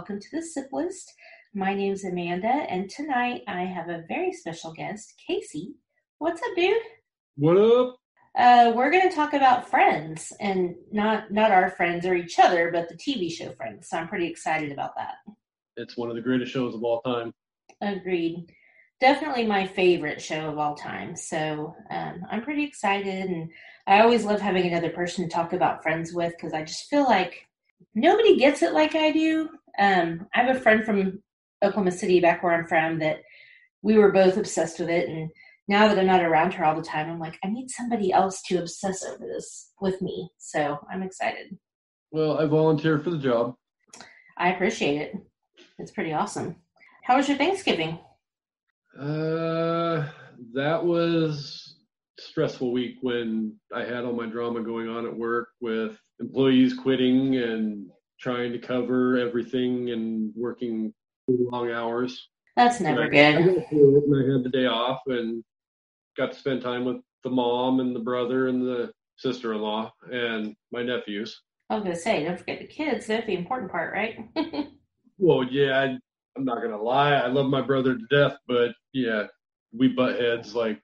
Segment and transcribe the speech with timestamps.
[0.00, 1.14] Hello, everybody, and welcome to the Sip List.
[1.54, 5.74] My name is Amanda, and tonight I have a very special guest, Kasey.
[6.18, 6.76] What's up, dude?
[7.36, 7.96] What up?
[8.38, 12.70] Uh, we're going to talk about Friends, and not not our friends or each other,
[12.72, 13.88] but the TV show Friends.
[13.90, 15.16] So I'm pretty excited about that.
[15.76, 17.32] It's one of the greatest shows of all time.
[17.82, 18.46] Agreed.
[19.00, 21.16] Definitely my favorite show of all time.
[21.16, 23.50] So um, I'm pretty excited, and
[23.86, 27.04] I always love having another person to talk about Friends with because I just feel
[27.04, 27.46] like
[27.94, 29.48] nobody gets it like I do.
[29.78, 31.22] Um, I have a friend from
[31.62, 33.18] Oklahoma City, back where I'm from, that
[33.82, 35.08] we were both obsessed with it.
[35.08, 35.30] And
[35.68, 38.42] now that I'm not around her all the time, I'm like, I need somebody else
[38.42, 40.30] to obsess over this with me.
[40.38, 41.56] So I'm excited.
[42.10, 43.54] Well, I volunteer for the job.
[44.36, 45.14] I appreciate it.
[45.78, 46.56] It's pretty awesome.
[47.04, 47.98] How was your Thanksgiving?
[48.98, 50.06] Uh,
[50.54, 51.76] that was
[52.18, 57.36] stressful week when I had all my drama going on at work with employees quitting
[57.36, 57.86] and
[58.20, 60.92] trying to cover everything and working
[61.28, 62.28] long hours.
[62.56, 63.36] That's never I, good.
[63.36, 65.42] I, I had the day off and
[66.16, 70.82] got to spend time with the mom and the brother and the sister-in-law and my
[70.82, 71.42] nephews.
[71.68, 73.06] I was gonna say, don't forget the kids.
[73.06, 74.18] That's the important part, right?
[75.18, 75.84] well, yeah, I,
[76.36, 77.12] I'm not gonna lie.
[77.12, 79.26] I love my brother to death, but yeah,
[79.72, 80.80] we butt heads like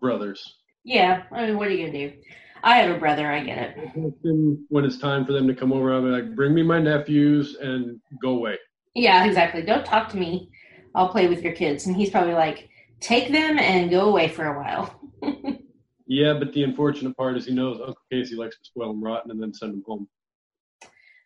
[0.00, 0.42] brothers.
[0.82, 2.16] Yeah, I mean, what are you gonna do?
[2.62, 3.30] I have a brother.
[3.30, 4.64] I get it.
[4.68, 8.00] When it's time for them to come over, I'm like, bring me my nephews and
[8.22, 8.58] go away.
[8.94, 9.62] Yeah, exactly.
[9.62, 10.50] Don't talk to me.
[10.94, 11.86] I'll play with your kids.
[11.86, 12.68] And he's probably like,
[13.00, 15.00] take them and go away for a while.
[16.06, 19.30] yeah, but the unfortunate part is he knows Uncle Kasey likes to spoil them rotten
[19.30, 20.08] and then send them home.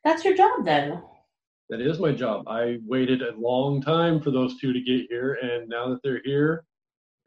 [0.04, 1.10] That's your job, though.
[1.70, 2.46] That is my job.
[2.46, 6.20] I waited a long time for those two to get here, and now that they're
[6.22, 6.64] here,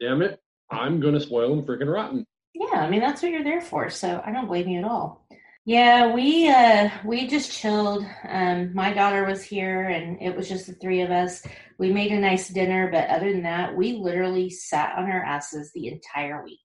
[0.00, 0.38] damn it,
[0.70, 2.24] I'm going to spoil them freaking rotten.
[2.58, 3.88] Yeah, I mean that's what you're there for.
[3.88, 5.24] So I don't blame you at all.
[5.64, 8.04] Yeah, we uh we just chilled.
[8.28, 11.42] Um my daughter was here and it was just the three of us.
[11.78, 15.70] We made a nice dinner, but other than that, we literally sat on our asses
[15.72, 16.58] the entire week.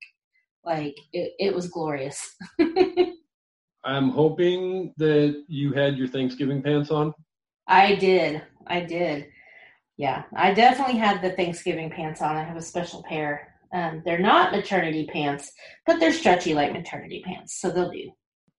[0.66, 2.36] Like it, it was glorious.
[3.86, 7.14] I'm hoping that you had your Thanksgiving pants on.
[7.68, 8.42] I did.
[8.66, 9.28] I did.
[9.98, 12.36] Yeah, I definitely had the Thanksgiving pants on.
[12.36, 15.52] I have a special pair um, they're not maternity pants,
[15.86, 18.12] but they're stretchy like maternity pants, so they'll do.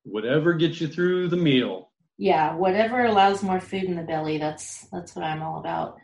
[0.02, 1.90] Whatever gets you through the meal.
[2.18, 4.38] Yeah, whatever allows more food in the belly.
[4.38, 5.96] That's that's what I'm all about.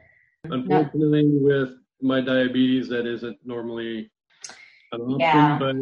[0.45, 1.41] Unfortunately, no.
[1.43, 1.71] with
[2.01, 4.11] my diabetes, that isn't normally
[4.93, 5.59] an option, yeah.
[5.59, 5.77] but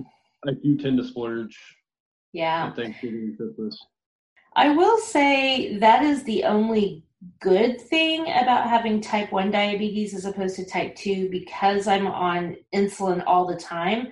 [0.47, 1.59] I do tend to splurge.
[2.33, 2.73] Yeah.
[2.73, 3.79] Thanksgiving Christmas.
[4.57, 7.05] I will say that is the only
[7.41, 12.57] good thing about having type 1 diabetes as opposed to type 2 because I'm on
[12.75, 14.09] insulin all the time.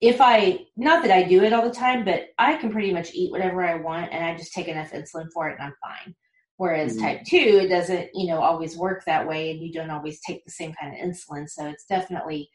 [0.00, 3.14] If I, not that I do it all the time, but I can pretty much
[3.14, 6.14] eat whatever I want and I just take enough insulin for it and I'm fine.
[6.58, 7.04] Whereas mm-hmm.
[7.04, 10.44] type 2, it doesn't, you know, always work that way and you don't always take
[10.44, 11.48] the same kind of insulin.
[11.48, 12.48] So it's definitely,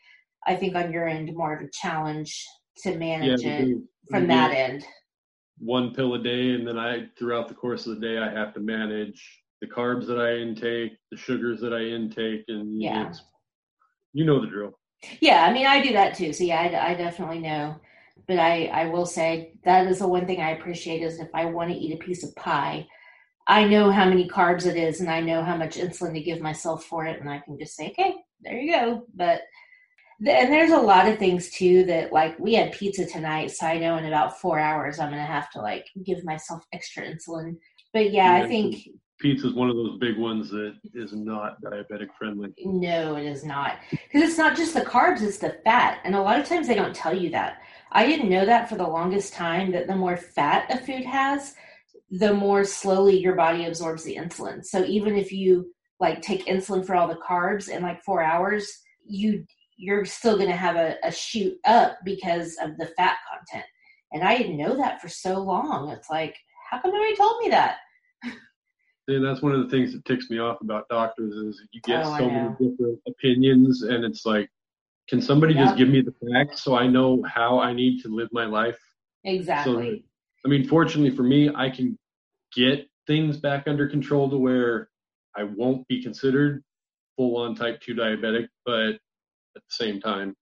[0.46, 2.46] I think on your end, more of a challenge
[2.84, 3.78] to manage yeah, it
[4.10, 4.86] from that end.
[5.60, 8.54] One pill a day, and then I, throughout the course of the day, I have
[8.56, 13.12] to manage the carbs that I intake, the sugars that I intake, and yeah,
[14.14, 14.78] you know the drill.
[15.20, 16.34] Yeah, I mean, I do that too.
[16.34, 17.76] So yeah, I, I definitely know.
[18.28, 21.46] But I, I will say that is the one thing I appreciate is if I
[21.46, 22.88] want to eat a piece of pie,
[23.48, 26.42] I know how many carbs it is, and I know how much insulin to give
[26.42, 29.04] myself for it, and I can just say, okay, there you go.
[29.16, 29.42] But
[30.28, 33.78] and there's a lot of things too that like we had pizza tonight, so I
[33.78, 37.58] know in about four hours I'm gonna have to like give myself extra insulin.
[37.94, 38.88] But yeah, yeah I think
[39.22, 42.54] pizza is one of those big ones that is not diabetic friendly.
[42.66, 43.78] No, it is not.
[43.92, 46.00] Because it's not just the carbs, it's the fat.
[46.04, 47.62] And a lot of times they don't tell you that.
[47.92, 51.56] I didn't know that for the longest time that the more fat a food has,
[52.10, 54.66] the more slowly your body absorbs the insulin.
[54.66, 58.70] So even if you like take insulin for all the carbs in like four hours,
[59.06, 59.46] you
[59.78, 63.66] you're still gonna have a, a shoot up because of the fat content.
[64.12, 65.90] And I didn't know that for so long.
[65.90, 66.36] It's like,
[66.70, 67.78] how come nobody told me that?
[69.12, 72.06] and that's one of the things that ticks me off about doctors is you get
[72.06, 74.50] oh, so many different opinions and it's like
[75.10, 75.66] can somebody yep.
[75.66, 78.78] just give me the facts so i know how i need to live my life?
[79.24, 80.00] Exactly so that,
[80.46, 81.98] i mean fortunately for me i can
[82.56, 84.90] get things back under control to where
[85.36, 86.64] i won't be considered
[87.16, 89.00] full on type 2 diabetic but
[89.56, 90.36] at the same time.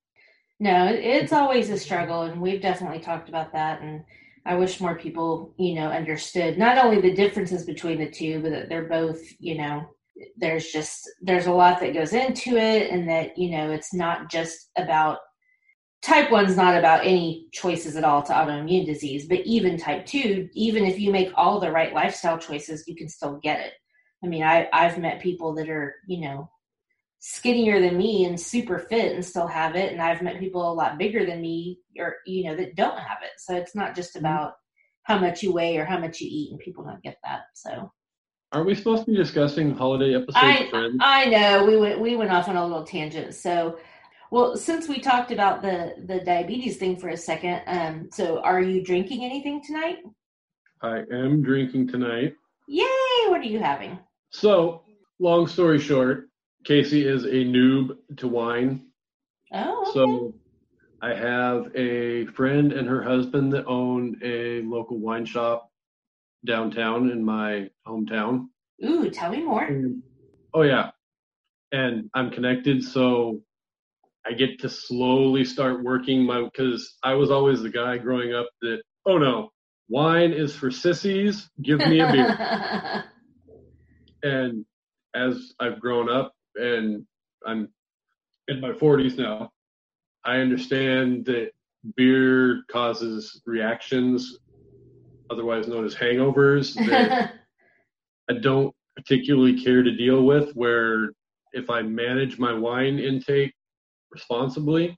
[0.59, 4.03] No it's always a struggle and we've definitely talked about that and
[4.45, 8.51] I wish more people, you know, understood not only the differences between the two, but
[8.51, 9.85] that they're both, you know,
[10.37, 14.29] there's just there's a lot that goes into it and that, you know, it's not
[14.29, 15.19] just about
[16.01, 20.47] type 1's not about any choices at all to autoimmune disease but even type 2
[20.53, 23.73] even if you make all the right lifestyle choices you can still get it.
[24.23, 26.49] I mean I, i've met people that are you know
[27.19, 30.73] skinnier than me and super fit and still have it and i've met people a
[30.73, 34.15] lot bigger than me or you know that don't have it so it's not just
[34.15, 34.25] mm-hmm.
[34.25, 34.53] about
[35.03, 37.91] how much you weigh or how much you eat and people don't get that so
[38.51, 42.31] are we supposed to be discussing holiday episodes I, I know we went we went
[42.31, 43.77] off on a little tangent so
[44.31, 48.61] well, since we talked about the the diabetes thing for a second, um, so are
[48.61, 49.97] you drinking anything tonight?
[50.81, 52.35] I am drinking tonight.
[52.67, 53.27] Yay!
[53.27, 53.97] What are you having?
[54.29, 54.83] So,
[55.19, 56.28] long story short,
[56.63, 58.87] Casey is a noob to wine.
[59.53, 59.81] Oh.
[59.81, 59.91] Okay.
[59.93, 60.33] So,
[61.01, 65.71] I have a friend and her husband that own a local wine shop
[66.45, 68.47] downtown in my hometown.
[68.83, 69.63] Ooh, tell me more.
[69.63, 70.03] And,
[70.53, 70.91] oh yeah,
[71.71, 73.41] and I'm connected, so
[74.25, 78.47] I get to slowly start working my because I was always the guy growing up
[78.61, 79.51] that oh no
[79.87, 83.03] wine is for sissies give me a beer
[84.23, 84.65] and
[85.15, 87.05] as I've grown up and
[87.45, 87.69] I'm
[88.47, 89.51] in my 40s now
[90.25, 91.51] I understand that
[91.95, 94.37] beer causes reactions
[95.31, 97.33] otherwise known as hangovers that
[98.29, 101.11] I don't particularly care to deal with where
[101.53, 103.53] if I manage my wine intake
[104.11, 104.97] responsibly,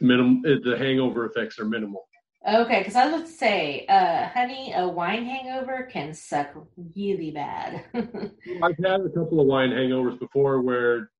[0.00, 2.06] minimum the hangover effects are minimal.
[2.46, 6.54] Okay, because I would say, uh, honey, a wine hangover can suck
[6.94, 7.84] really bad.
[7.94, 11.10] I've had a couple of wine hangovers before where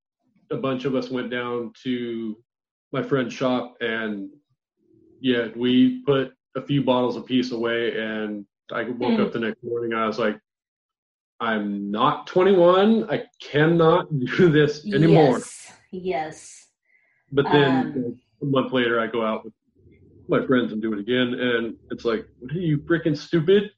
[0.51, 2.37] a bunch of us went down to
[2.93, 4.29] my friend's shop and
[5.19, 9.25] yeah, we put a few bottles apiece away and I woke mm.
[9.25, 10.39] up the next morning and I was like,
[11.41, 13.09] I'm not 21.
[13.11, 14.07] I cannot
[14.37, 15.39] do this anymore.
[15.39, 15.73] Yes.
[15.91, 16.67] Yes.
[17.33, 19.53] But then um, a month later, I go out with
[20.29, 23.71] my friends and do it again, and it's like, what are you freaking stupid?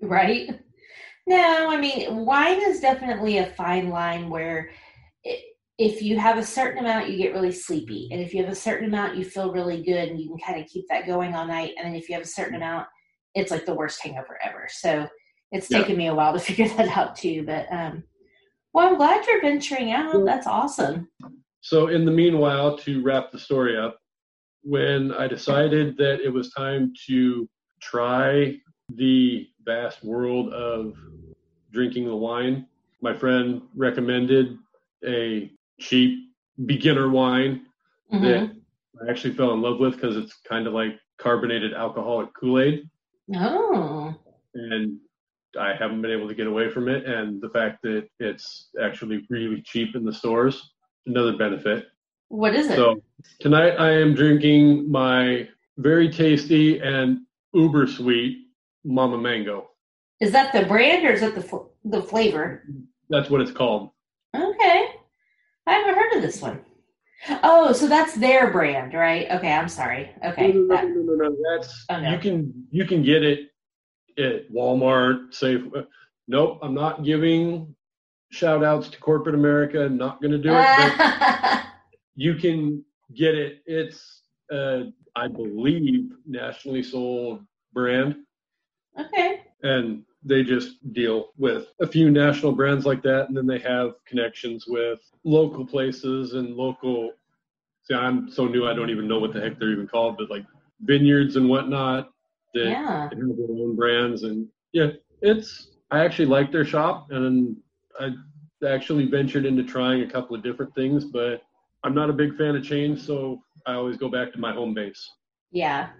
[0.00, 0.60] Right.
[1.26, 4.70] No, I mean, wine is definitely a fine line where
[5.24, 5.42] it,
[5.78, 8.08] if you have a certain amount, you get really sleepy.
[8.12, 10.60] And if you have a certain amount, you feel really good and you can kind
[10.60, 11.72] of keep that going all night.
[11.76, 12.86] And then if you have a certain amount,
[13.34, 14.68] it's like the worst hangover ever.
[14.70, 15.06] So
[15.52, 15.78] it's yeah.
[15.78, 17.44] taken me a while to figure that out too.
[17.44, 18.04] But, um,
[18.72, 20.24] well, I'm glad you're venturing out.
[20.24, 21.08] That's awesome.
[21.60, 23.98] So, in the meanwhile, to wrap the story up,
[24.66, 27.48] when I decided that it was time to
[27.80, 28.56] try
[28.88, 30.94] the vast world of
[31.72, 32.66] drinking the wine,
[33.00, 34.58] my friend recommended
[35.06, 36.18] a cheap
[36.64, 37.66] beginner wine
[38.12, 38.24] mm-hmm.
[38.24, 38.56] that
[39.06, 42.90] I actually fell in love with because it's kind of like carbonated alcoholic Kool Aid.
[43.36, 44.14] Oh.
[44.54, 44.98] And
[45.58, 47.06] I haven't been able to get away from it.
[47.06, 50.72] And the fact that it's actually really cheap in the stores
[51.06, 51.86] another benefit.
[52.28, 52.76] What is it?
[52.76, 53.02] So
[53.40, 57.20] tonight I am drinking my very tasty and
[57.52, 58.48] uber sweet
[58.84, 59.70] Mama Mango.
[60.20, 62.64] Is that the brand or is that the the flavor?
[63.08, 63.90] That's what it's called.
[64.34, 64.86] Okay,
[65.66, 66.60] I haven't heard of this one.
[67.42, 69.30] Oh, so that's their brand, right?
[69.30, 70.10] Okay, I'm sorry.
[70.24, 71.36] Okay, no, no, no, no, no, no.
[71.56, 72.10] That's oh, no.
[72.10, 73.50] you can you can get it
[74.18, 75.32] at Walmart.
[75.32, 75.62] Safe.
[76.28, 77.74] Nope, I'm not giving
[78.30, 79.88] shout outs to corporate America.
[79.88, 81.62] Not going to do it.
[82.16, 83.62] you can get it.
[83.66, 87.40] It's, uh, I believe, nationally sold
[87.72, 88.16] brand.
[88.98, 89.42] Okay.
[89.62, 93.94] And they just deal with a few national brands like that, and then they have
[94.06, 97.12] connections with local places and local.
[97.84, 100.30] See, I'm so new, I don't even know what the heck they're even called, but
[100.30, 100.44] like
[100.80, 102.10] vineyards and whatnot
[102.54, 103.02] that yeah.
[103.02, 104.24] have their own brands.
[104.24, 104.88] And yeah,
[105.22, 107.56] it's I actually like their shop, and
[108.00, 108.10] I
[108.66, 111.42] actually ventured into trying a couple of different things, but
[111.86, 114.74] I'm not a big fan of change, so I always go back to my home
[114.74, 115.08] base.
[115.52, 115.90] Yeah.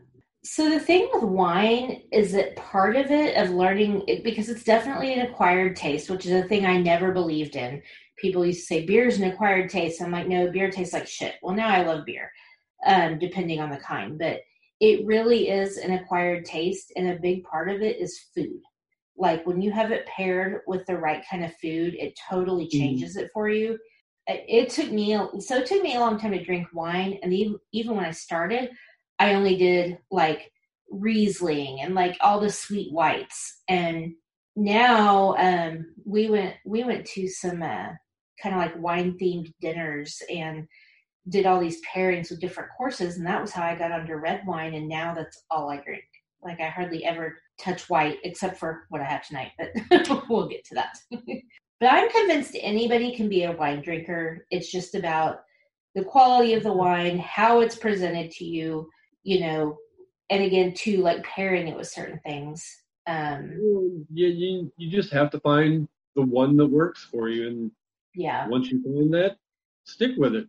[0.42, 4.64] So the thing with wine is that part of it of learning it, because it's
[4.64, 7.80] definitely an acquired taste, which is a thing I never believed in.
[8.18, 10.02] People used to say beer is an acquired taste.
[10.02, 11.36] I'm like, no, beer tastes like shit.
[11.40, 12.32] Well, now I love beer,
[12.84, 14.40] um, depending on the kind, but
[14.80, 18.60] it really is an acquired taste, and a big part of it is food
[19.18, 22.78] like when you have it paired with the right kind of food it totally mm-hmm.
[22.78, 23.22] changes mm.
[23.22, 23.78] it for you
[24.26, 27.58] it took me so it took me a long time to drink wine and even,
[27.72, 28.70] even when i started
[29.18, 30.50] i only did like
[30.90, 34.12] riesling and like all the sweet whites and
[34.56, 37.88] now um we went we went to some uh,
[38.42, 40.66] kind of like wine themed dinners and
[41.28, 44.42] did all these pairings with different courses and that was how i got under red
[44.46, 46.04] wine and now that's all i drink
[46.42, 49.70] like i hardly ever touch white except for what I have tonight, but
[50.28, 50.98] we'll get to that.
[51.80, 54.46] but I'm convinced anybody can be a wine drinker.
[54.50, 55.40] It's just about
[55.94, 58.88] the quality of the wine, how it's presented to you,
[59.22, 59.78] you know,
[60.30, 62.66] and again, too, like pairing it with certain things.
[63.06, 63.52] Um,
[64.12, 67.46] you, you, you just have to find the one that works for you.
[67.46, 67.70] And
[68.14, 69.36] yeah, once you find that,
[69.84, 70.48] stick with it.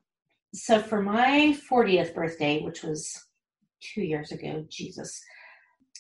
[0.53, 3.25] So for my 40th birthday, which was
[3.81, 5.21] two years ago, Jesus,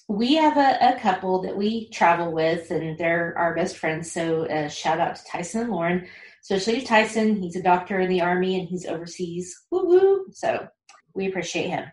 [0.07, 4.11] we have a, a couple that we travel with, and they're our best friends.
[4.11, 6.07] So uh, shout out to Tyson and Lauren
[6.49, 7.41] especially Tyson.
[7.41, 9.63] He's a doctor in the army and he's overseas.
[9.71, 10.25] Woo woo.
[10.31, 10.67] So
[11.13, 11.85] we appreciate him.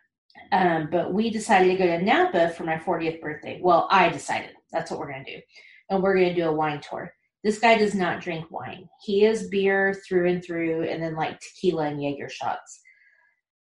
[0.53, 3.61] Um, but we decided to go to Napa for my 40th birthday.
[3.63, 5.43] Well, I decided that's what we're going to do.
[5.91, 7.13] And we're going to do a wine tour.
[7.43, 8.89] This guy does not drink wine.
[9.05, 12.81] He is beer through and through, and then like tequila and Jaeger shots.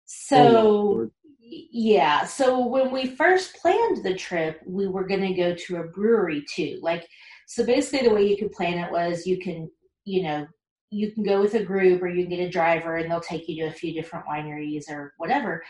[0.07, 1.11] So, oh,
[1.47, 2.25] yeah.
[2.25, 6.45] So when we first planned the trip, we were going to go to a brewery
[6.55, 6.79] too.
[6.83, 7.07] Like,
[7.47, 9.71] so basically, the way you could plan it was you can,
[10.05, 10.47] you know,
[10.91, 13.49] you can go with a group or you can get a driver and they'll take
[13.49, 15.63] you to a few different wineries or whatever.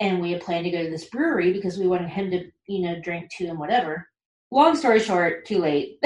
[0.00, 2.80] And we had planned to go to this brewery because we wanted him to, you
[2.80, 4.08] know, drink too and whatever.
[4.50, 5.98] Long story short, too late.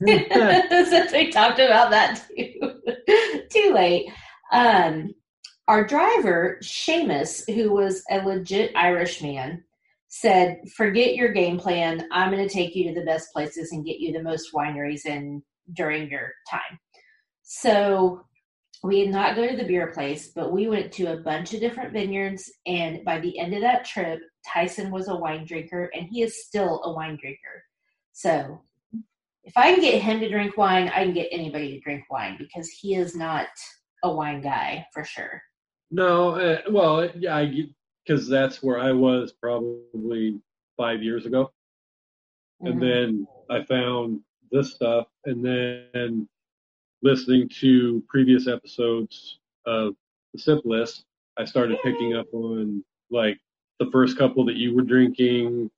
[0.06, 2.80] Since we talked about that too.
[3.50, 4.06] too late.
[4.50, 5.14] Um,
[5.68, 9.64] our driver, Seamus, who was a legit Irish man,
[10.08, 12.06] said, Forget your game plan.
[12.12, 15.06] I'm going to take you to the best places and get you the most wineries
[15.06, 15.42] in
[15.72, 16.78] during your time.
[17.42, 18.24] So
[18.82, 21.60] we did not go to the beer place, but we went to a bunch of
[21.60, 22.52] different vineyards.
[22.66, 26.44] And by the end of that trip, Tyson was a wine drinker, and he is
[26.44, 27.64] still a wine drinker.
[28.12, 28.60] So
[29.42, 32.36] if I can get him to drink wine, I can get anybody to drink wine
[32.38, 33.48] because he is not
[34.02, 35.42] a wine guy for sure.
[35.90, 37.66] No, uh, well, yeah, I
[38.04, 40.40] because that's where I was probably
[40.76, 41.52] five years ago,
[42.62, 42.72] mm-hmm.
[42.72, 46.28] and then I found this stuff, and then
[47.02, 49.94] listening to previous episodes of
[50.32, 51.04] the Sip List,
[51.36, 53.38] I started picking up on like
[53.78, 55.70] the first couple that you were drinking,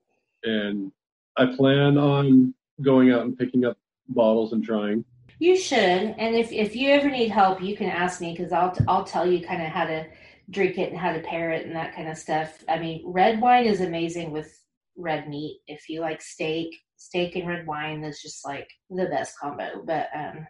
[0.45, 0.93] and
[1.37, 3.77] I plan on going out and picking up
[4.09, 5.05] bottles and trying.
[5.39, 8.75] You should, and if if you ever need help, you can ask me because I'll
[8.89, 10.07] I'll tell you kind of how to
[10.49, 12.65] drink it and how to pair it and that kind of stuff.
[12.69, 14.59] I mean, red wine is amazing with
[14.97, 15.61] red meat.
[15.67, 19.83] If you like steak, steak and red wine is just like the best combo.
[19.85, 20.47] But um,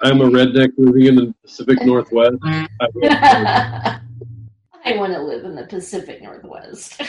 [0.00, 2.38] I'm a redneck living in the Pacific Northwest.
[2.42, 2.68] I
[4.96, 7.02] want to live in the Pacific Northwest.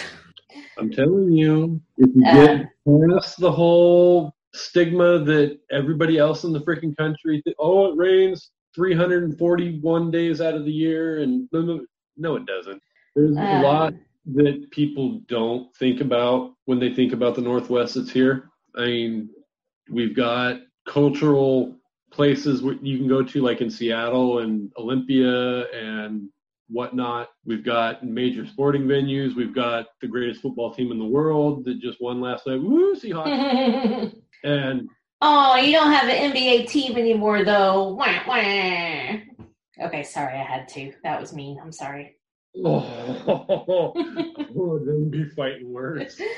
[0.77, 6.53] I'm telling you, if you get uh, past the whole stigma that everybody else in
[6.53, 12.35] the freaking country, th- oh, it rains 341 days out of the year, and no,
[12.35, 12.81] it doesn't.
[13.15, 13.93] There's um, a lot
[14.35, 18.49] that people don't think about when they think about the Northwest that's here.
[18.75, 19.29] I mean,
[19.89, 21.75] we've got cultural
[22.11, 26.29] places where you can go to, like in Seattle and Olympia and
[26.69, 27.29] whatnot.
[27.45, 29.35] We've got major sporting venues.
[29.35, 32.61] We've got the greatest football team in the world that just won last night.
[32.61, 34.13] Woo, Seahawks!
[34.43, 34.89] and
[35.21, 37.93] oh, you don't have an NBA team anymore, though.
[37.93, 39.17] Wah, wah.
[39.79, 40.93] Okay, sorry, I had to.
[41.03, 41.59] That was mean.
[41.61, 42.15] I'm sorry.
[42.63, 43.93] Oh,
[44.57, 46.19] oh then be fighting words.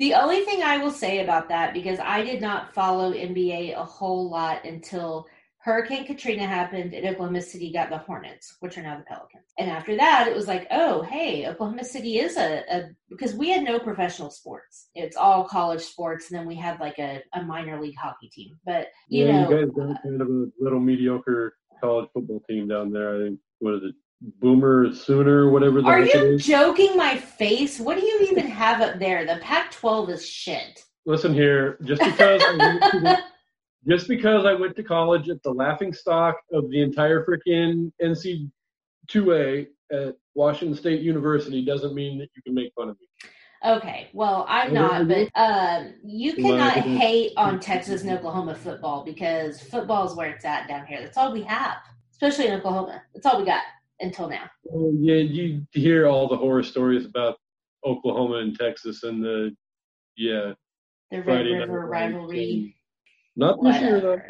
[0.00, 3.84] The only thing I will say about that, because I did not follow NBA a
[3.84, 5.26] whole lot until
[5.62, 9.44] Hurricane Katrina happened and Oklahoma City got the Hornets, which are now the Pelicans.
[9.58, 13.50] And after that, it was like, oh, hey, Oklahoma City is a, a because we
[13.50, 14.88] had no professional sports.
[14.94, 18.58] It's all college sports, and then we had like a, a minor league hockey team.
[18.64, 22.66] But you yeah, know, you guys got kind of a little mediocre college football team
[22.66, 23.16] down there.
[23.16, 23.94] I think what is it,
[24.40, 25.82] Boomer Sooner, whatever.
[25.82, 27.78] the Are you joking my face?
[27.78, 29.26] What do you even have up there?
[29.26, 30.84] The Pac-12 is shit.
[31.04, 32.42] Listen here, just because
[33.86, 36.70] I went to the, just because I went to college at the laughing stock of
[36.70, 42.90] the entire freaking NC2A at Washington State University doesn't mean that you can make fun
[42.90, 43.06] of me.
[43.62, 49.60] Okay, well, I'm not, but um, you cannot hate on Texas and Oklahoma football because
[49.60, 51.02] football is where it's at down here.
[51.02, 51.76] That's all we have,
[52.10, 53.02] especially in Oklahoma.
[53.12, 53.62] That's all we got
[54.00, 54.48] until now.
[54.64, 57.36] Well, yeah, you hear all the horror stories about
[57.84, 59.54] Oklahoma and Texas and the
[60.16, 60.54] yeah
[61.10, 62.79] the Red Friday River rivalry.
[63.40, 64.20] Not this year though.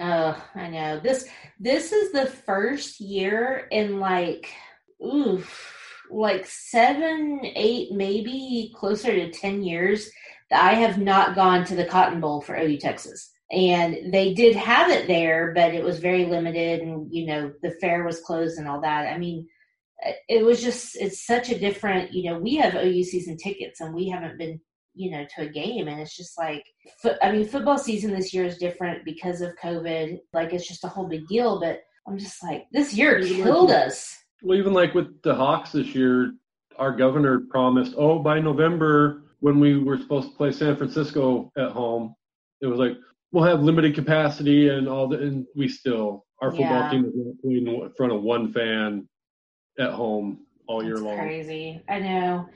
[0.00, 1.28] Oh, I know this.
[1.58, 4.52] This is the first year in like,
[5.04, 10.08] oof, like seven, eight, maybe closer to ten years
[10.50, 14.56] that I have not gone to the Cotton Bowl for OU Texas and they did
[14.56, 18.58] have it there but it was very limited and you know the fair was closed
[18.58, 19.46] and all that i mean
[20.28, 23.94] it was just it's such a different you know we have ou season tickets and
[23.94, 24.58] we haven't been
[24.94, 26.64] you know to a game and it's just like
[27.22, 30.88] i mean football season this year is different because of covid like it's just a
[30.88, 34.24] whole big deal but I'm just like, this year killed us.
[34.42, 36.34] Well, even like with the Hawks this year,
[36.78, 41.70] our governor promised, oh, by November, when we were supposed to play San Francisco at
[41.70, 42.14] home,
[42.60, 42.92] it was like,
[43.32, 46.90] we'll have limited capacity and all the, and we still, our football Yeah.
[46.90, 49.08] team is not playing in front of one fan
[49.78, 51.18] at home all year That's long.
[51.18, 51.82] crazy.
[51.88, 52.46] I know.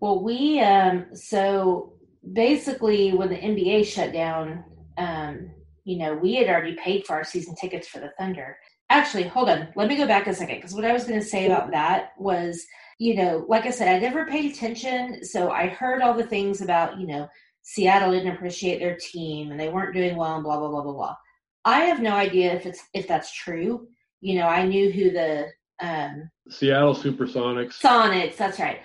[0.00, 1.94] Well, we um so
[2.32, 4.64] basically when the NBA shut down,
[4.98, 5.50] um,
[5.84, 8.58] you know, we had already paid for our season tickets for the Thunder.
[8.90, 9.68] Actually, hold on.
[9.76, 12.10] Let me go back a second because what I was going to say about that
[12.18, 12.66] was,
[12.98, 16.60] you know, like I said, I never paid attention, so I heard all the things
[16.60, 17.28] about, you know,
[17.62, 20.92] Seattle didn't appreciate their team and they weren't doing well and blah blah blah blah
[20.92, 21.16] blah.
[21.64, 23.86] I have no idea if it's if that's true.
[24.20, 25.48] You know, I knew who the
[25.80, 27.80] um Seattle Supersonics.
[27.80, 28.80] Sonics, that's right.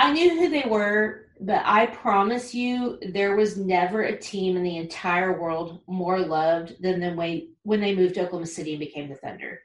[0.00, 4.62] I knew who they were, but I promise you, there was never a team in
[4.62, 8.80] the entire world more loved than the way when they moved to Oklahoma City and
[8.80, 9.60] became the Thunder.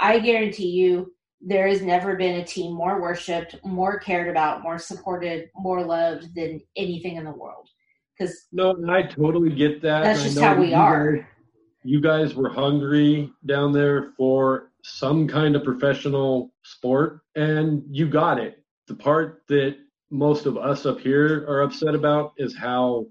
[0.00, 4.78] I guarantee you, there has never been a team more worshipped, more cared about, more
[4.78, 7.68] supported, more loved than anything in the world.
[8.18, 10.02] Because No, and I totally get that.
[10.02, 11.12] That's just know how we you are.
[11.16, 11.24] guys-
[11.84, 18.40] you guys were hungry down there for some kind of professional sport, and you got
[18.40, 18.64] it.
[18.86, 19.76] The part that
[20.10, 23.06] most of us up here are upset about is how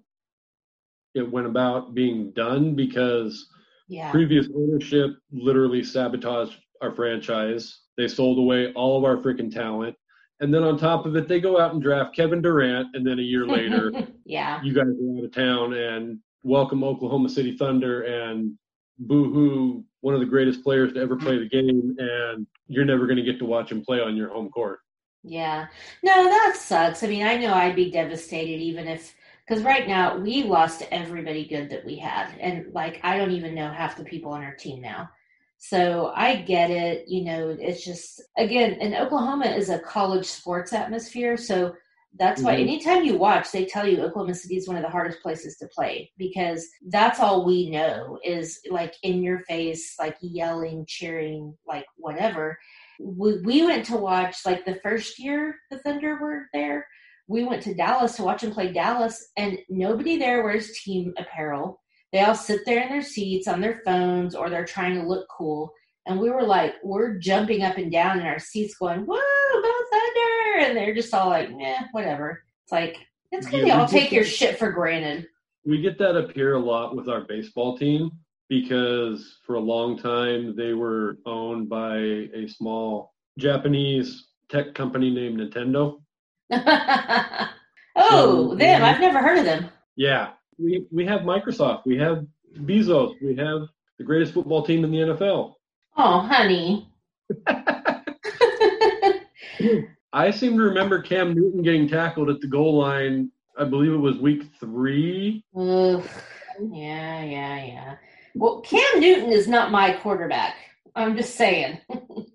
[1.13, 3.47] it went about being done because
[3.87, 7.81] yeah, previous ownership literally sabotaged our franchise.
[7.97, 9.95] They sold away all of our freaking talent.
[10.41, 13.19] And then on top of it, they go out and draft Kevin Durant, and then
[13.19, 13.91] a year later,
[14.25, 18.53] yeah, you guys are out of town and welcome Oklahoma City Thunder and
[18.99, 23.05] boo hoo, one of the greatest players to ever play the game, and you're never
[23.07, 24.79] going to get to watch him play on your home court.
[25.27, 25.67] Yeah.
[26.03, 27.03] No, that sucks.
[27.03, 29.15] I mean, I know I'd be devastated even if,
[29.47, 32.37] because right now we lost everybody good that we had.
[32.39, 35.09] And like, I don't even know half the people on our team now.
[35.57, 37.07] So I get it.
[37.07, 41.37] You know, it's just, again, and Oklahoma is a college sports atmosphere.
[41.37, 41.75] So
[42.19, 42.61] that's why Mhm.
[42.61, 45.67] anytime you watch, they tell you Oklahoma City is one of the hardest places to
[45.67, 51.85] play because that's all we know is like in your face, like yelling, cheering, like
[51.97, 52.57] whatever
[52.99, 56.87] we, we went to watch like the first year the Thunder were there.
[57.27, 61.81] We went to Dallas to watch them play Dallas, and nobody there wears team apparel.
[62.13, 65.27] They all sit there in their seats on their phones or they're trying to look
[65.29, 65.73] cool.
[66.05, 69.73] And we were like, we're jumping up and down in our seats going, whoa, go
[69.91, 70.67] Thunder!
[70.67, 72.43] And they're just all like, nah, whatever.
[72.63, 72.97] It's like,
[73.31, 75.27] it's because Yeah, y'all we take your shit for granted.
[75.65, 78.11] We get that up here a lot with our baseball team
[78.49, 85.39] because for a long time they were owned by a small Japanese tech company named
[85.39, 86.01] Nintendo.
[86.51, 87.49] oh,
[87.97, 88.83] So, them.
[88.83, 89.69] I've never heard of them.
[89.95, 92.25] Yeah, we we have Microsoft, we have
[92.59, 93.61] Bezos, we have
[93.97, 95.53] the greatest football team in the NFL.
[95.97, 96.89] Oh, honey.
[100.13, 103.31] I seem to remember Cam Newton getting tackled at the goal line.
[103.57, 105.43] I believe it was week three.
[105.57, 106.23] Oof.
[106.71, 107.95] Yeah, yeah, yeah.
[108.35, 110.55] Well, Cam Newton is not my quarterback.
[110.95, 111.79] I'm just saying.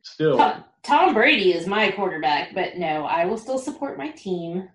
[0.03, 4.69] Still, Tom, Tom Brady is my quarterback, but no, I will still support my team.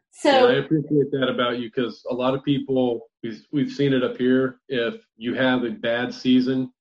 [0.46, 4.04] and I appreciate that about you because a lot of people we've, we've seen it
[4.04, 4.60] up here.
[4.70, 6.72] If you have a bad season,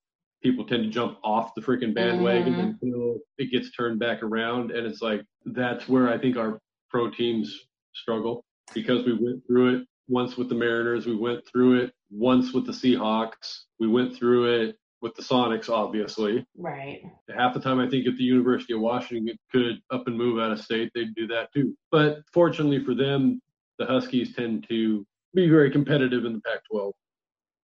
[0.43, 2.79] people tend to jump off the freaking bandwagon Mhm.
[2.83, 7.11] until it gets turned back around, and it's like that's where I think our pro
[7.11, 11.93] teams struggle because we went through it once with the Mariners, we went through it
[12.15, 16.47] once with the Seahawks, we went through it with the Sonics, obviously.
[16.57, 17.03] right.
[17.37, 20.53] half the time I think if the University of Washington could up and move out
[20.53, 21.77] of state, they'd do that too.
[21.91, 23.43] But fortunately for them,
[23.79, 26.93] the Huskies tend to be very competitive in the Pac-12.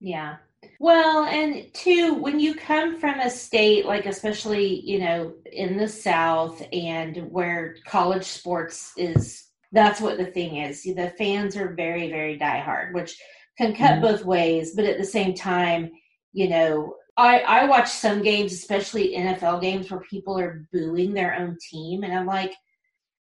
[0.00, 0.36] Yeah.
[0.78, 5.88] Well, and two, when you come from a state like, especially, you know, in the
[5.88, 10.82] South and where college sports is, that's what the thing is.
[10.82, 13.18] The fans are very, very diehard, which
[13.58, 14.02] can cut Mhm.
[14.02, 14.74] both ways.
[14.74, 15.90] But at the same time,
[16.32, 21.34] you know, I, I watch some games, especially NFL games, where people are booing their
[21.34, 22.02] own team.
[22.02, 22.54] And I'm like,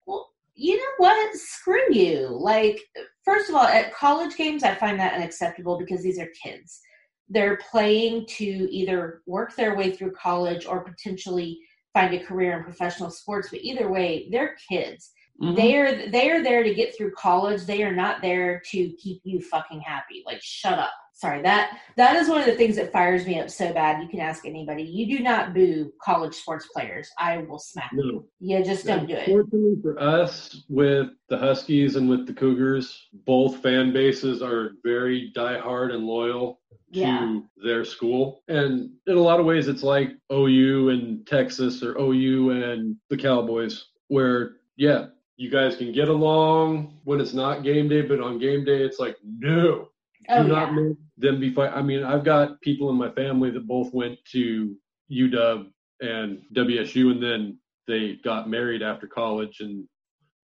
[0.05, 1.35] well, you know what?
[1.35, 2.27] Screw you.
[2.29, 2.79] Like,
[3.25, 6.79] first of all, at college games, I find that unacceptable because these are kids.
[7.27, 11.59] They're playing to either work their way through college or potentially
[11.93, 13.49] find a career in professional sports.
[13.49, 15.11] But either way, they're kids.
[15.41, 15.55] Mm-hmm.
[15.55, 17.63] They are they are there to get through college.
[17.63, 20.23] They are not there to keep you fucking happy.
[20.25, 20.91] Like, shut up.
[21.13, 24.01] Sorry that that is one of the things that fires me up so bad.
[24.01, 24.83] You can ask anybody.
[24.83, 27.09] You do not boo college sports players.
[27.17, 28.25] I will smack you.
[28.39, 28.57] No.
[28.57, 29.27] You just don't do it.
[29.27, 35.31] Fortunately for us, with the Huskies and with the Cougars, both fan bases are very
[35.35, 36.59] diehard and loyal.
[36.93, 37.39] Yeah.
[37.55, 38.43] their school.
[38.49, 43.15] And in a lot of ways, it's like OU and Texas or OU and the
[43.15, 45.05] Cowboys, where, yeah,
[45.37, 48.99] you guys can get along when it's not game day, but on game day, it's
[48.99, 49.89] like, no,
[50.29, 50.55] Oh do yeah.
[50.55, 51.71] not make them be fight.
[51.73, 54.75] I mean, I've got people in my family that both went to
[55.11, 55.67] UW
[56.01, 59.59] and WSU, and then they got married after college.
[59.59, 59.87] And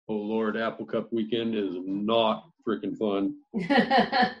[0.08, 3.36] oh Lord, Apple Cup weekend is not freaking fun.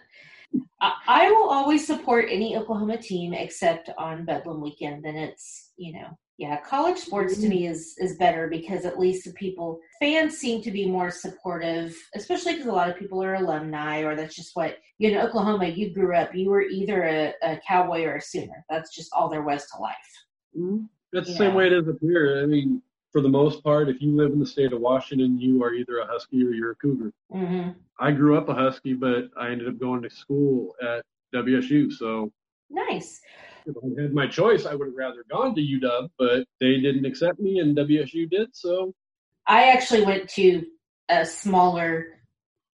[0.80, 5.04] I will always support any Oklahoma team except on Bedlam weekend.
[5.04, 9.24] Then it's you know yeah, college sports to me is is better because at least
[9.24, 13.34] the people fans seem to be more supportive, especially because a lot of people are
[13.34, 15.20] alumni or that's just what you know.
[15.26, 18.64] Oklahoma, you grew up, you were either a, a cowboy or a Sooner.
[18.70, 20.78] That's just all there was to life.
[21.12, 21.38] That's the Yeah.
[21.38, 22.40] same way it is up here.
[22.42, 25.64] I mean, for the most part, if you live in the state of Washington, you
[25.64, 27.12] are either a Husky or you're a Cougar.
[27.32, 31.90] hmm I grew up a Husky, but I ended up going to school at WSU.
[31.92, 32.30] So
[32.70, 33.20] Nice.
[33.68, 37.04] If I had my choice, I would have rather gone to UW, but they didn't
[37.04, 38.48] accept me and WSU did.
[38.52, 38.94] So
[39.46, 40.64] I actually went to
[41.08, 42.18] a smaller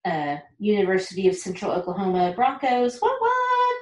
[0.05, 2.99] uh, University of Central Oklahoma Broncos.
[2.99, 3.77] What what?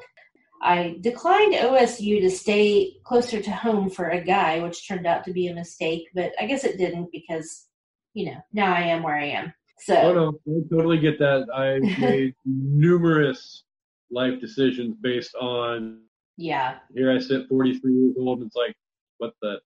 [0.63, 5.33] I declined OSU to stay closer to home for a guy, which turned out to
[5.33, 6.09] be a mistake.
[6.15, 7.67] But I guess it didn't because
[8.15, 9.53] you know now I am where I am.
[9.81, 11.49] So Oh no, I totally get that.
[11.53, 13.65] I made numerous
[14.11, 16.03] life decisions based on
[16.43, 18.75] yeah, here I sit 43 years old and it's like,
[19.19, 19.61] what the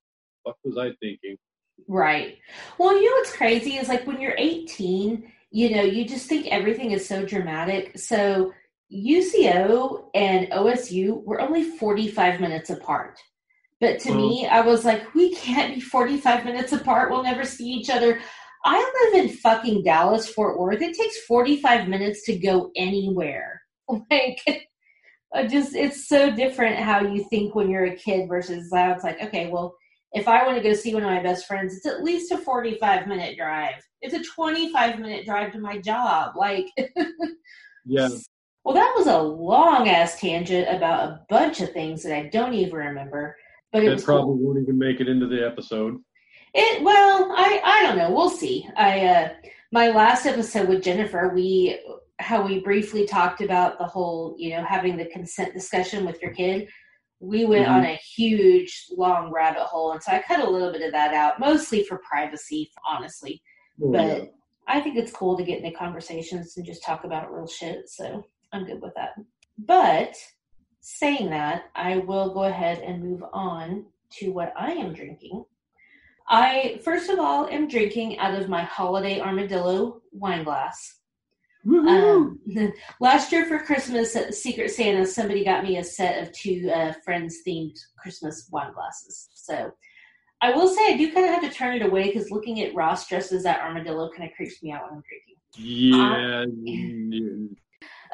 [0.45, 1.37] fuck was I thinking?
[1.89, 2.39] Right.
[2.79, 6.47] Well, you know what's crazy is like when you're 18, you know, you just think
[6.49, 7.99] everything is so dramatic.
[7.99, 8.53] So
[8.93, 13.19] UCO and OSU were only 45 minutes apart.
[13.81, 17.11] But to me, I was like, we can't be 45 minutes apart.
[17.11, 18.21] We'll never see each other.
[18.65, 20.81] I live in fucking Dallas, Fort Worth.
[20.81, 23.63] It takes 45 minutes to go anywhere.
[24.11, 24.67] Like,
[25.45, 29.23] just, it's so different how you think when you're a kid versus now it's like,
[29.23, 29.77] okay, well,
[30.13, 32.39] if I want to go see one of my best friends, it's at least a
[32.39, 33.83] 45 minute drive.
[34.01, 36.37] It's a 25 minute drive to my job.
[36.37, 36.67] Like,
[37.87, 38.09] Yeah,
[38.65, 42.53] well, that was a long ass tangent about a bunch of things that I don't
[42.53, 43.37] even remember.
[43.73, 44.49] But it probably cool.
[44.49, 45.99] won't even make it into the episode.
[46.53, 48.11] It well, I I don't know.
[48.11, 48.69] We'll see.
[48.77, 49.29] I uh
[49.71, 51.79] my last episode with Jennifer, we
[52.19, 56.33] how we briefly talked about the whole, you know, having the consent discussion with your
[56.33, 56.69] kid.
[57.21, 57.73] We went Mhm.
[57.73, 61.15] on a huge long rabbit hole, and so I cut a little bit of that
[61.15, 63.43] out, mostly for privacy, honestly.
[63.83, 64.33] Oh, But.
[64.69, 67.89] I think it's cool to get into conversations and just talk about real shit.
[67.89, 69.15] So I'm good with that.
[69.57, 70.17] But
[70.81, 73.87] saying that, I will go ahead and move on
[74.19, 75.45] to what I am drinking.
[76.29, 80.99] I, first of all, am drinking out of my holiday armadillo wine glass.
[81.69, 82.39] Um,
[83.01, 86.93] last year for Christmas at Secret Santa, somebody got me a set of two uh,
[87.05, 89.29] friends themed Christmas wine glasses.
[89.35, 89.73] So
[90.41, 92.75] I will say I do kind of have to turn it away because looking at
[92.75, 95.37] Ross dresses that armadillo kind of creeps me out when I'm drinking.
[95.57, 97.47] yeah, yeah.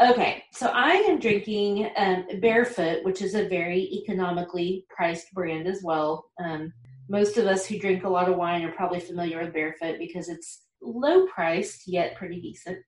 [0.00, 5.82] Okay, so I am drinking um, Barefoot, which is a very economically priced brand as
[5.82, 6.30] well.
[6.42, 6.72] Um,
[7.08, 10.28] most of us who drink a lot of wine are probably familiar with Barefoot because
[10.28, 12.78] it's low priced yet pretty decent.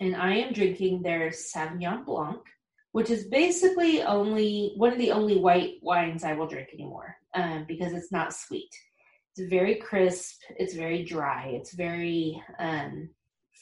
[0.00, 2.40] And I am drinking their Sauvignon Blanc,
[2.92, 7.64] which is basically only one of the only white wines I will drink anymore um,
[7.66, 8.70] because it's not sweet.
[9.36, 10.42] It's very crisp.
[10.58, 11.48] It's very dry.
[11.48, 13.10] It's very um,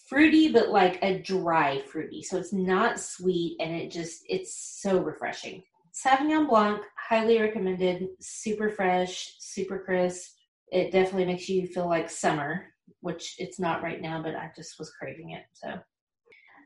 [0.09, 2.23] fruity, but like a dry fruity.
[2.23, 5.63] So it's not sweet and it just, it's so refreshing.
[5.93, 8.09] Sauvignon Blanc, highly recommended.
[8.21, 10.33] Super fresh, super crisp.
[10.73, 12.67] It definitely makes you feel like summer,
[13.01, 15.45] which it's not right now, but I just was craving it.
[15.53, 15.79] So,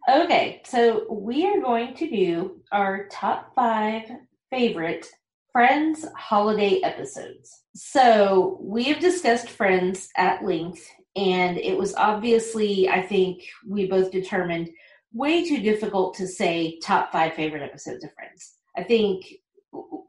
[0.08, 4.04] okay, so we are going to do our top five
[4.50, 5.06] favorite
[5.52, 7.62] Friends holiday episodes.
[7.74, 14.10] So we have discussed Friends at length, and it was obviously, I think, we both
[14.10, 14.70] determined
[15.12, 18.54] way too difficult to say top five favorite episodes of Friends.
[18.76, 19.24] I think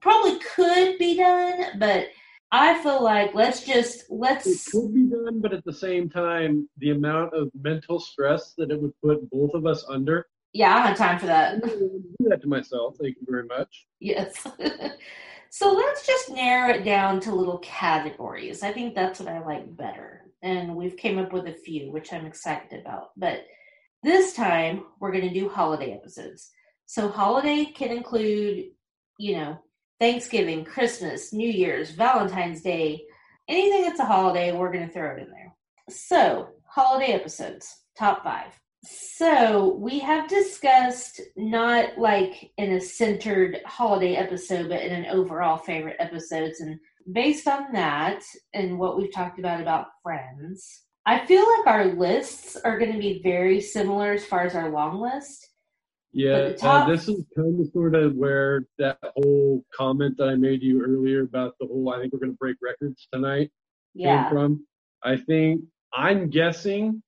[0.02, 2.08] probably could be done, but
[2.52, 6.68] I feel like let's just let's It could be done, but at the same time,
[6.78, 10.28] the amount of mental stress that it would put both of us under.
[10.54, 11.62] yeah, I don't have time for that.
[11.62, 12.96] do that to myself.
[13.00, 13.86] Thank you very much.
[14.00, 14.48] Yes.
[15.52, 18.64] so let's just narrow it down to little categories.
[18.64, 20.24] I think that's what I like better.
[20.42, 23.10] And we've came up with a few, which I'm excited about.
[23.16, 23.46] But
[24.02, 26.50] this time we're going to do holiday episodes.
[26.88, 28.70] So holiday can include,
[29.20, 29.60] you know,
[30.00, 33.04] Thanksgiving, Christmas, New Year's, Valentine's Day,
[33.48, 35.54] anything that's a holiday, we're going to throw it in there.
[35.90, 38.52] So, holiday episodes, top 5.
[38.84, 45.58] So we have discussed not like in a centered holiday episode, but in an overall
[45.58, 46.62] favorite episodes.
[46.62, 46.80] And
[47.12, 52.56] based on that and what we've talked about about friends, I feel like our lists
[52.56, 55.49] are going to be very similar as far as our long list.
[56.12, 60.64] Yeah, uh, this is kind of sort of where that whole comment that I made
[60.64, 63.52] you earlier about the whole I think we're going to break records tonight
[63.94, 64.24] Yeah.
[64.24, 64.66] came from.
[65.04, 65.62] I think
[65.94, 67.02] I'm guessing,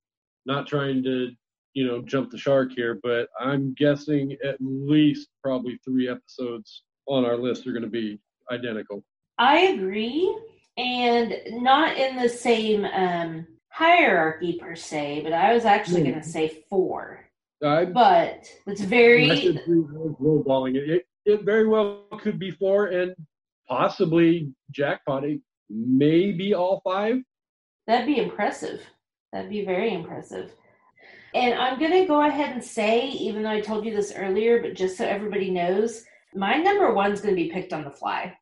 [0.46, 1.32] not trying to
[1.74, 7.26] you know jump the shark here, but I'm guessing at least probably three episodes on
[7.26, 8.20] our list are going to be
[8.52, 9.04] identical.
[9.40, 10.38] I agree,
[10.78, 16.10] and not in the same um, hierarchy per se, but I was actually Hmm.
[16.12, 17.21] going to say four.
[17.64, 19.28] I But it's very
[19.68, 20.90] lowballing it.
[20.90, 21.06] it.
[21.26, 23.14] It very well could be four and
[23.68, 27.18] possibly jackpotting, maybe all five.
[27.88, 28.82] that'd be impressive.
[29.32, 30.52] That'd be very impressive.
[31.34, 34.62] And I'm going to go ahead and say, even though I told you this earlier,
[34.62, 38.36] but just so everybody knows, my number one's going to be picked on the fly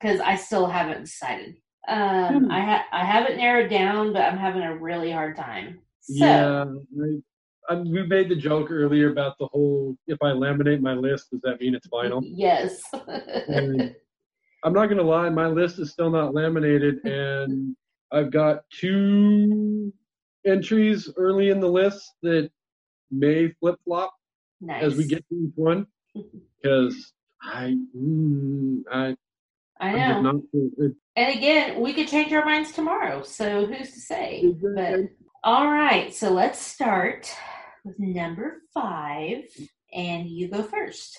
[0.00, 1.56] because I still haven't decided.
[1.88, 2.50] Um, Hmm.
[2.50, 5.80] I ha- I haven't narrowed down, but I'm having a really hard time.
[6.00, 6.64] So, Yeah,
[7.78, 11.60] We made the joke earlier about the whole if I laminate my list, does that
[11.60, 12.20] mean it's final?
[12.24, 12.82] Yes.
[14.62, 17.74] I'm not gonna lie, my list is still not laminated, and
[18.12, 19.92] I've got two
[20.44, 22.50] entries early in the list that
[23.10, 24.12] may flip flop
[24.60, 24.82] nice.
[24.82, 25.86] as we get to each one
[26.62, 29.16] because I, mm, I,
[29.80, 30.20] I know.
[30.20, 30.34] not.
[30.52, 33.22] It- And again, we could change our minds tomorrow.
[33.22, 34.54] So who's to say?
[34.74, 35.00] But
[35.42, 37.32] all right, so let's start
[37.84, 39.44] with number five,
[39.92, 41.18] and you go first.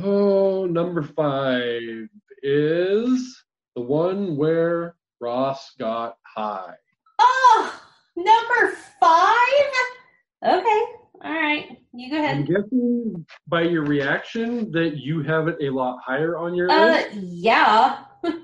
[0.00, 2.08] Oh, number five
[2.42, 3.42] is
[3.76, 6.74] the one where Ross got high.
[7.18, 7.80] Oh,
[8.16, 10.58] number five.
[10.60, 10.82] Okay,
[11.22, 12.36] all right, you go ahead.
[12.38, 16.92] I'm guessing by your reaction that you have it a lot higher on your Uh,
[16.96, 17.14] list.
[17.14, 18.04] yeah.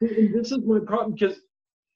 [0.00, 1.36] This is my problem because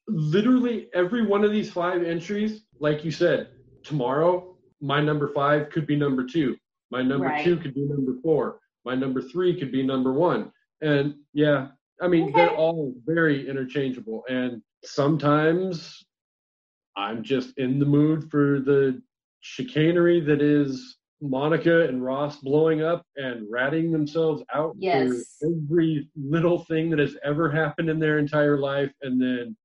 [0.07, 3.49] literally every one of these five entries, like you said,
[3.83, 4.54] tomorrow
[4.85, 6.55] my number five could be number two.
[6.91, 7.43] My number Right.
[7.43, 8.59] two could be number four.
[8.85, 10.51] My number three could be number one.
[10.81, 11.69] And yeah,
[12.01, 14.23] I mean, they're all very interchangeable.
[14.29, 16.05] And sometimes
[16.95, 19.01] I'm just in the mood for the
[19.39, 25.37] chicanery that is Monica and Ross blowing up and ratting themselves out Yes.
[25.39, 28.93] for every little thing that has ever happened in their entire life.
[29.01, 29.57] And then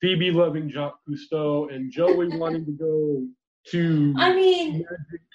[0.00, 3.26] Phoebe loving Jacques Cousteau and Joey wanting to go
[3.70, 4.84] to I mean,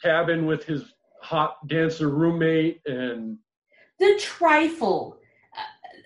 [0.03, 3.37] cabin with his hot dancer roommate and
[3.99, 5.17] the trifle.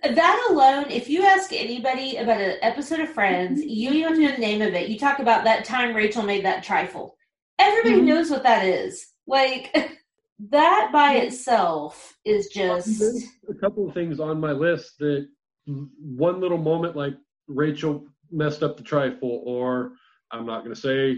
[0.03, 4.15] Uh, That alone, if you ask anybody about an episode of Friends, you even have
[4.15, 4.89] to know the name of it.
[4.89, 7.17] You talk about that time Rachel made that trifle.
[7.59, 8.05] Everybody Mhm.
[8.05, 9.13] knows what that is.
[9.27, 9.71] Like
[10.49, 15.27] that by itself is just There's a couple of things on my list that
[15.67, 17.13] one little moment like
[17.47, 19.93] Rachel messed up the trifle, or
[20.31, 21.17] I'm not going to say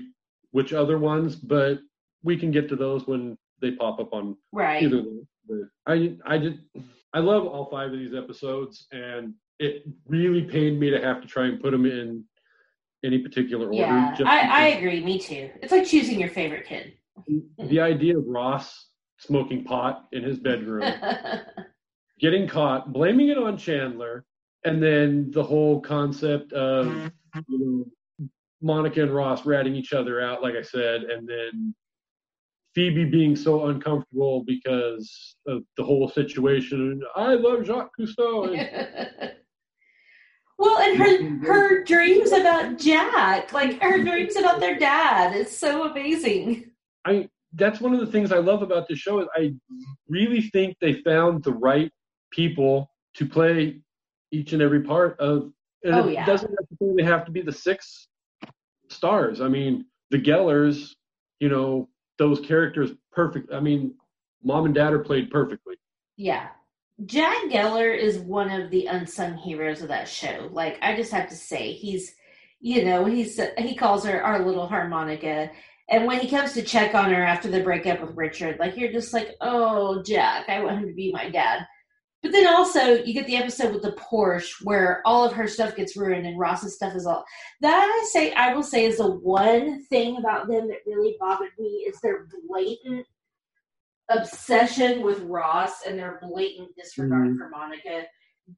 [0.54, 1.80] which other ones, but
[2.24, 4.84] we can get to those when they pop up on right.
[4.84, 5.00] either.
[5.00, 5.28] of them.
[5.48, 6.60] But I I did
[7.14, 11.28] I love all five of these episodes, and it really pained me to have to
[11.28, 12.24] try and put them in
[13.04, 13.78] any particular order.
[13.78, 15.04] Yeah, just I, I agree.
[15.04, 15.50] Me too.
[15.62, 16.94] It's like choosing your favorite kid.
[17.58, 18.88] the idea of Ross
[19.18, 20.84] smoking pot in his bedroom.
[22.20, 24.24] getting caught, blaming it on Chandler,
[24.64, 27.40] and then the whole concept of mm-hmm.
[27.50, 27.86] you know
[28.64, 31.76] Monica and Ross ratting each other out, like I said, and then
[32.74, 37.02] Phoebe being so uncomfortable because of the whole situation.
[37.16, 38.58] I love Jacques Cousteau.
[40.56, 45.58] And, well, and her her dreams about Jack, like her dreams about their dad, is
[45.58, 46.72] so amazing.
[47.06, 49.54] I that's one of the things I love about this show is I
[50.08, 51.92] really think they found the right
[52.32, 53.82] people to play
[54.32, 55.52] each and every part of
[55.84, 56.26] and Oh, it yeah.
[56.26, 58.08] doesn't necessarily have to be the six
[59.04, 59.42] stars.
[59.42, 60.96] I mean, the Gellers,
[61.42, 63.52] you know, those characters perfect.
[63.52, 63.96] I mean,
[64.42, 65.76] mom and dad are played perfectly.
[66.16, 66.48] Yeah.
[67.06, 70.48] Jack Geller is one of the unsung heroes of that show.
[70.54, 72.16] Like I just have to say, he's
[72.62, 75.52] you know, he's he calls her our little harmonica.
[75.90, 78.94] And when he comes to check on her after the breakup with Richard, like you're
[78.94, 81.68] just like, oh Jack, I want him to be my dad.
[82.24, 85.76] But then also you get the episode with the Porsche where all of her stuff
[85.76, 87.24] gets ruined and Ross's stuff is all
[87.62, 91.52] that I say I will say is the one thing about them that really bothered
[91.60, 93.06] me is their blatant
[94.10, 97.38] obsession with Ross and their blatant disregard Mhm.
[97.38, 98.06] for Monica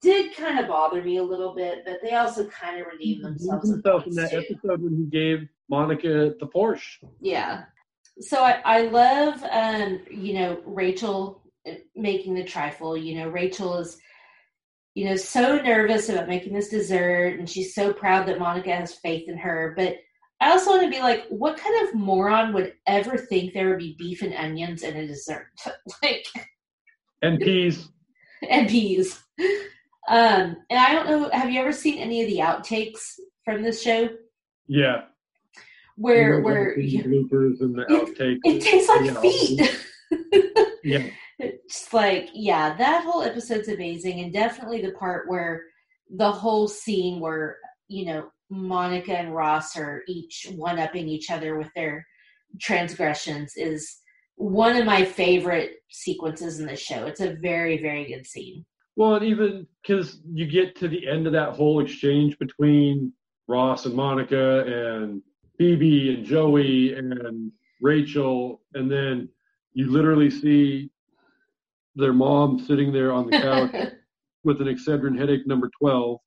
[0.01, 3.69] did kind of bother me a little bit, but they also kind of redeemed themselves.
[3.69, 4.37] himself in that too.
[4.39, 6.97] episode when he gave Monica the Porsche.
[7.21, 7.65] Yeah.
[8.19, 11.41] so I, I love um, you know Rachel
[11.95, 12.97] making the trifle.
[12.97, 13.97] You know Rachel is
[14.93, 18.95] you know so nervous about making this dessert, and she's so proud that Monica has
[18.95, 19.73] faith in her.
[19.77, 19.97] But
[20.41, 23.79] I also want to be like, what kind of moron would ever think there would
[23.79, 25.47] be beef and onions in a dessert?
[26.03, 26.25] like
[27.21, 27.87] and peas
[28.49, 29.21] and peas.
[30.07, 31.29] Um, and I don't know.
[31.31, 34.09] Have you ever seen any of the outtakes from this show?
[34.67, 35.05] Yeah.
[35.97, 38.39] Where where you, bloopers and the outtakes.
[38.43, 40.73] It, it tastes like feet.
[40.83, 41.07] yeah.
[41.39, 45.63] It's like yeah, that whole episode's amazing, and definitely the part where
[46.09, 51.57] the whole scene where you know Monica and Ross are each one upping each other
[51.57, 52.05] with their
[52.61, 53.97] transgressions is
[54.35, 57.05] one of my favorite sequences in the show.
[57.05, 58.65] It's a very very good scene.
[58.95, 63.11] Well, and even because you get to the end of that whole exchange between
[63.47, 65.21] Ross and Monica and
[65.57, 69.29] Phoebe and Joey and Rachel, and then
[69.73, 70.89] you literally see
[71.95, 73.93] their mom sitting there on the couch
[74.43, 76.19] with an Excedrin headache number 12.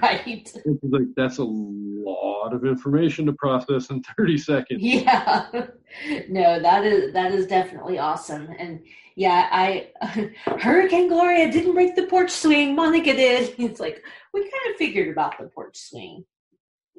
[0.00, 0.22] right.
[0.26, 4.82] It's like, that's a lot of information to process in 30 seconds.
[4.82, 5.46] Yeah.
[6.28, 8.48] no, that is, that is definitely awesome.
[8.58, 8.80] And
[9.16, 9.90] yeah, I,
[10.60, 12.74] Hurricane Gloria didn't break the porch swing.
[12.74, 13.54] Monica did.
[13.58, 14.02] It's like,
[14.32, 16.24] we kind of figured about the porch swing.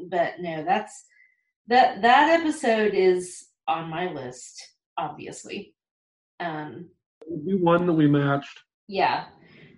[0.09, 1.05] But no, that's,
[1.67, 4.61] that, that episode is on my list,
[4.97, 5.73] obviously.
[6.39, 6.89] Um,
[7.29, 8.59] we one that we matched.
[8.87, 9.25] Yeah,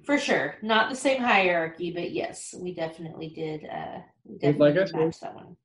[0.05, 0.55] for sure.
[0.61, 3.65] Not the same hierarchy, but yes, we definitely did.
[3.65, 5.57] Uh, we definitely like I said, that one.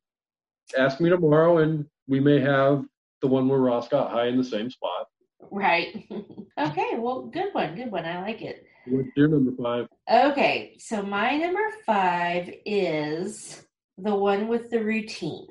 [0.77, 2.85] Ask me tomorrow, and we may have
[3.23, 5.07] the one where Ross got high in the same spot.
[5.51, 6.09] Right.
[6.59, 6.93] okay.
[6.97, 7.75] Well, good one.
[7.77, 8.05] Good one.
[8.05, 8.65] I like it.
[8.87, 9.89] What's your number five?
[10.11, 10.77] Okay.
[10.79, 13.63] So my number five is
[13.99, 15.47] the one with the routine.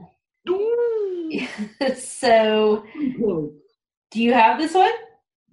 [1.97, 2.85] so,
[4.11, 4.91] do you have this one?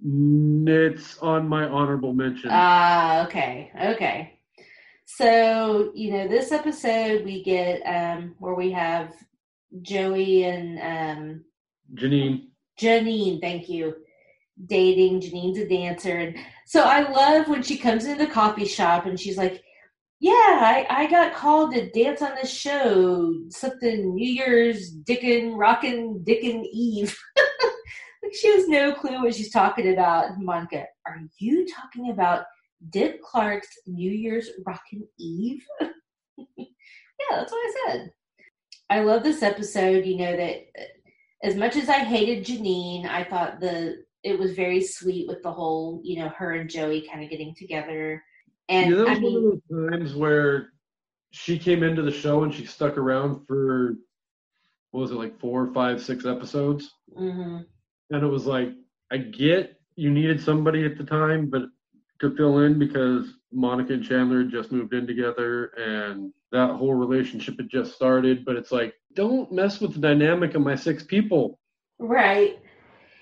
[0.05, 2.49] It's on my honorable mention.
[2.51, 4.39] Ah, okay, okay.
[5.05, 9.13] So you know, this episode we get um where we have
[9.81, 11.45] Joey and um
[11.93, 12.47] Janine.
[12.79, 13.95] Janine, thank you.
[14.65, 15.21] Dating.
[15.21, 19.19] Janine's a dancer, and so I love when she comes into the coffee shop and
[19.19, 19.63] she's like,
[20.19, 26.23] "Yeah, I I got called to dance on this show, something New Year's Dickin' Rockin'
[26.23, 27.17] Dickin' Eve."
[28.33, 30.39] She has no clue what she's talking about.
[30.39, 32.45] Monica, are you talking about
[32.89, 35.63] Dick Clark's New Year's Rockin' Eve?
[35.81, 36.65] yeah,
[37.31, 38.11] that's what I said.
[38.89, 40.05] I love this episode.
[40.05, 40.83] You know that uh,
[41.43, 45.51] as much as I hated Janine, I thought the it was very sweet with the
[45.51, 48.23] whole, you know, her and Joey kind of getting together.
[48.69, 50.69] And yeah, that was I mean, one of those times where
[51.31, 53.95] she came into the show and she stuck around for
[54.91, 56.89] what was it like four, five, six episodes.
[57.17, 57.63] Mm-hmm
[58.13, 58.69] and it was like
[59.11, 61.63] I get you needed somebody at the time, but
[62.19, 67.57] to fill in because Monica and Chandler just moved in together and that whole relationship
[67.57, 68.45] had just started.
[68.45, 71.59] But it's like, don't mess with the dynamic of my six people.
[71.99, 72.59] Right.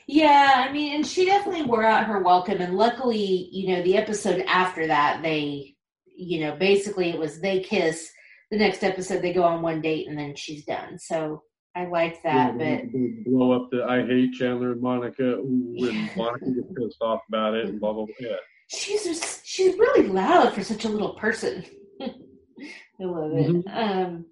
[0.07, 2.61] Yeah, I mean, and she definitely wore out her welcome.
[2.61, 5.75] And luckily, you know, the episode after that, they,
[6.05, 8.11] you know, basically it was they kiss.
[8.49, 10.99] The next episode, they go on one date and then she's done.
[10.99, 11.43] So
[11.75, 16.67] I like that, but blow up the I hate Chandler and Monica when Monica gets
[16.77, 18.15] pissed off about it and blah blah blah.
[18.19, 18.35] Yeah.
[18.67, 21.65] She's just, she's really loud for such a little person.
[22.01, 23.47] I love it.
[23.47, 23.77] Mm-hmm.
[23.77, 24.25] Um,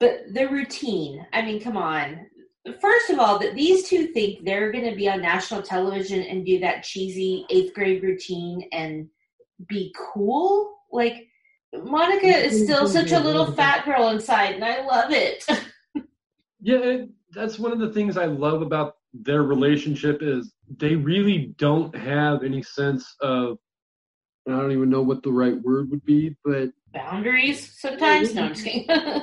[0.00, 1.24] but the routine.
[1.32, 2.26] I mean, come on.
[2.80, 6.44] First of all, that these two think they're going to be on national television and
[6.44, 9.08] do that cheesy eighth grade routine and
[9.68, 10.76] be cool.
[10.92, 11.28] Like
[11.72, 15.44] Monica is still such a little fat girl inside, and I love it.
[16.60, 21.94] Yeah, that's one of the things I love about their relationship is they really don't
[21.96, 23.58] have any sense of
[24.46, 28.34] I don't even know what the right word would be, but boundaries sometimes.
[28.34, 28.86] No, I'm just kidding.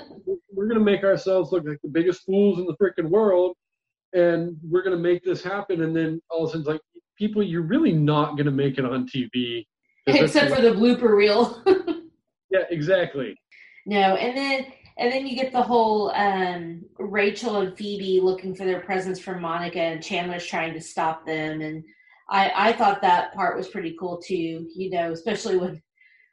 [0.51, 3.55] we're gonna make ourselves look like the biggest fools in the freaking world,
[4.13, 5.81] and we're gonna make this happen.
[5.81, 6.81] And then all of a sudden, it's like
[7.17, 9.65] people, you're really not gonna make it on TV,
[10.05, 11.63] except for the blooper reel.
[12.51, 13.35] yeah, exactly.
[13.87, 14.65] No, and then
[14.97, 19.41] and then you get the whole um, Rachel and Phoebe looking for their presents from
[19.41, 21.61] Monica, and Chandler's trying to stop them.
[21.61, 21.83] And
[22.29, 24.67] I, I thought that part was pretty cool too.
[24.73, 25.81] You know, especially when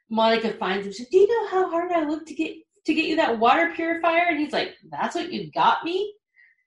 [0.09, 0.93] Monica finds him.
[0.93, 2.55] She's like, "Do you know how hard I looked to get
[2.85, 6.13] to get you that water purifier?" And he's like, "That's what you got me."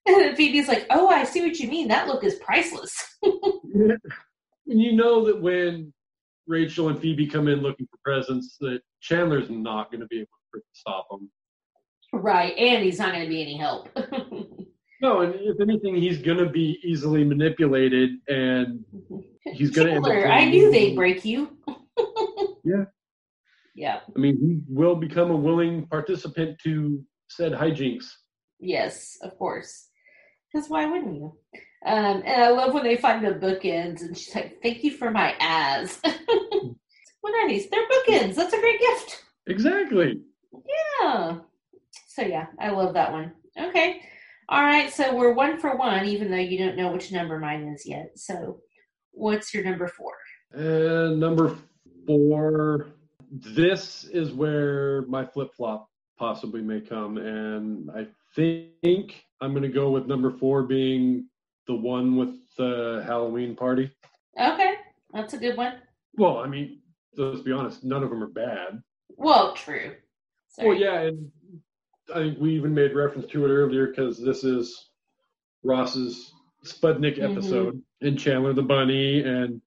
[0.08, 1.88] And then Phoebe's like, "Oh, I see what you mean.
[1.88, 2.94] That look is priceless."
[3.24, 3.98] and
[4.66, 5.92] you know that when
[6.46, 10.28] Rachel and Phoebe come in looking for presents, that Chandler's not going to be able
[10.54, 11.28] to stop them.
[12.16, 13.88] Right, and he's not going to be any help.
[15.00, 18.82] No, and if anything, he's going to be easily manipulated, and
[19.44, 20.26] he's going to.
[20.26, 21.56] I knew they'd break you.
[22.64, 22.86] Yeah.
[23.76, 24.00] Yeah.
[24.14, 28.06] I mean, he will become a willing participant to said hijinks.
[28.58, 29.86] Yes, of course.
[30.52, 31.38] Because why wouldn't you?
[31.84, 35.12] Um, and I love when they find the bookends, and she's like, "Thank you for
[35.12, 36.00] my as."
[37.20, 37.70] what are these?
[37.70, 38.34] They're bookends.
[38.34, 39.24] That's a great gift.
[39.46, 40.22] Exactly.
[41.00, 41.36] Yeah.
[42.08, 43.32] So yeah, I love that one.
[43.58, 44.02] Okay.
[44.48, 44.92] All right.
[44.92, 48.12] So we're one for one, even though you don't know which number mine is yet.
[48.16, 48.60] So,
[49.12, 50.14] what's your number four?
[50.52, 51.56] And number
[52.06, 52.86] four,
[53.30, 55.88] this is where my flip flop
[56.18, 57.18] possibly may come.
[57.18, 61.28] And I think I'm going to go with number four being
[61.66, 63.90] the one with the Halloween party.
[64.40, 64.74] Okay,
[65.12, 65.74] that's a good one.
[66.14, 66.80] Well, I mean,
[67.16, 68.82] let's be honest, none of them are bad.
[69.16, 69.92] Well, true.
[70.48, 70.68] Sorry.
[70.68, 71.30] Well, yeah, and
[72.14, 74.90] I think we even made reference to it earlier because this is
[75.64, 76.32] Ross's
[76.64, 77.32] Spudnik Mhm.
[77.32, 79.60] episode, and Chandler the bunny, and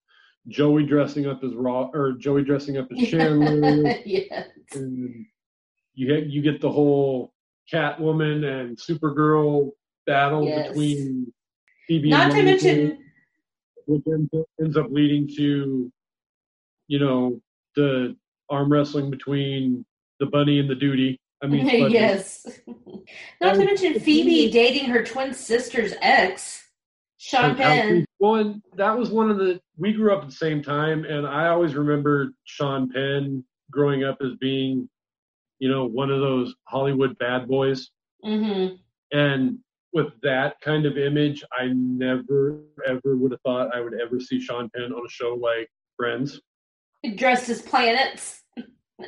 [0.47, 3.49] Joey dressing up as Raw, or Joey dressing up as Chandler,
[4.73, 5.25] and
[5.95, 7.33] you get you get the whole
[7.71, 9.71] Catwoman and Supergirl
[10.05, 10.69] battle Yes.
[10.69, 11.31] between
[11.87, 12.09] Phoebe.
[12.09, 13.11] Not and to mention,
[13.85, 15.91] which ends up, ends up leading to,
[16.87, 17.41] you know,
[17.75, 18.15] the
[18.49, 19.85] arm wrestling between
[20.19, 21.19] the bunny and the duty.
[21.41, 22.45] I mean, yes.
[23.41, 26.67] Not to mention Phoebe dating her twin sister's ex,
[27.17, 28.05] Sean Penn.
[28.19, 29.59] Well, and that was one of the.
[29.77, 34.17] We grew up at the same time, and I always remember Sean Penn growing up
[34.21, 34.89] as being,
[35.59, 37.89] you know, one of those Hollywood bad boys.
[38.23, 38.67] hmm
[39.11, 39.59] And
[39.93, 44.41] with that kind of image, I never ever would have thought I would ever see
[44.41, 46.41] Sean Penn on a show like Friends.
[47.15, 48.43] Dressed as planets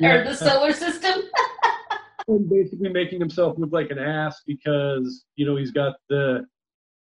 [0.00, 0.14] Yeah.
[0.20, 1.22] or the solar system.
[2.28, 6.46] And basically making himself look like an ass because you know he's got the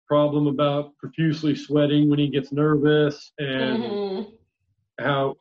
[0.08, 3.82] problem about profusely sweating when he gets nervous and.
[3.82, 4.32] Mhm.
[5.00, 5.36] how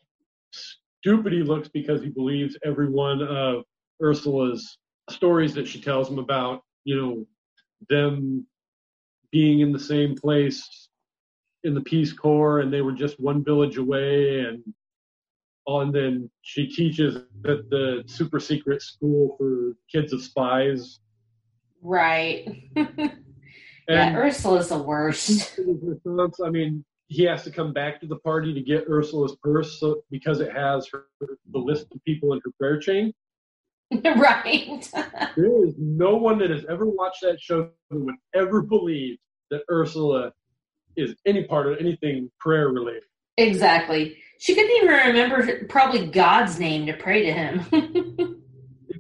[0.52, 3.64] stupid he looks because he believes every one of
[4.02, 4.78] Ursula's
[5.10, 7.26] stories that she tells him about, you know,
[7.90, 8.46] them
[9.32, 10.90] being in the same place
[11.64, 14.64] in the Peace Corps and they were just one village away and
[15.68, 21.00] and then she teaches at the super secret school for kids of spies.
[21.82, 22.48] Right.
[22.76, 23.10] yeah,
[23.88, 25.60] And Ursula's the worst.
[26.46, 30.04] I mean, he has to come back to the party to get Ursula's purse so,
[30.10, 33.14] because it has her, the list of people in her prayer chain.
[34.04, 34.90] right.
[35.36, 39.18] There is no one that has ever watched that show that would ever believe
[39.52, 40.32] that Ursula
[40.96, 43.04] is any part of anything prayer related.
[43.38, 44.18] exactly.
[44.40, 48.42] She couldn't even remember probably God's name to pray to him.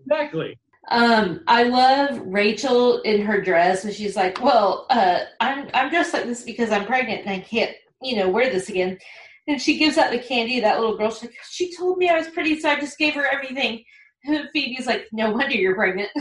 [0.07, 0.57] Exactly.
[0.89, 6.13] Um, I love Rachel in her dress, and she's like, "Well, uh, I'm I'm dressed
[6.13, 7.71] like this because I'm pregnant and I can't,
[8.01, 8.99] you know, wear this again."
[9.47, 10.59] And she gives out the candy.
[10.59, 13.15] That little girl, she's like, "She told me I was pretty, so I just gave
[13.15, 13.83] her everything."
[14.27, 16.09] And Phoebe's like, "No wonder you're pregnant."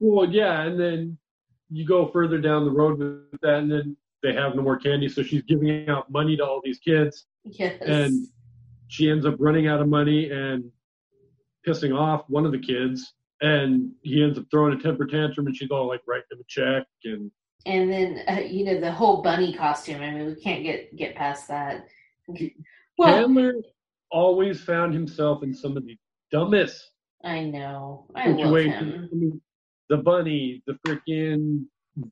[0.00, 1.16] Well, yeah, and then
[1.70, 5.08] you go further down the road with that, and then they have no more candy,
[5.08, 7.24] so she's giving out money to all these kids.
[7.44, 7.80] Yes.
[7.80, 8.26] And
[8.88, 10.70] she ends up running out of money and
[11.66, 15.56] pissing off one of the kids and he ends up throwing a temper tantrum and
[15.56, 17.30] she's all like writing him a check and
[17.66, 20.02] and then uh, you know the whole bunny costume.
[20.02, 21.86] I mean, we can't get get past that.
[22.98, 23.54] Well, chandler
[24.10, 25.96] always found himself in some of the
[26.30, 26.90] dumbest
[27.24, 28.06] I know.
[28.14, 29.08] I love him.
[29.10, 29.40] I mean,
[29.88, 31.64] the bunny the freaking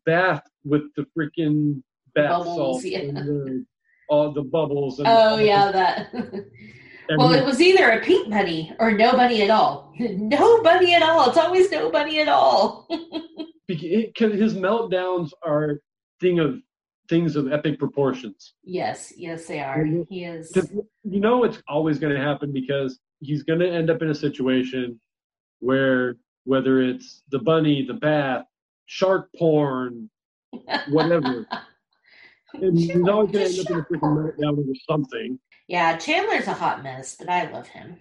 [0.07, 1.83] bath with the freaking
[2.15, 3.13] bath Bubbles, salt yeah.
[3.13, 3.65] the,
[4.13, 6.13] all the bubbles and Oh yeah, that.
[7.17, 9.93] well, it was either a pink bunny or no bunny at all.
[9.99, 11.29] No bunny at all.
[11.29, 12.89] It's always no bunny at all.
[13.69, 15.81] because his meltdowns are
[16.21, 16.61] thing of
[17.09, 19.85] things of epic proportions yes, yes, they are.
[19.85, 20.53] He is.
[21.03, 24.15] you know it's always going to happen because he's going to end up in a
[24.15, 25.01] situation
[25.61, 28.45] where whether it's the bunny, the bath,
[28.87, 30.11] shark porn,
[30.89, 31.47] whatever,
[32.55, 35.39] and he's always going to end up in a freaking meltdown over something.
[35.69, 37.97] Yeah, Chandler's a hot mess, but I love him.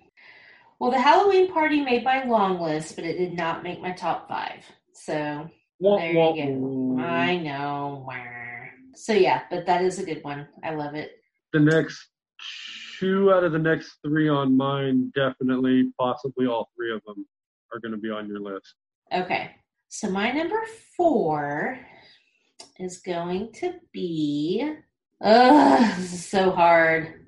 [0.79, 4.27] Well, the Halloween party made my long list, but it did not make my top
[4.27, 4.63] five.
[4.93, 5.47] So
[5.79, 7.01] Wah, there you go.
[7.03, 8.07] I know.
[8.95, 10.47] So yeah, but that is a good one.
[10.63, 11.11] I love it.
[11.53, 12.07] The next
[12.99, 17.25] two out of the next three on mine, definitely, possibly all three of them,
[17.73, 18.73] are going to be on your list.
[19.13, 19.51] Okay.
[19.87, 20.61] So my number
[20.95, 21.79] four
[22.81, 24.73] is going to be.
[25.23, 27.25] Ugh, this is so hard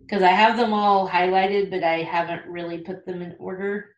[0.00, 3.90] because I have them all highlighted, but I haven't really put them in order.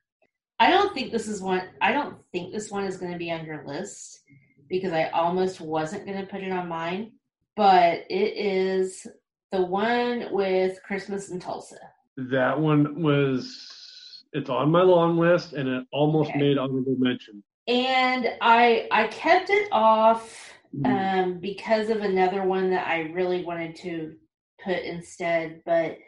[0.58, 1.62] I don't think this is one.
[1.80, 4.22] I don't think this one is going to be on your list,
[4.68, 7.12] because I almost wasn't going to put it on mine,
[7.56, 9.06] but it is
[9.52, 11.78] the one with Christmas in Tulsa.
[12.16, 16.38] That one was it's on my long list and it almost okay.
[16.38, 17.42] made honorable mention.
[17.68, 20.52] And I I kept it off.
[20.84, 24.14] Um, because of another one that I really wanted to
[24.62, 25.98] put instead, but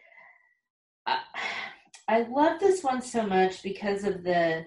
[1.06, 1.18] I,
[2.08, 4.64] I love this one so much because of the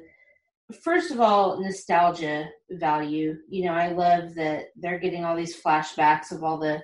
[0.84, 3.36] first of all nostalgia value.
[3.50, 6.82] You know i love that they're getting all these flashbacks of all the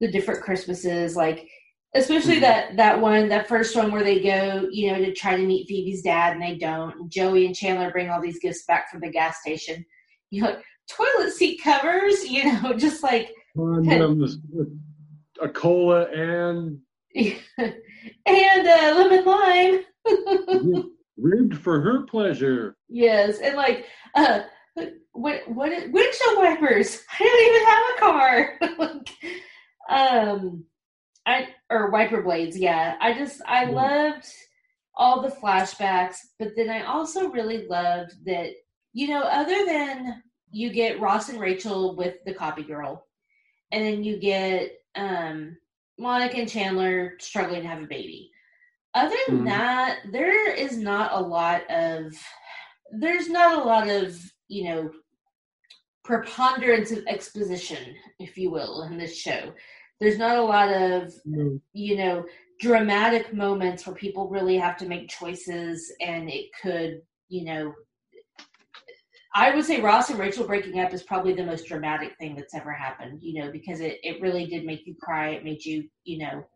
[0.00, 1.48] the different christmases like
[1.96, 2.42] especially mm-hmm.
[2.42, 5.66] that that one that first one where they go you know to try to meet
[5.66, 6.94] phoebe's dad and they don't.
[6.96, 9.84] And joey and chandler bring all these gifts back from the gas station.
[10.30, 10.56] You know
[10.88, 13.32] toilet seat covers you know just like
[15.42, 16.78] a cola and
[17.14, 19.84] and uh, lemon lime
[21.16, 22.76] ribbed for her pleasure.
[22.88, 24.40] Yes, and like uh
[25.12, 27.00] what what is, windshield wipers.
[27.18, 29.10] I don't even have a car.
[29.88, 30.64] um
[31.24, 32.96] I or wiper blades, yeah.
[33.00, 33.72] I just I mm.
[33.72, 34.26] loved
[34.94, 38.50] all the flashbacks, but then I also really loved that
[38.92, 43.06] you know, other than you get Ross and Rachel with the copy girl,
[43.72, 45.56] and then you get um
[45.98, 48.30] Monica and Chandler struggling to have a baby
[48.96, 52.14] other than mm that, there is not a lot of
[52.92, 54.18] there's not a lot of
[54.48, 54.90] you know
[56.02, 59.52] preponderance of exposition, if you will, in this show.
[60.00, 62.24] There's not a lot of mm you know
[62.58, 67.74] dramatic moments where people really have to make choices, and it could you know.
[69.36, 72.54] I would say Ross and Rachel breaking up is probably the most dramatic thing that's
[72.54, 75.30] ever happened, you know, because it, it really did make you cry.
[75.30, 76.46] It made you, you know,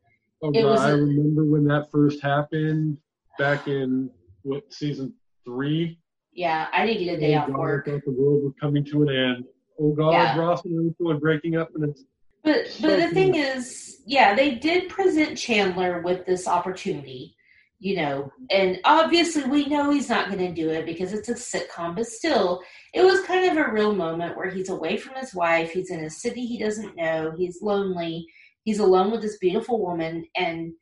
[0.43, 2.97] Oh God, I remember when that first happened
[3.39, 4.11] back in
[4.43, 5.13] what season
[5.45, 5.99] three.
[6.33, 7.89] Yeah, I needed a day oh off God, work.
[7.89, 9.45] I thought the world was coming to an end.
[9.79, 10.39] Oh God, yeah.
[10.39, 12.05] Ross and Rachel are breaking up, and it's.
[12.43, 17.37] But but the thing is, yeah, they did present Chandler with this opportunity,
[17.81, 21.35] you know, and obviously we know he's not going to do it because it's a
[21.35, 21.97] sitcom.
[21.97, 22.61] But still,
[22.95, 25.73] it was kind of a real moment where he's away from his wife.
[25.73, 27.33] He's in a city he doesn't know.
[27.37, 28.27] He's lonely
[28.65, 30.73] he's alone with this beautiful woman and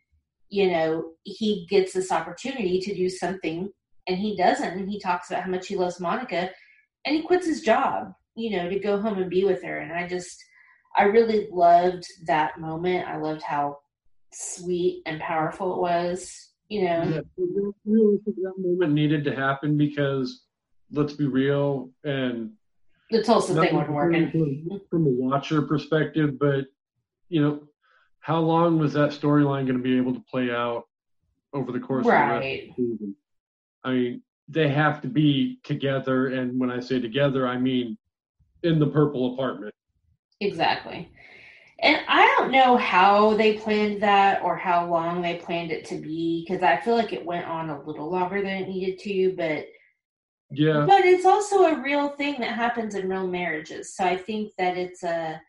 [0.49, 3.71] you know he gets this opportunity to do something
[4.07, 6.51] and he doesn't and he talks about how much he loves monica
[7.05, 9.93] and he quits his job you know to go home and be with her and
[9.93, 10.43] i just
[10.97, 13.77] i really loved that moment i loved how
[14.33, 20.45] sweet and powerful it was you know yeah, that moment needed to happen because
[20.91, 22.51] let's be real and
[23.11, 26.67] the Tulsa thing wasn't working from, from a watcher perspective, but
[27.29, 27.61] you know,
[28.21, 30.85] how long was that storyline going to be able to play out
[31.55, 32.37] over the course right.
[32.37, 33.17] of the rest of the season?
[33.85, 37.97] I mean, they have to be together, and when I say together, I mean
[38.63, 39.75] in the purple apartment.
[40.41, 41.11] Exactly.
[41.81, 45.97] And I don't know how they planned that or how long they planned it to
[45.97, 49.35] be because I feel like it went on a little longer than it needed to,
[49.37, 49.67] but
[50.51, 50.87] yeah.
[50.89, 53.95] But it's also a real thing that happens in real marriages.
[53.95, 55.41] So I think that it's a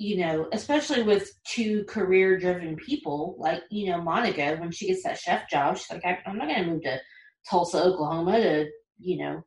[0.00, 5.02] you know, especially with two career driven people, like, you know, Monica, when she gets
[5.02, 6.98] that chef job, she's like, I'm not going to move to
[7.48, 9.44] Tulsa, Oklahoma to, you know,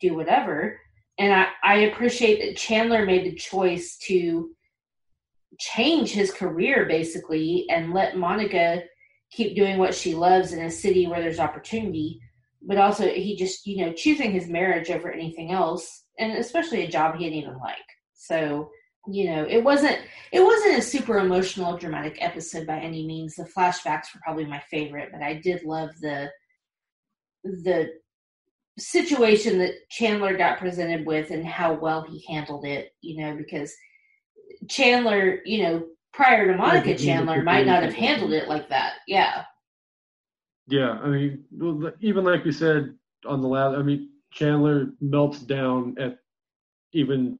[0.00, 0.80] do whatever.
[1.18, 4.50] And I, I appreciate that Chandler made the choice to
[5.58, 8.82] change his career basically and let Monica
[9.30, 12.20] keep doing what she loves in a city where there's opportunity.
[12.62, 16.90] But also, he just, you know, choosing his marriage over anything else, and especially a
[16.90, 17.76] job he didn't even like.
[18.14, 18.70] So,
[19.08, 19.98] you know it wasn't
[20.32, 24.60] it wasn't a super emotional dramatic episode by any means the flashbacks were probably my
[24.70, 26.30] favorite but i did love the
[27.44, 27.88] the
[28.78, 33.72] situation that chandler got presented with and how well he handled it you know because
[34.68, 39.44] chandler you know prior to monica chandler might not have handled it like that yeah
[40.68, 41.44] yeah i mean
[42.00, 42.94] even like we said
[43.26, 46.18] on the last i mean chandler melts down at
[46.92, 47.38] even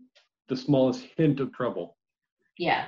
[0.49, 1.97] the smallest hint of trouble.
[2.59, 2.87] Yeah.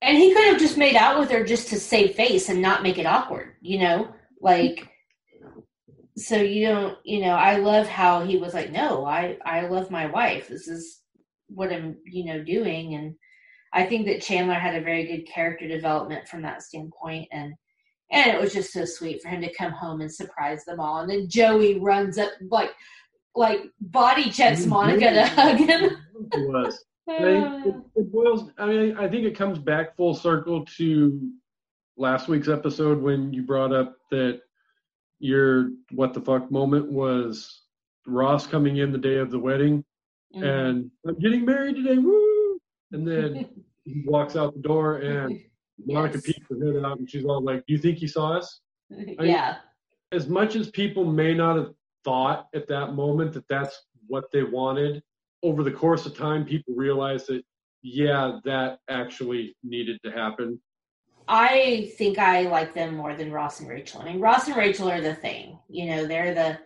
[0.00, 2.82] And he could have just made out with her just to save face and not
[2.82, 4.12] make it awkward, you know?
[4.40, 4.88] Like
[6.16, 9.90] so you don't, you know, I love how he was like, "No, I I love
[9.90, 10.48] my wife.
[10.48, 11.00] This is
[11.54, 13.14] what I'm, you know, doing." And
[13.72, 17.54] I think that Chandler had a very good character development from that standpoint and
[18.12, 21.00] and it was just so sweet for him to come home and surprise them all.
[21.00, 22.72] And then Joey runs up like
[23.34, 25.96] like body checks Monica to hug him.
[26.32, 26.84] it was.
[27.06, 28.50] it, it boils.
[28.58, 31.32] I mean, I think it comes back full circle to
[31.96, 34.40] last week's episode when you brought up that
[35.18, 37.62] your what the fuck moment was
[38.06, 39.84] Ross coming in the day of the wedding
[40.34, 40.42] mm-hmm.
[40.42, 42.58] and I'm getting married today, woo!
[42.92, 43.48] And then
[43.84, 45.40] he walks out the door and
[45.86, 46.26] Monica yes.
[46.26, 48.60] peeks her head out and she's all like, "Do you think he saw us?"
[49.18, 49.56] I yeah.
[50.12, 51.72] as much as people may not have
[52.04, 55.02] thought at that moment that that's what they wanted,
[55.42, 57.42] over the course of time, people realize that
[57.82, 60.60] yeah, that actually needed to happen.
[61.28, 64.00] I think I like them more than Ross and Rachel.
[64.00, 65.58] I mean, Ross and Rachel are the thing.
[65.68, 66.58] You know, they're the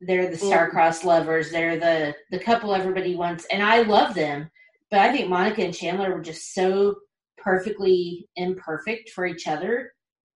[0.00, 1.50] they're the star-crossed lovers.
[1.50, 4.50] They're the the couple everybody wants, and I love them.
[4.90, 6.96] But I think Monica and Chandler were just so
[7.36, 9.92] perfectly imperfect for each other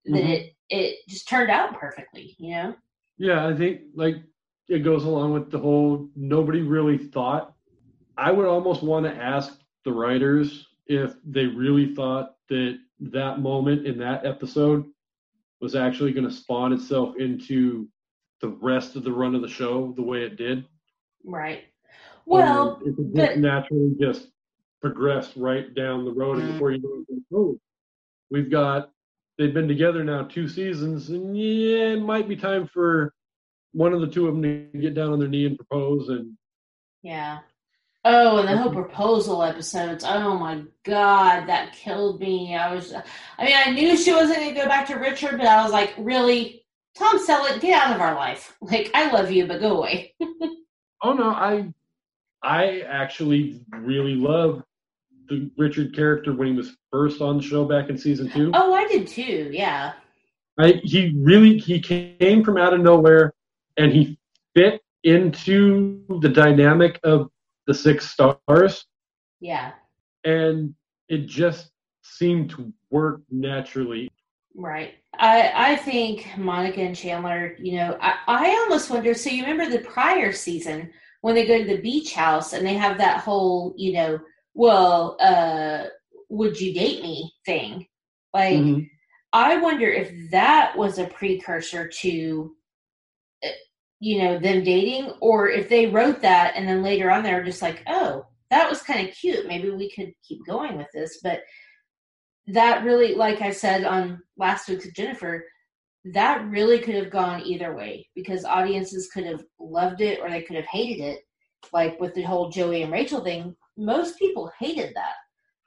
[0.06, 0.32] that mm-hmm.
[0.32, 2.36] it it just turned out perfectly.
[2.38, 2.74] You know.
[3.18, 4.16] Yeah, I think like
[4.68, 7.54] it goes along with the whole nobody really thought.
[8.16, 13.86] I would almost want to ask the writers if they really thought that that moment
[13.86, 14.84] in that episode
[15.60, 17.88] was actually going to spawn itself into
[18.40, 20.64] the rest of the run of the show the way it did.
[21.24, 21.64] Right.
[22.26, 24.28] Well, it just but, naturally just
[24.80, 26.52] progressed right down the road, and mm.
[26.52, 27.58] before you know it, oh,
[28.30, 28.90] we've got
[29.38, 33.12] they've been together now two seasons, and yeah, it might be time for
[33.72, 36.08] one of the two of them to get down on their knee and propose.
[36.08, 36.32] And
[37.02, 37.40] yeah,
[38.06, 38.82] Oh, and the whole mm-hmm.
[38.82, 40.04] proposal episodes.
[40.06, 42.54] Oh my god, that killed me.
[42.54, 42.92] I was,
[43.38, 45.72] I mean, I knew she wasn't going to go back to Richard, but I was
[45.72, 46.63] like, really,
[46.96, 48.56] Tom Selleck, get out of our life.
[48.62, 50.14] Like, I love you, but go away.
[51.02, 51.72] oh no, I,
[52.42, 54.62] I actually really love
[55.28, 58.50] the Richard character when he was first on the show back in season two.
[58.54, 59.50] Oh, I did too.
[59.52, 59.92] Yeah.
[60.58, 63.32] I he really he came from out of nowhere,
[63.76, 64.18] and he
[64.54, 67.30] fit into the dynamic of
[67.66, 68.86] the six stars.
[69.40, 69.72] Yeah.
[70.24, 70.74] And
[71.08, 71.70] it just
[72.02, 74.10] seemed to work naturally.
[74.56, 74.94] Right.
[75.18, 79.68] I I think Monica and Chandler, you know, I, I almost wonder so you remember
[79.68, 80.90] the prior season
[81.22, 84.18] when they go to the beach house and they have that whole, you know,
[84.54, 85.84] well, uh
[86.28, 87.86] would you date me thing.
[88.32, 88.82] Like mm-hmm.
[89.32, 92.54] I wonder if that was a precursor to
[94.00, 97.62] you know them dating or if they wrote that and then later on they're just
[97.62, 101.40] like oh that was kind of cute maybe we could keep going with this but
[102.46, 105.44] that really like i said on last week's jennifer
[106.12, 110.42] that really could have gone either way because audiences could have loved it or they
[110.42, 111.20] could have hated it
[111.72, 115.14] like with the whole joey and rachel thing most people hated that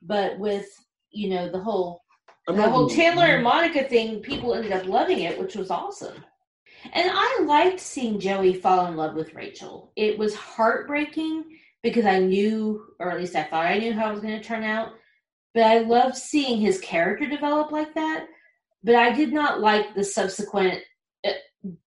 [0.01, 0.67] but with
[1.11, 2.03] you know the whole
[2.47, 6.23] the whole chandler and monica thing people ended up loving it which was awesome
[6.93, 9.91] and I liked seeing Joey fall in love with Rachel.
[9.95, 11.45] It was heartbreaking
[11.83, 14.43] because I knew, or at least I thought I knew how it was going to
[14.43, 14.93] turn out.
[15.53, 18.27] But I loved seeing his character develop like that.
[18.83, 20.81] But I did not like the subsequent
[21.25, 21.31] uh,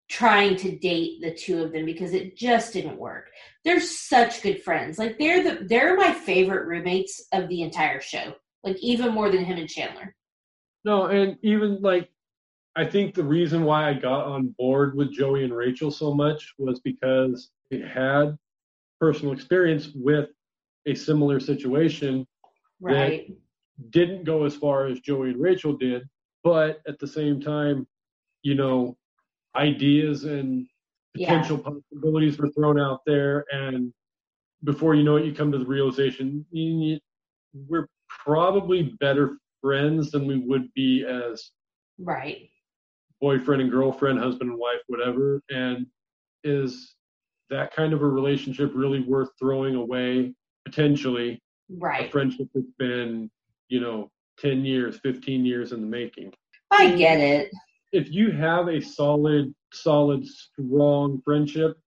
[0.09, 3.31] trying to date the two of them because it just didn't work.
[3.65, 4.99] They're such good friends.
[4.99, 8.35] Like they're the they're my favorite roommates of the entire show.
[8.65, 10.15] Like even more than him and Chandler.
[10.85, 12.11] No, and even like
[12.77, 16.55] I think the reason why I got on board with Joey and Rachel so much
[16.59, 18.37] was because they had
[19.01, 20.29] personal experience with
[20.87, 22.27] a similar situation
[22.81, 23.31] right.
[23.91, 26.03] Didn't go as far as Joey and Rachel did,
[26.45, 27.87] but at the same time,
[28.43, 28.97] you know,
[29.57, 30.67] ideas and
[31.15, 31.73] potential yeah.
[31.73, 33.93] possibilities were thrown out there, and
[34.65, 36.45] before you know it, you come to the realization
[37.69, 41.51] we're probably better friends than we would be as
[41.99, 42.51] right
[43.21, 45.43] boyfriend and girlfriend, husband and wife, whatever.
[45.51, 45.87] And
[46.43, 46.95] is
[47.51, 51.41] that kind of a relationship really worth throwing away potentially?
[51.69, 52.09] Right.
[52.09, 53.31] A friendship that's been,
[53.71, 54.11] you know,
[54.41, 56.33] 10 years, 15 years in the making.
[56.71, 57.51] I get it.
[57.93, 61.79] If you have a solid, solid, strong friendship,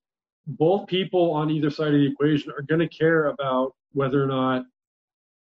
[0.48, 4.28] both people on either side of the equation are going to care about whether or
[4.28, 4.64] not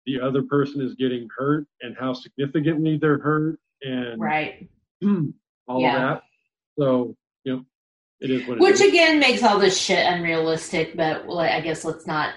[0.06, 4.70] the other person is getting hurt and how significantly they're hurt and right
[5.68, 5.96] all yeah.
[5.96, 6.24] of that.
[6.80, 7.66] So, you know,
[8.22, 12.08] it is what Which again makes all this shit unrealistic, but well, I guess let's
[12.08, 12.34] not.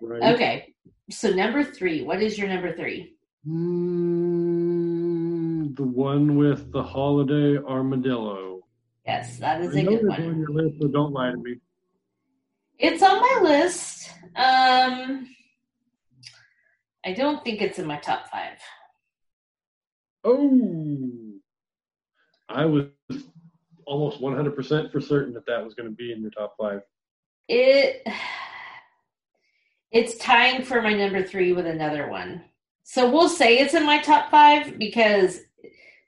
[0.00, 0.34] Right.
[0.34, 0.73] Okay.
[1.10, 3.14] So, number three, what is your number three?
[3.46, 4.56] Mm,
[5.76, 8.62] the one with the holiday armadillo.
[9.06, 10.22] Yes, that is I a good one.
[10.22, 11.56] on your list, so don't lie to me.
[12.78, 14.10] It's on my list.
[14.34, 15.28] Um,
[17.04, 18.56] I don't think it's in my top five.
[20.24, 21.10] Oh.
[22.48, 22.86] I was
[23.86, 26.80] almost 100% for certain that that was going to be in your top five.
[27.48, 28.06] It
[29.94, 32.44] it's tying for my number three with another one.
[32.82, 35.38] So we'll say it's in my top five because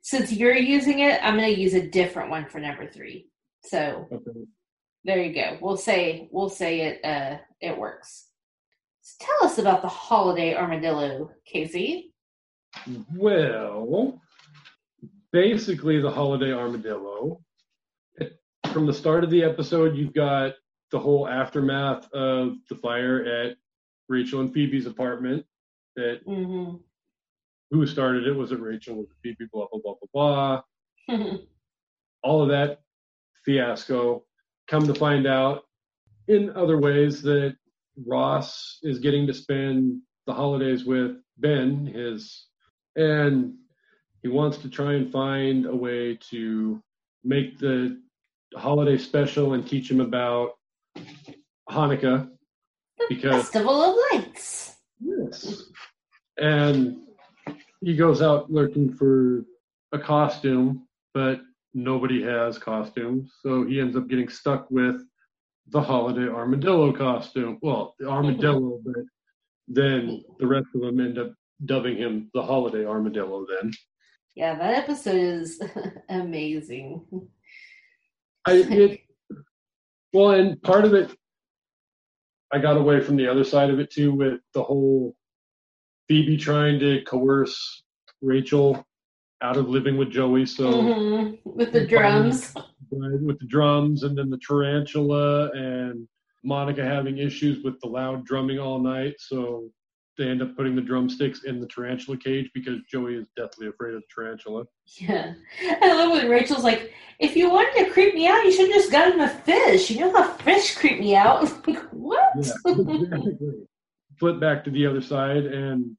[0.03, 3.30] since you're using it, I'm going to use a different one for number three.
[3.64, 4.47] So, okay.
[5.05, 5.57] There you go.
[5.61, 8.26] We'll say we'll say it uh it works.
[9.03, 12.07] So tell us about the holiday armadillo, Kasey.
[13.14, 14.20] Well,
[15.32, 17.41] basically the holiday armadillo.
[18.72, 20.55] From the start of the episode, you've got
[20.91, 23.57] the whole aftermath of the fire at
[24.09, 25.45] Rachel and Phoebe's apartment.
[25.97, 26.77] That Mm-hmm.
[27.71, 28.33] who started it?
[28.33, 28.97] Was it Rachel?
[28.97, 29.49] Was it Phoebe?
[29.53, 30.63] Blah blah blah blah
[31.09, 31.37] blah.
[32.23, 32.81] All of that
[33.45, 34.25] fiasco.
[34.69, 35.63] Come to find out,
[36.29, 37.57] in other ways, that
[38.05, 42.47] Ross is getting to spend the holidays with Ben, his,
[42.97, 43.55] and
[44.23, 46.83] he wants to try and find a way to
[47.23, 48.01] make the
[48.57, 50.53] holiday special and teach him about
[51.71, 52.29] Hanukkah
[53.09, 54.76] because Festival of Lights.
[55.01, 55.64] Yes.
[56.38, 56.99] And
[57.80, 59.44] he goes out looking for
[59.92, 61.40] a costume, but
[61.74, 63.30] nobody has costumes.
[63.42, 65.03] So he ends up getting stuck with
[65.68, 67.59] the holiday armadillo costume.
[67.62, 69.05] Well, the armadillo, but
[69.68, 71.32] then the rest of them end up
[71.64, 73.72] dubbing him the holiday armadillo then.
[74.34, 75.61] Yeah, that episode is
[76.09, 77.05] amazing.
[78.47, 79.01] I it
[80.12, 81.11] well, and part of it,
[82.57, 85.15] I got away from the other side of it too with the whole
[86.09, 87.83] Phoebe trying to coerce
[88.23, 88.83] Rachel
[89.43, 90.47] out of living with Joey.
[90.47, 91.39] So Mhm.
[91.45, 92.55] With the drums.
[92.91, 96.09] with the drums and then the tarantula and
[96.45, 99.17] Monica having issues with the loud drumming all night.
[99.19, 99.69] So
[100.17, 103.95] they end up putting the drumsticks in the tarantula cage because Joey is deathly afraid
[103.95, 104.64] of the tarantula.
[104.99, 105.35] Yeah.
[105.62, 108.77] I love when Rachel's like, if you wanted to creep me out, you should have
[108.77, 109.91] just gotten a fish.
[109.91, 111.43] You know how fish creep me out?
[111.67, 112.33] like, what?
[112.37, 113.39] Yeah, exactly.
[114.19, 115.95] Flip back to the other side, and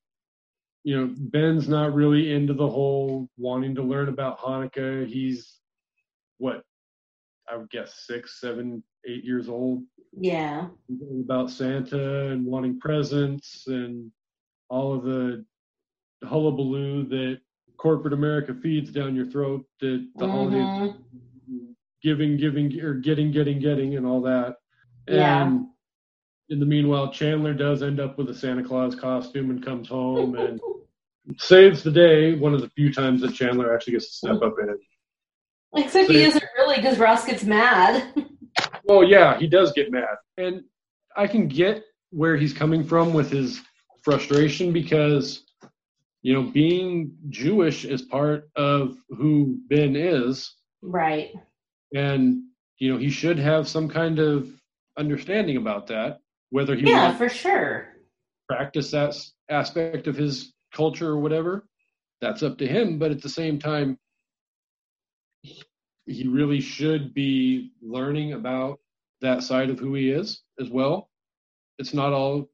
[0.83, 5.05] you know Ben's not really into the whole wanting to learn about Hanukkah.
[5.05, 5.57] He's
[6.39, 6.63] what
[7.47, 9.83] I would guess six, seven, eight years old.
[10.19, 10.67] Yeah.
[11.23, 14.11] About Santa and wanting presents and
[14.69, 15.45] all of the
[16.23, 17.39] hullabaloo that
[17.77, 19.65] corporate America feeds down your throat.
[19.81, 20.93] That the holidays
[21.49, 21.75] Mhm.
[22.01, 24.57] giving, giving, or getting, getting, getting, and all that.
[25.07, 25.45] Yeah.
[25.47, 25.67] And
[26.49, 30.35] in the meanwhile, Chandler does end up with a Santa Claus costume and comes home
[30.35, 30.59] and
[31.37, 32.35] saves the day.
[32.35, 34.77] One of the few times that Chandler actually gets to step up in it.
[35.75, 38.13] Except he isn't really because Ross gets mad.
[38.87, 40.63] Well, yeah, he does get mad, and
[41.15, 43.61] I can get where he's coming from with his
[44.01, 45.43] frustration because
[46.21, 51.31] you know being Jewish is part of who Ben is, right.
[51.93, 52.43] and
[52.79, 54.49] you know he should have some kind of
[54.97, 56.19] understanding about that.
[56.49, 57.89] Whether he Yeah, for sure.
[58.47, 59.15] practice that
[59.49, 61.67] aspect of his culture or whatever,
[62.21, 62.99] that's up to him.
[62.99, 63.97] But at the same time,
[66.07, 68.79] he really should be learning about
[69.21, 71.09] that side of who he is as well.
[71.79, 72.49] It's not all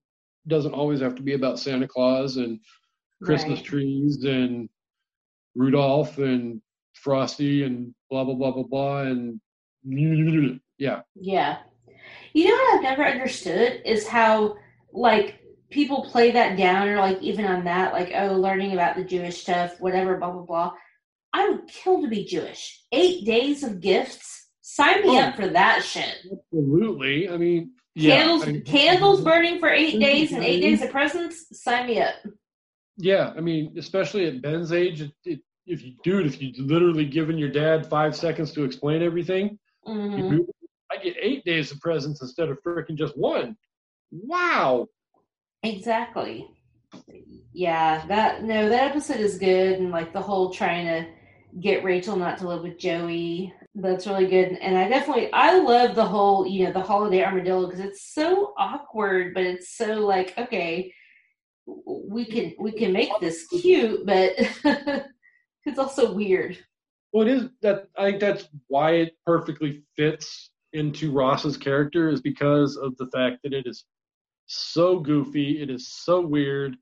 [0.48, 2.60] doesn't always have to be about Santa Claus and
[3.24, 3.66] Christmas Right.
[3.66, 4.68] trees and
[5.56, 6.62] Rudolph and
[6.96, 9.40] Frosty and blah blah blah blah blah and
[9.86, 11.02] yeah.
[11.16, 11.58] Yeah.
[12.34, 14.56] You know what I've never understood is how
[14.92, 15.40] like
[15.70, 19.42] people play that down or like even on that, like, oh, learning about the Jewish
[19.42, 20.74] stuff, whatever, blah blah blah.
[21.34, 22.82] I would kill to be Jewish.
[22.92, 24.50] Eight days of gifts.
[24.62, 25.22] Sign me Oh.
[25.22, 26.16] up for that shit.
[26.32, 27.30] Absolutely.
[27.30, 28.18] I mean, yeah.
[28.18, 31.46] Candles I mean- candles burning for eight days and eight days of presents.
[31.64, 32.16] Sign me up.
[32.98, 36.54] Yeah, I mean, especially at Ben's age, it, it, if you, do it, if you
[36.58, 39.58] literally given your dad five seconds to explain everything,
[39.88, 40.18] Mhm.
[40.18, 40.54] you do-
[40.92, 43.58] I get eight days of presents instead of freaking just one.
[44.12, 44.88] Wow.
[45.64, 46.48] Exactly.
[47.54, 51.08] Yeah, that no, that episode is good, and like the whole trying to
[51.60, 53.54] get Rachel not to live with Joey.
[53.76, 57.66] That's really good, and I definitely I love the whole you know the holiday armadillo
[57.66, 60.94] because it's so awkward, but it's so like okay,
[61.66, 64.34] we can we can make this cute, but
[65.66, 66.58] it's also weird.
[67.12, 72.22] Well, it is that I think that's why it perfectly fits into Ross's character is
[72.22, 73.86] because of the fact that it is
[74.48, 76.76] so goofy, it is so weird,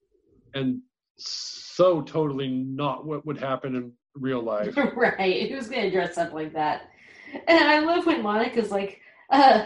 [0.53, 0.81] and
[1.17, 4.75] so totally not what would happen in real life.
[4.95, 5.49] right?
[5.51, 6.89] Who's gonna dress up like that?
[7.47, 8.99] And I love when Monica's like,
[9.29, 9.65] uh,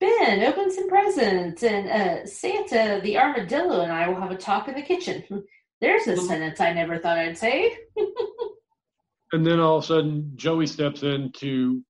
[0.00, 4.68] Ben, open some presents, and uh, Santa, the armadillo, and I will have a talk
[4.68, 5.22] in the kitchen.
[5.80, 6.26] There's a Mhm.
[6.26, 7.76] sentence I never thought I'd say.
[9.32, 11.82] And then all of a sudden, Joey steps in to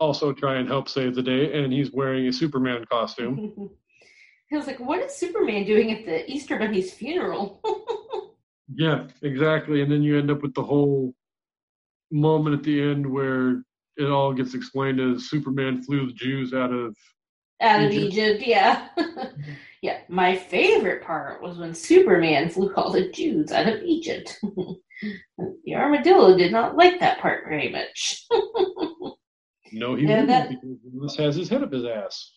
[0.00, 3.70] also try and help save the day, and he's wearing a Superman costume.
[4.52, 7.62] I was like, what is Superman doing at the Easter Bunny's funeral?
[8.74, 9.80] yeah, exactly.
[9.82, 11.14] And then you end up with the whole
[12.12, 13.62] moment at the end where
[13.96, 16.96] it all gets explained as Superman flew the Jews out of
[17.60, 18.88] out of Egypt, Egypt yeah.
[19.82, 19.98] yeah.
[20.08, 24.36] My favorite part was when Superman flew all the Jews out of Egypt.
[24.42, 28.26] the armadillo did not like that part very much.
[29.72, 32.32] no, he didn't that, because this has his head up his ass.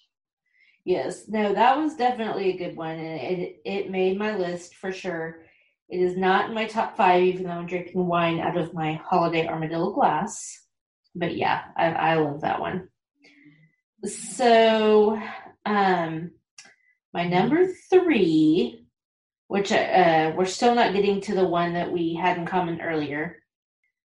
[0.86, 4.91] Yes, no, that was definitely a good one, and it it made my list for
[4.91, 5.44] sure.
[5.89, 8.99] It is not in my top five, even though I'm drinking wine out of my
[9.05, 10.63] holiday armadillo glass.
[11.13, 12.89] But yeah, I, I love that one.
[14.03, 15.21] So,
[15.65, 16.31] um,
[17.13, 18.86] my number three,
[19.47, 23.38] which uh, we're still not getting to the one that we had in common earlier,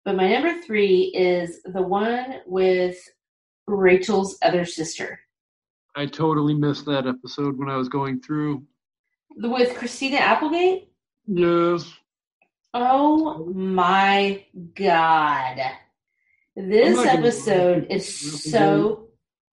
[0.04, 2.98] but my number three is the one with
[3.68, 5.20] Rachel's other sister.
[5.96, 8.64] I totally missed that episode when I was going through.
[9.36, 10.87] With Christina Applegate?
[11.28, 11.92] Yes.
[12.74, 14.44] Oh my
[14.76, 15.60] god.
[16.56, 19.10] This episode is so.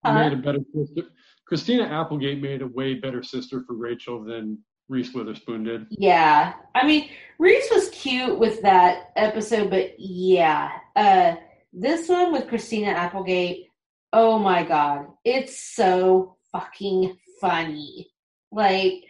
[0.03, 1.03] Uh, made a better sister.
[1.47, 4.59] Christina Applegate made a way better sister for Rachel than
[4.89, 5.87] Reese Witherspoon did.
[5.89, 7.09] Yeah, I mean
[7.39, 11.35] Reese was cute with that episode, but yeah, uh,
[11.73, 13.67] this one with Christina Applegate.
[14.13, 18.11] Oh my god, it's so fucking funny.
[18.51, 19.05] Like,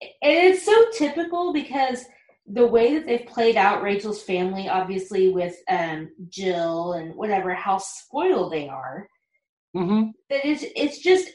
[0.00, 2.04] and it's so typical because
[2.46, 7.78] the way that they've played out Rachel's family, obviously with um, Jill and whatever, how
[7.78, 9.06] spoiled they are.
[9.76, 10.10] Mm-hmm.
[10.30, 11.30] That it's it's just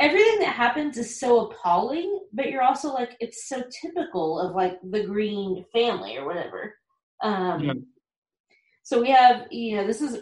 [0.00, 4.78] everything that happens is so appalling, but you're also like it's so typical of like
[4.90, 6.74] the Green family or whatever.
[7.22, 7.72] Um, yeah.
[8.84, 10.18] So we have you know this is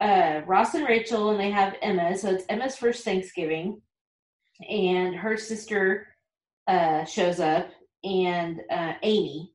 [0.00, 2.16] uh, Ross and Rachel, and they have Emma.
[2.16, 3.82] So it's Emma's first Thanksgiving,
[4.70, 6.08] and her sister
[6.66, 7.70] uh, shows up,
[8.04, 9.52] and uh, Amy,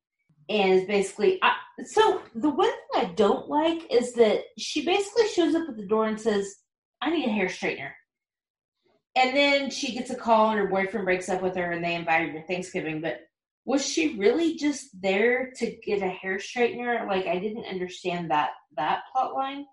[0.49, 1.39] and is basically.
[1.41, 1.53] I,
[1.85, 5.87] so the one thing I don't like is that she basically shows up at the
[5.87, 6.55] door and says,
[7.01, 7.91] "I need a hair straightener."
[9.15, 11.95] And then she gets a call, and her boyfriend breaks up with her, and they
[11.95, 13.01] invite her to Thanksgiving.
[13.01, 13.21] But
[13.65, 17.07] was she really just there to get a hair straightener?
[17.07, 19.65] Like I didn't understand that that plot line.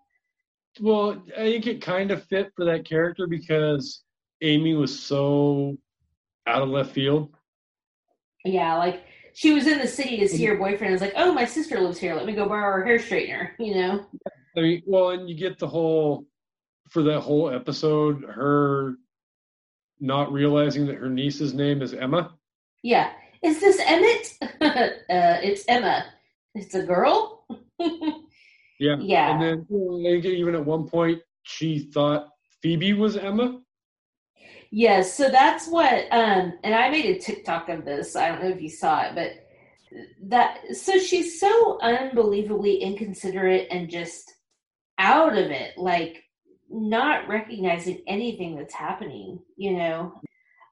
[0.80, 4.02] Well, I think it kind of fit for that character because
[4.42, 5.76] Amy was so
[6.48, 7.34] out of left field.
[8.44, 10.92] Yeah, like she was in the city to see her boyfriend.
[10.92, 12.14] Was like, oh, my sister lives here.
[12.14, 13.50] Let me go borrow her hair straightener.
[13.58, 14.06] You know.
[14.56, 16.26] I mean, well, and you get the whole
[16.90, 18.94] for that whole episode, her
[20.00, 22.34] not realizing that her niece's name is Emma.
[22.82, 23.10] Yeah,
[23.42, 24.38] is this Emmett?
[24.42, 26.06] uh, it's Emma.
[26.54, 27.44] It's a girl.
[27.78, 28.96] yeah.
[28.98, 29.40] Yeah.
[29.40, 29.66] And then
[30.24, 32.28] even at one point, she thought
[32.62, 33.60] Phoebe was Emma.
[34.70, 38.16] Yes, so that's what um and I made a TikTok of this.
[38.16, 39.32] I don't know if you saw it, but
[40.24, 44.30] that so she's so unbelievably inconsiderate and just
[44.98, 46.22] out of it, like
[46.70, 50.20] not recognizing anything that's happening, you know.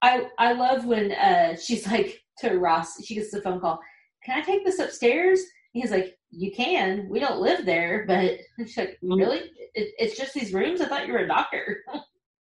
[0.02, 3.80] I I love when uh she's like to Ross, she gets the phone call,
[4.24, 5.40] Can I take this upstairs?
[5.72, 7.08] he's like, You can.
[7.08, 9.14] We don't live there, but she's like, mm-hmm.
[9.14, 9.38] Really?
[9.74, 10.80] It, it's just these rooms?
[10.80, 11.84] I thought you were a doctor.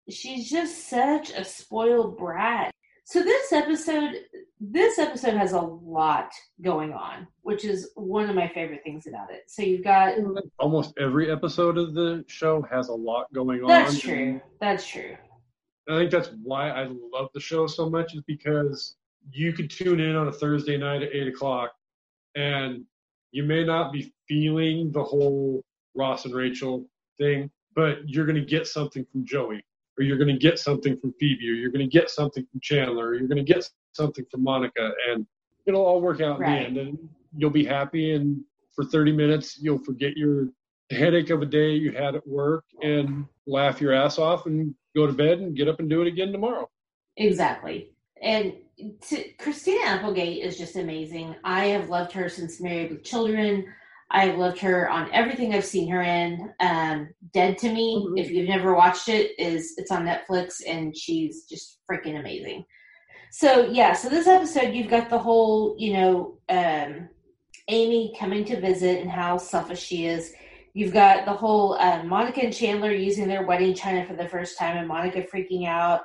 [0.09, 2.71] she's just such a spoiled brat.
[3.05, 4.15] So this episode
[4.59, 6.31] this episode has a lot
[6.61, 9.43] going on, which is one of my favorite things about it.
[9.47, 10.15] So you've got
[10.59, 13.67] almost every episode of the show has a lot going on.
[13.67, 14.41] That's true.
[14.59, 15.17] That's true.
[15.89, 18.95] I think that's why I love the show so much is because
[19.31, 21.73] you could tune in on a Thursday night at eight o'clock
[22.35, 22.83] and
[23.31, 25.61] you may not be feeling the whole
[25.95, 26.85] Ross and Rachel
[27.19, 29.63] thing, but you're going to get something from Joey
[29.97, 32.59] or you're going to get something from Phoebe, or you're going to get something from
[32.61, 35.25] Chandler, or you're going to get something from Monica, and
[35.65, 36.67] it'll all work out right.
[36.67, 38.13] in the end, and you'll be happy.
[38.13, 38.41] And
[38.75, 40.49] for 30 minutes, you'll forget your
[40.91, 45.07] headache of a day you had at work and laugh your ass off and go
[45.07, 46.69] to bed and get up and do it again tomorrow.
[47.17, 47.91] Exactly.
[48.21, 48.53] And
[49.09, 51.35] to, Christina Applegate is just amazing.
[51.43, 53.65] I have loved her since Married with Children.
[54.11, 56.53] I've loved her on everything I've seen her in.
[56.59, 58.17] Um, Dead to Me, mm-hmm.
[58.17, 62.65] if you've never watched it, is it's on Netflix and she's just freaking amazing.
[63.31, 67.09] So yeah, so this episode you've got the whole, you know, um,
[67.67, 70.33] Amy coming to visit and how selfish she is.
[70.73, 74.57] You've got the whole uh, Monica and Chandler using their wedding china for the first
[74.57, 76.01] time, and Monica freaking out.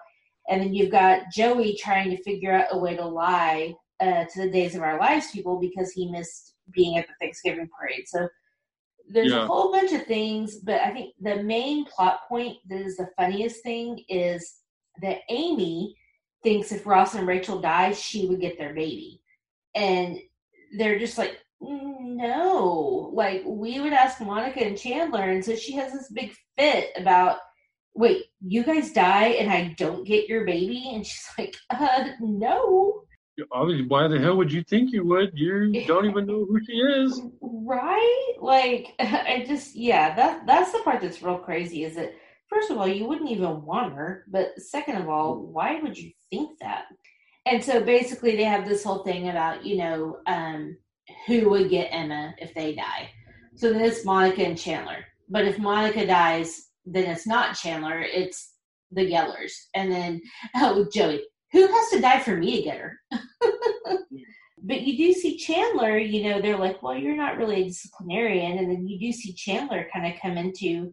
[0.49, 4.43] And then you've got Joey trying to figure out a way to lie uh, to
[4.43, 8.07] the Days of Our Lives people because he missed being at the Thanksgiving parade.
[8.07, 8.29] So
[9.09, 9.43] there's yeah.
[9.43, 13.11] a whole bunch of things, but I think the main plot point that is the
[13.17, 14.59] funniest thing is
[15.03, 15.97] that Amy
[16.43, 19.21] thinks if Ross and Rachel die, she would get their baby.
[19.75, 20.19] And
[20.79, 23.11] they're just like no.
[23.13, 27.39] Like we would ask Monica and Chandler, and so she has this big fit about,
[27.95, 33.03] wait, you guys die and I don't get your baby, and she's like, uh, no.
[33.53, 35.31] Obviously, why the hell would you think you would?
[35.35, 37.21] You don't even know who she is.
[37.41, 38.35] Right?
[38.41, 41.85] Like, I just, yeah, that that's the part that's real crazy.
[41.85, 42.15] Is that
[42.49, 46.11] first of all, you wouldn't even want her, but second of all, why would you
[46.31, 46.85] think that?
[47.47, 50.77] And so basically, they have this whole thing about you know um,
[51.27, 53.11] who would get Emma if they die.
[53.55, 55.05] So then it's Monica and Chandler.
[55.29, 58.55] But if Monica dies, then it's not Chandler; it's
[58.91, 59.53] the Gellers.
[59.75, 60.21] And then
[60.57, 61.23] oh, Joey,
[61.53, 62.99] who has to die for me to get her?
[64.63, 68.59] but you do see Chandler, you know, they're like, well, you're not really a disciplinarian.
[68.59, 70.93] And then you do see Chandler kind of come into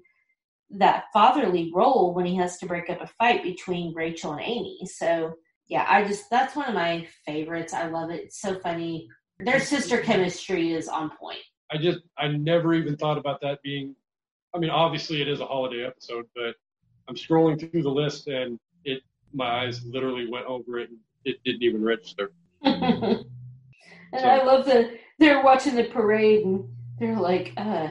[0.72, 4.80] that fatherly role when he has to break up a fight between Rachel and Amy.
[4.86, 5.34] So,
[5.68, 7.74] yeah, I just, that's one of my favorites.
[7.74, 8.22] I love it.
[8.26, 9.08] It's so funny.
[9.40, 11.40] Their sister chemistry is on point.
[11.72, 13.96] I just, I never even thought about that being,
[14.56, 16.56] I mean, obviously it is a holiday episode, but
[17.08, 18.58] I'm scrolling through the list and
[19.34, 22.32] my eyes literally went over it and it didn't even register.
[22.64, 23.26] and
[24.18, 24.28] so.
[24.28, 26.68] I love that they're watching the parade and
[27.00, 27.90] they're like, uh,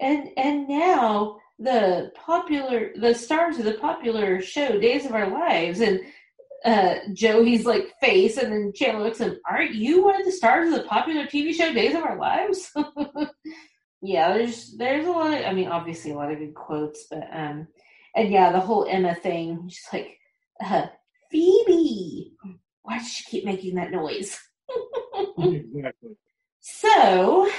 [0.00, 5.80] and and now the popular the stars of the popular show Days of Our Lives
[5.80, 6.00] and
[6.64, 10.68] uh Joey's like face and then Chandler looks and aren't you one of the stars
[10.68, 12.72] of the popular TV show Days of Our Lives?
[14.02, 17.28] yeah, there's there's a lot of I mean obviously a lot of good quotes, but
[17.32, 17.68] um
[18.16, 20.18] and yeah, the whole Emma thing, she's like,
[20.62, 20.86] uh,
[21.30, 22.32] Phoebe,
[22.82, 24.38] why does she keep making that noise?
[25.38, 26.16] exactly.
[26.60, 27.50] So,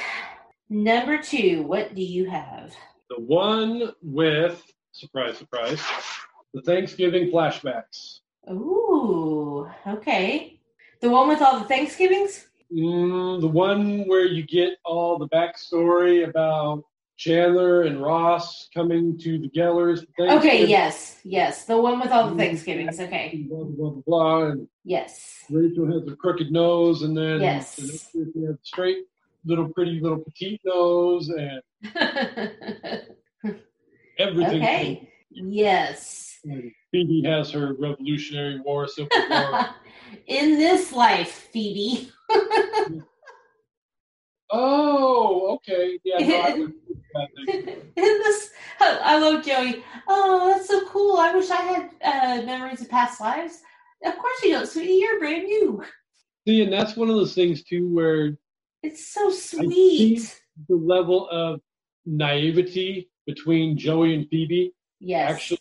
[0.70, 2.74] number two, what do you have?
[3.10, 5.82] The one with, surprise, surprise,
[6.54, 8.20] the Thanksgiving flashbacks.
[8.50, 10.60] Ooh, okay.
[11.02, 12.48] The one with all the Thanksgivings?
[12.74, 16.84] Mm, the one where you get all the backstory about
[17.18, 20.06] Chandler and Ross coming to the Gellers.
[20.20, 21.66] Okay, yes, yes.
[21.66, 22.40] The one with all the mm-hmm.
[22.40, 23.00] Thanksgivings.
[23.00, 23.46] Okay.
[23.50, 24.46] Blah, blah, blah, blah.
[24.48, 25.46] And yes.
[25.50, 27.76] Rachel has a crooked nose, and then yes.
[27.78, 29.06] the have straight,
[29.46, 31.62] little, pretty, little petite nose, and
[34.20, 34.62] everything.
[34.62, 35.10] Okay.
[35.32, 36.40] Yes.
[36.44, 39.68] And Phoebe has her Revolutionary War Civil War.
[40.28, 42.12] In this life, Phoebe.
[44.52, 46.00] oh, okay.
[46.04, 46.68] Yeah, no, I
[47.48, 49.84] in this, I love Joey.
[50.08, 51.18] Oh, that's so cool.
[51.18, 53.62] I wish I had uh, memories of past lives.
[54.04, 54.94] Of course you don't, sweetie.
[54.94, 55.84] You're brand new.
[56.48, 58.38] See, and that's one of those things too where
[58.84, 60.40] it's so sweet.
[60.70, 61.60] the level of
[62.06, 65.32] naivety between Joey and Phoebe yes.
[65.32, 65.60] actually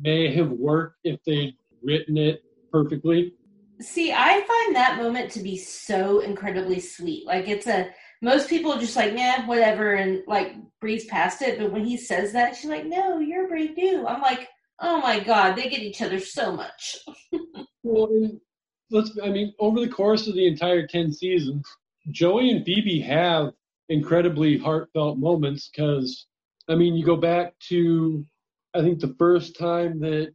[0.00, 3.34] may have worked if they'd written it perfectly.
[3.80, 7.26] See, I find that moment to be so incredibly sweet.
[7.26, 7.90] Like it's a
[8.22, 11.58] most people are just like, nah, whatever, and like breeze past it.
[11.58, 14.06] But when he says that, she's like, no, you're brave new.
[14.06, 14.48] I'm like,
[14.80, 16.98] oh my god, they get each other so much.
[17.82, 18.08] well,
[18.90, 19.18] let's.
[19.22, 21.66] I mean, over the course of the entire ten seasons,
[22.10, 23.52] Joey and Phoebe have
[23.88, 26.26] incredibly heartfelt moments because,
[26.68, 28.24] I mean, you go back to,
[28.74, 30.32] I think the first time that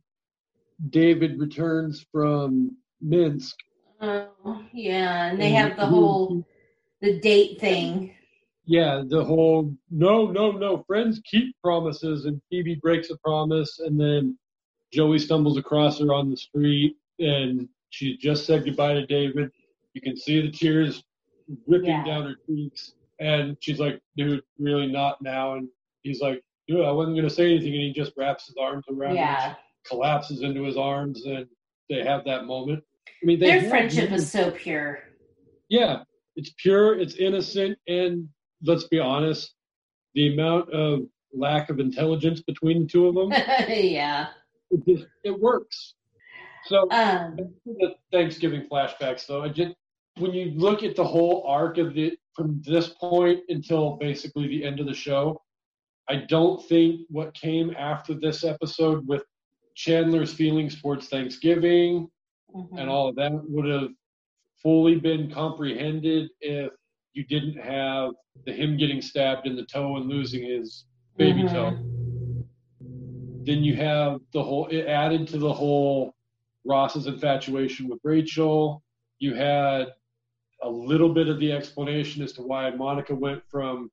[0.89, 3.55] David returns from Minsk.
[4.01, 6.45] Oh, yeah, and they have the whole
[7.05, 8.11] the date thing.
[8.65, 13.99] Yeah, the whole no, no, no, friends keep promises, and Phoebe breaks a promise, and
[13.99, 14.37] then
[14.91, 19.51] Joey stumbles across her on the street, and she just said goodbye to David.
[19.93, 21.03] You can see the tears
[21.67, 22.05] ripping yeah.
[22.05, 25.69] down her cheeks, and she's like, "Dude, really not now." And
[26.01, 29.15] he's like, "Dude, I wasn't gonna say anything," and he just wraps his arms around
[29.15, 29.49] yeah.
[29.49, 31.45] her, collapses into his arms, and
[31.87, 32.83] they have that moment.
[33.07, 35.03] I mean, their friendship is so pure.
[35.69, 36.03] Yeah,
[36.35, 38.27] it's pure, it's innocent, and
[38.63, 39.53] let's be honest,
[40.13, 41.01] the amount of
[41.33, 43.31] lack of intelligence between the two of them,
[43.69, 44.27] yeah,
[44.71, 45.95] it, just, it works.
[46.65, 49.75] So um, the Thanksgiving flashbacks, though, I just
[50.17, 54.63] when you look at the whole arc of the from this point until basically the
[54.63, 55.41] end of the show,
[56.09, 59.23] I don't think what came after this episode with
[59.75, 62.09] Chandler's feelings towards Thanksgiving
[62.55, 62.77] mm-hmm.
[62.77, 63.89] and all of that would have
[64.65, 66.71] fully been comprehended if
[67.13, 68.13] you didn't have
[68.47, 70.85] the him getting stabbed in the toe and losing his
[71.17, 71.53] baby mm-hmm.
[71.53, 71.77] toe.
[73.43, 76.15] Then you have the whole it added to the whole
[76.65, 78.81] Ross's infatuation with Rachel.
[79.19, 79.89] You had
[80.63, 83.91] a little bit of the explanation as to why Monica went from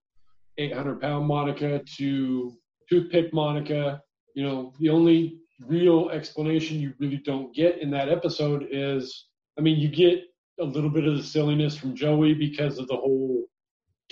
[0.56, 2.56] 800 pound Monica to
[2.88, 4.00] toothpick Monica.
[4.34, 9.26] You know, the only real explanation you really don't get in that episode is
[9.58, 12.96] I mean, you get a little bit of the silliness from Joey because of the
[12.96, 13.44] whole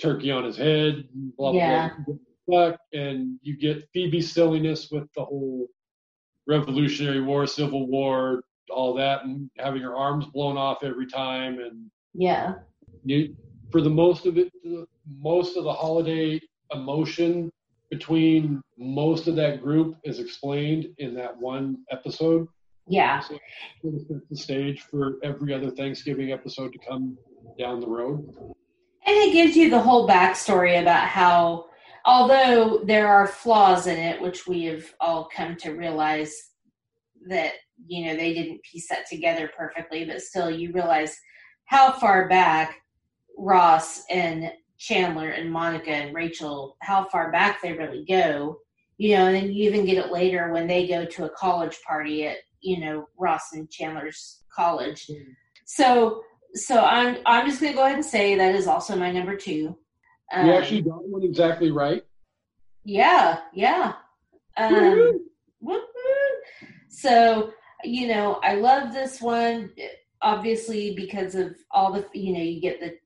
[0.01, 1.95] turkey on his head, blah Yeah.
[2.05, 2.15] blah
[2.47, 2.77] blah.
[2.93, 5.67] And you get Phoebe silliness with the whole
[6.47, 11.89] Revolutionary War, Civil War, all that, and having her arms blown off every time, and
[12.13, 12.55] Yeah.
[13.03, 13.35] you,
[13.71, 14.51] for the most of it,
[15.07, 16.39] most of the holiday
[16.73, 17.51] emotion
[17.89, 22.47] between most of that group is explained in that one episode.
[22.91, 23.21] Yeah.
[23.21, 23.35] So
[23.85, 27.17] it sets the stage for every other Thanksgiving episode to come
[27.57, 28.33] down the road.
[29.05, 31.67] And it gives you the whole backstory about how,
[32.03, 36.35] although there are flaws in it, which we have all come to realize
[37.29, 37.53] that,
[37.87, 41.17] you know, they didn't piece that together perfectly, but still you realize
[41.65, 42.75] how far back
[43.37, 48.57] Ross and Chandler and Monica and Rachel, how far back they really go.
[48.97, 51.79] You know, and then you even get it later when they go to a college
[51.87, 55.09] party at, you know, Ross and Chandler's college.
[55.65, 59.35] So so I'm I'm just gonna go ahead and say that is also my number
[59.35, 59.77] two.
[60.33, 62.03] Um, you actually got one exactly right.
[62.83, 63.93] yeah, yeah.
[64.57, 65.19] Um,
[66.89, 67.51] so
[67.83, 69.71] you know, I love this one
[70.21, 72.97] obviously because of all the you know you get the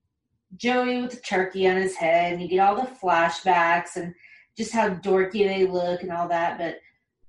[0.57, 4.13] Joey with the turkey on his head, and you get all the flashbacks and
[4.57, 6.57] just how dorky they look and all that.
[6.57, 6.77] But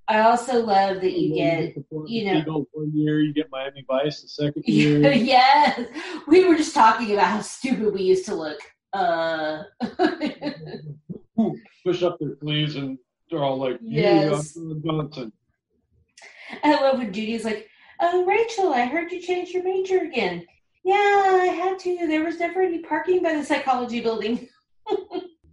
[0.08, 1.74] I also love that you get
[2.06, 5.12] you know- one year, you get Miami Vice the second year.
[5.12, 5.80] yes,
[6.28, 8.58] we were just talking about how stupid we used to look.
[8.92, 9.64] Uh,
[11.84, 12.98] push up their sleeves and
[13.30, 14.54] they're all like, Yes.
[14.84, 15.32] Johnson."
[16.62, 17.68] I love when Judy's like,
[18.00, 20.46] "Oh, Rachel, I heard you changed your major again."
[20.84, 20.94] Yeah,
[21.42, 22.06] I had to.
[22.06, 24.48] There was never any parking by the psychology building.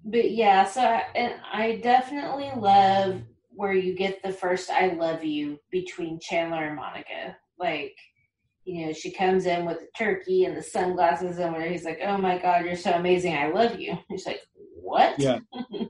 [0.05, 3.21] but yeah, so I, and I definitely love
[3.55, 7.37] where you get the first "I love you" between Chandler and Monica.
[7.57, 7.95] Like,
[8.65, 11.99] you know, she comes in with the turkey and the sunglasses, and where he's like,
[12.03, 13.35] "Oh my God, you're so amazing!
[13.35, 14.41] I love you." She's like,
[14.81, 15.39] "What?" Yeah.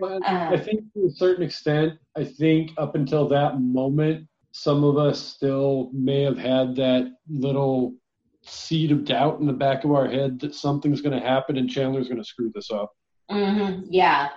[0.00, 4.84] But I Um, think to a certain extent, I think up until that moment, some
[4.84, 7.94] of us still may have had that little
[8.42, 11.70] seed of doubt in the back of our head that something's going to happen and
[11.70, 12.92] Chandler's going to screw this up.
[13.30, 14.28] mhm, yeah,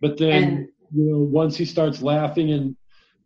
[0.00, 2.76] But then, And- you know, once he starts laughing, and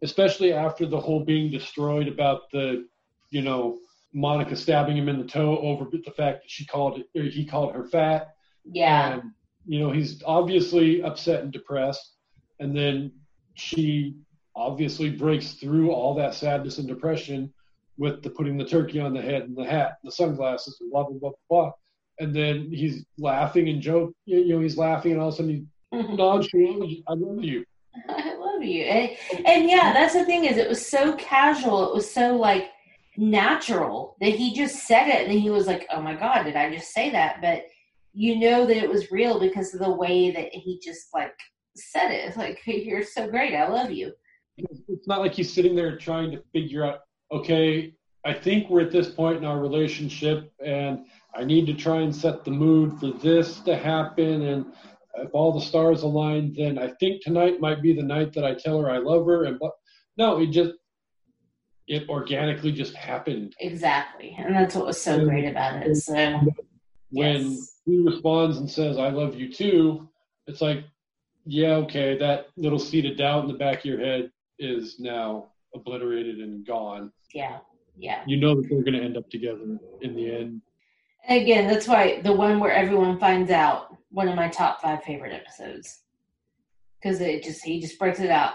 [0.02, 2.86] especially after the whole being destroyed about the,
[3.30, 3.78] you know,
[4.12, 7.44] Monica stabbing him in the toe over the fact that she called it, or he
[7.44, 8.34] called her fat,
[8.64, 9.22] yeah, and
[9.66, 12.12] you know he's obviously upset and depressed.
[12.60, 13.12] And then
[13.54, 14.16] she
[14.54, 17.52] obviously breaks through all that sadness and depression
[17.96, 20.90] with the putting the turkey on the head and the hat and the sunglasses and
[20.90, 21.72] blah blah blah blah
[22.20, 25.50] and then he's laughing and joke you know he's laughing and all of a sudden
[25.50, 25.64] he
[26.52, 27.64] her, i love you
[28.08, 28.82] I love you.
[28.82, 29.16] And,
[29.46, 31.88] and yeah, that's the thing is it was so casual.
[31.88, 32.70] It was so like
[33.16, 36.74] natural that he just said it and he was like, "Oh my god, did I
[36.74, 37.66] just say that?" But
[38.12, 41.38] you know that it was real because of the way that he just like
[41.76, 42.26] said it.
[42.26, 43.54] It's like, "You're so great.
[43.54, 44.12] I love you."
[44.56, 47.00] it's not like he's sitting there trying to figure out
[47.32, 47.92] okay
[48.24, 52.14] i think we're at this point in our relationship and i need to try and
[52.14, 54.66] set the mood for this to happen and
[55.16, 58.54] if all the stars align then i think tonight might be the night that i
[58.54, 59.72] tell her i love her and but
[60.16, 60.72] no it just
[61.86, 64.34] it organically just happened Exactly.
[64.38, 65.94] And that's what was so And- great about it.
[65.96, 66.14] So
[67.10, 67.80] when Yes.
[67.84, 70.08] he responds and says i love you too
[70.46, 70.84] it's like
[71.44, 75.48] yeah okay that little seed of doubt in the back of your head is now
[75.74, 77.58] obliterated and gone yeah.
[77.96, 78.22] Yeah.
[78.26, 80.62] you know that they're going to end up together in the end.
[81.28, 85.32] Again, that's why the one where everyone finds out, one of my top five favorite
[85.32, 86.02] episodes.
[87.02, 88.52] Because it just he just breaks it out.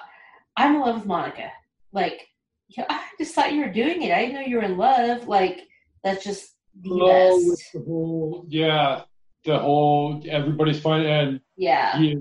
[0.58, 1.52] I'm in love with Monica.
[1.92, 2.28] Like,
[2.70, 4.12] yeah, I just thought you were doing it.
[4.12, 5.28] I didn't know you were in love.
[5.28, 5.62] Like,
[6.04, 7.74] that's just the with best.
[7.74, 9.04] the whole yeah,
[9.46, 11.98] the whole everybody's finding and Yeah.
[12.00, 12.18] he,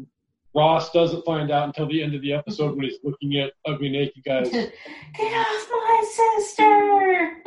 [0.54, 3.90] Ross doesn't find out until the end of the episode when he's looking at ugly
[3.90, 4.72] naked guys, Get
[5.20, 7.36] off my sister.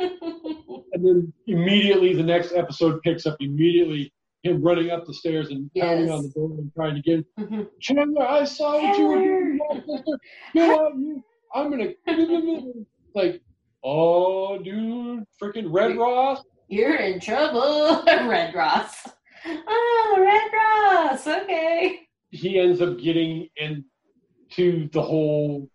[0.92, 4.12] and then immediately the next episode picks up immediately
[4.42, 6.14] him running up the stairs and pounding Yes.
[6.16, 7.68] on the door and trying to get Mhm.
[7.80, 8.26] Chandler.
[8.28, 10.18] I saw what you were doing, sister.
[10.54, 10.96] Get out!
[10.98, 11.22] You,
[11.54, 11.92] I'm gonna
[13.14, 13.40] like.
[13.84, 16.40] Oh, dude, freaking Red Ross.
[16.68, 19.08] You're in trouble, Red Ross.
[19.44, 21.26] Oh, Red Ross.
[21.26, 21.98] Okay.
[22.30, 25.68] he ends up getting into the whole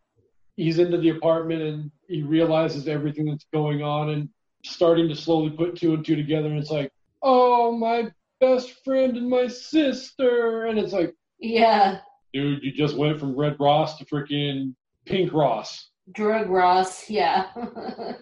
[0.56, 4.30] he's into the apartment and he realizes everything that's going on and
[4.64, 6.92] starting to slowly put two and two together and it's like
[7.22, 12.00] oh my best friend and my sister and it's like Yeah.
[12.34, 14.74] dude you just went from red ross to freaking
[15.06, 17.48] pink ross Drug Ross, yeah.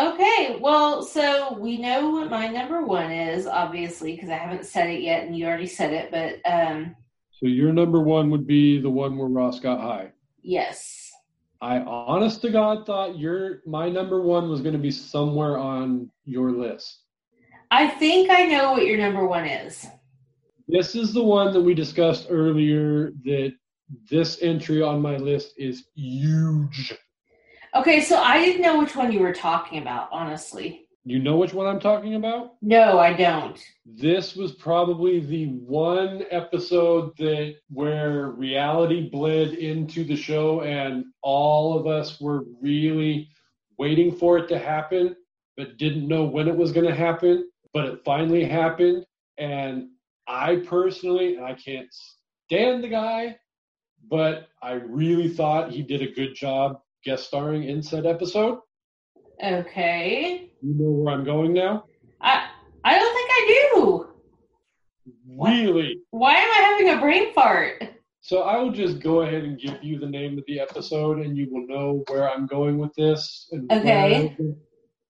[0.00, 4.88] Okay, well, so we know what my number one is, obviously, because I haven't said
[4.88, 6.10] it yet, and you already said it.
[6.10, 6.96] But um,
[7.32, 10.12] So your number one would be the one where Ross got high.
[10.42, 11.10] yes,
[11.60, 16.10] I honest to God thought your my number one was going to be somewhere on
[16.24, 17.01] your list.
[17.72, 19.86] I think I know what your number one is.
[20.68, 23.12] This is the one that we discussed earlier.
[23.24, 23.54] That
[24.10, 26.94] this entry on my list is huge.
[27.74, 30.86] Okay, so I didn't know which one you were talking about, honestly.
[31.06, 32.56] You know which one I'm talking about?
[32.60, 33.58] No, I don't.
[33.86, 41.78] This was probably the one episode that where reality bled into the show and all
[41.78, 43.30] of us were really
[43.78, 45.16] waiting for it to happen
[45.56, 49.04] but didn't know when it was going to happen but it finally happened
[49.38, 49.88] and
[50.28, 51.88] I personally and I can't
[52.46, 53.36] stand the guy
[54.10, 58.58] but I really thought he did a good job guest starring in said episode.
[59.42, 60.50] Okay.
[60.60, 61.84] You know where I'm going now?
[62.20, 62.48] I
[62.84, 64.06] I don't think I do.
[65.38, 65.98] Really?
[66.10, 67.82] Why am I having a brain fart?
[68.20, 71.36] So I will just go ahead and give you the name of the episode, and
[71.36, 73.48] you will know where I'm going with this.
[73.50, 74.36] And Okay.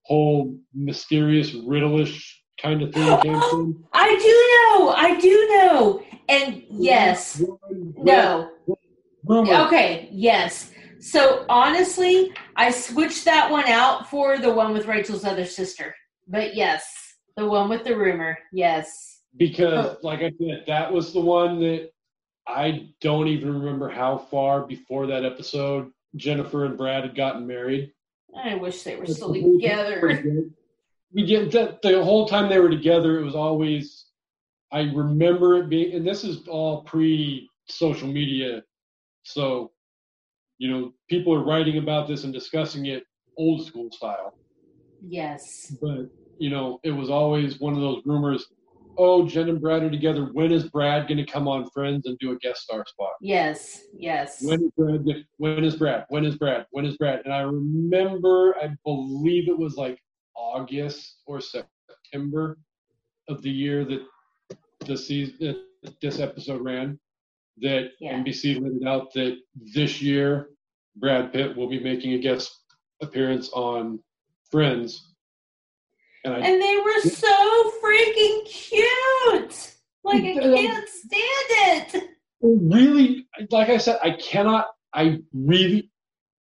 [0.06, 2.24] whole mysterious riddleish
[2.60, 3.84] kind of thing came from.
[3.92, 4.90] I do know.
[4.90, 6.02] I do know.
[6.28, 7.40] And yes.
[7.40, 8.50] One- No.
[9.28, 10.72] Okay, yes.
[11.00, 15.94] So honestly, I switched that one out for the one with Rachel's other sister.
[16.28, 16.84] But yes,
[17.36, 18.38] the one with the rumor.
[18.52, 19.20] Yes.
[19.36, 19.98] Because, oh.
[20.02, 21.90] like I said, that was the one that
[22.46, 27.92] I don't even remember how far before that episode Jennifer and Brad had gotten married.
[28.36, 30.44] I wish they were still the whole time they were together.
[31.14, 34.06] We get that the whole time they were together, it was always.
[34.72, 38.62] I remember it being, and this is all pre social media,
[39.22, 39.70] so
[40.58, 43.04] you know people are writing about this and discussing it
[43.36, 44.34] old school style.
[45.06, 45.74] Yes.
[45.80, 48.46] But you know, it was always one of those rumors.
[48.98, 50.28] Oh, Jen and Brad are together.
[50.32, 53.12] When is Brad going to come on Friends and do a guest star spot?
[53.20, 53.84] Yes.
[53.96, 54.42] Yes.
[54.42, 55.24] When is Brad?
[55.38, 56.04] When is Brad?
[56.08, 56.66] When is Brad?
[56.72, 57.22] When is Brad?
[57.24, 60.01] And I remember, I believe it was like
[60.34, 62.58] August or September
[63.28, 64.02] of the year that
[64.86, 65.64] the season,
[66.00, 66.98] this episode ran.
[67.58, 68.14] That Yeah.
[68.14, 70.50] NBC let it out that this year
[70.96, 72.50] Brad Pitt will be making a guest
[73.00, 74.02] appearance on
[74.50, 75.14] Friends.
[76.24, 79.74] And I And they were so freaking cute.
[80.04, 82.10] Like I can't stand it.
[82.40, 84.66] really, like I said, I cannot.
[84.94, 85.90] I really,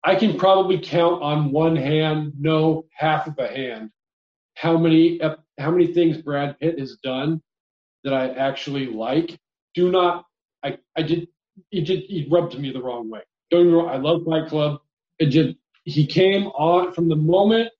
[0.07, 3.91] I can probably count on one hand, no, half of a hand,
[4.55, 5.21] how many
[5.59, 7.43] how many things Brad Pitt has done
[8.05, 9.37] that I actually like.
[9.75, 10.25] Do not.
[10.63, 11.27] I I did.
[11.73, 12.05] It did.
[12.05, 13.23] He rubbed me the wrong way.
[13.51, 13.89] Don't wrong.
[13.89, 14.81] I love Fight Club.
[15.19, 17.71] It just he came on from the moment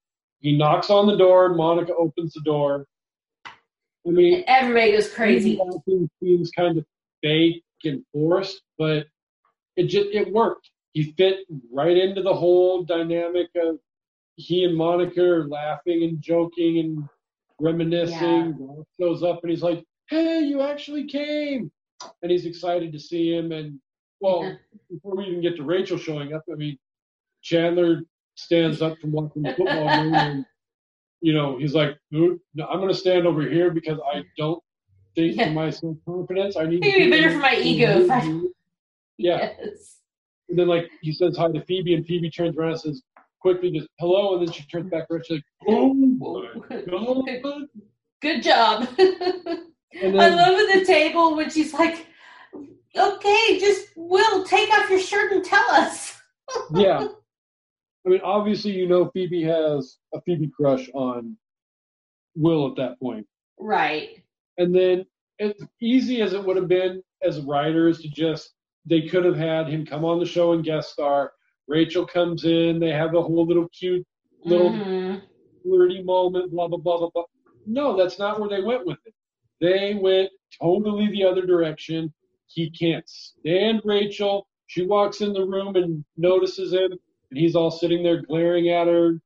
[0.41, 1.55] he knocks on the door.
[1.55, 2.87] Monica opens the door.
[3.47, 5.61] I mean, Everybody goes crazy.
[6.21, 6.85] Seems kind of
[7.23, 9.07] fake and forced, but
[9.77, 10.71] it just it worked.
[10.97, 11.41] He fit
[11.71, 13.79] right into the whole dynamic of
[14.37, 17.07] he and Monica are laughing and joking and
[17.61, 18.57] reminiscing.
[18.59, 21.71] Ross shows up and he's like, "Hey, you actually came!"
[22.23, 23.53] And he's excited to see him.
[23.53, 23.79] And
[24.21, 24.55] well, Yeah.
[24.91, 26.79] before we even get to Rachel showing up, I mean,
[27.43, 28.01] Chandler
[28.37, 30.47] stands up from watching the football game and
[31.21, 34.63] you know, he's like, "Dude, no, I'm going to stand over here because I don't
[35.15, 35.49] think Yeah.
[35.49, 36.57] for my self confidence.
[36.57, 37.99] I need It'd be better for my ego
[39.19, 39.53] Yeah.
[39.63, 39.96] Yes.
[40.49, 43.03] And then, like, he says hi to Phoebe, and Phoebe turns around and says,
[43.41, 44.39] quickly, just hello.
[44.39, 45.25] And then she turns back around.
[45.27, 47.69] She's like, oh my God.
[48.23, 48.89] Good job.
[50.03, 52.07] And I love at the table when she's like,
[52.97, 56.21] okay, just Will, take off your shirt and tell us.
[56.75, 57.09] yeah.
[58.05, 61.37] I mean, obviously, you know, Phoebe has a Phoebe crush on
[62.35, 63.27] Will at that point.
[63.59, 64.23] Right.
[64.59, 65.07] And then,
[65.41, 68.53] as easy as it would have been as writers to just,
[68.87, 71.33] they could have had him come on the show and guest star.
[71.69, 74.07] Rachel comes in, they have a whole little cute
[74.45, 75.23] little Mhm.
[75.63, 77.25] flirty moment, blah, blah, blah, blah, blah.
[77.67, 79.15] No, that's not where they went with it.
[79.61, 80.31] They went
[80.61, 82.13] totally the other direction.
[82.47, 84.47] He can't stand Rachel.
[84.69, 88.87] She walks in the room and notices him, and he's all sitting there glaring at
[88.87, 89.21] her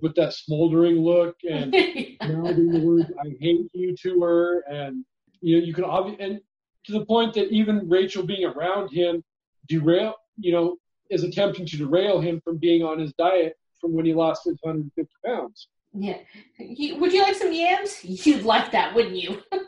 [0.00, 1.72] with that smoldering look and
[2.22, 5.04] mouthing the words "I hate you" to her, and
[5.40, 6.40] you know you can obviously and
[6.86, 9.22] to the point that even Rachel being around him
[9.68, 10.76] derail, you know,
[11.10, 14.56] is attempting to derail him from being on his diet from when he lost his
[14.62, 15.68] 150 pounds.
[15.92, 16.18] yeah.
[16.58, 18.04] You- would you like some yams?
[18.04, 19.42] You'd like that, wouldn't you?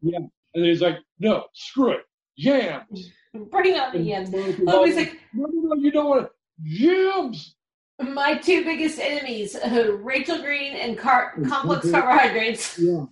[0.00, 0.18] Yeah.
[0.18, 2.02] And then he's like, "No, screw it,
[2.36, 4.30] yams." Bring on the yams.
[4.30, 6.32] Logan's all like, "No, no, no, you don't want it,
[6.62, 7.56] yams."
[8.00, 12.78] My two biggest enemies, uh, Rachel Green and car- complex carbohydrates.
[12.78, 13.06] Yeah.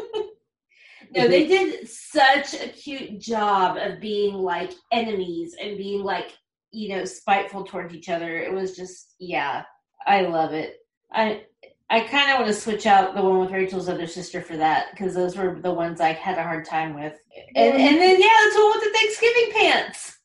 [1.16, 6.34] no, they did such a cute job of being like enemies and being like,
[6.72, 8.38] you know, spiteful towards each other.
[8.38, 9.64] It was just, yeah,
[10.06, 10.78] I love it.
[11.12, 11.44] I
[11.90, 14.88] I kind of want to switch out the one with Rachel's other sister for that
[14.92, 17.14] because those were the ones I had a hard time with.
[17.56, 20.18] And and then yeah, that's the one with the Thanksgiving pants.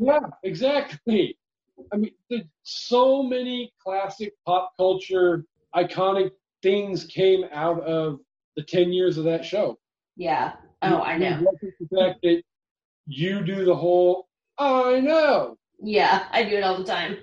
[0.00, 1.38] yeah, exactly.
[1.92, 2.12] I mean,
[2.64, 6.30] so many classic pop culture iconic
[6.62, 8.18] things came out of
[8.56, 9.78] the 10 years of that show.
[10.16, 10.52] Yeah.
[10.82, 11.44] Oh, I know.
[11.60, 12.42] The fact that
[13.06, 14.28] you do the whole,
[14.58, 15.58] I know.
[15.80, 17.18] Yeah, I do it all the time.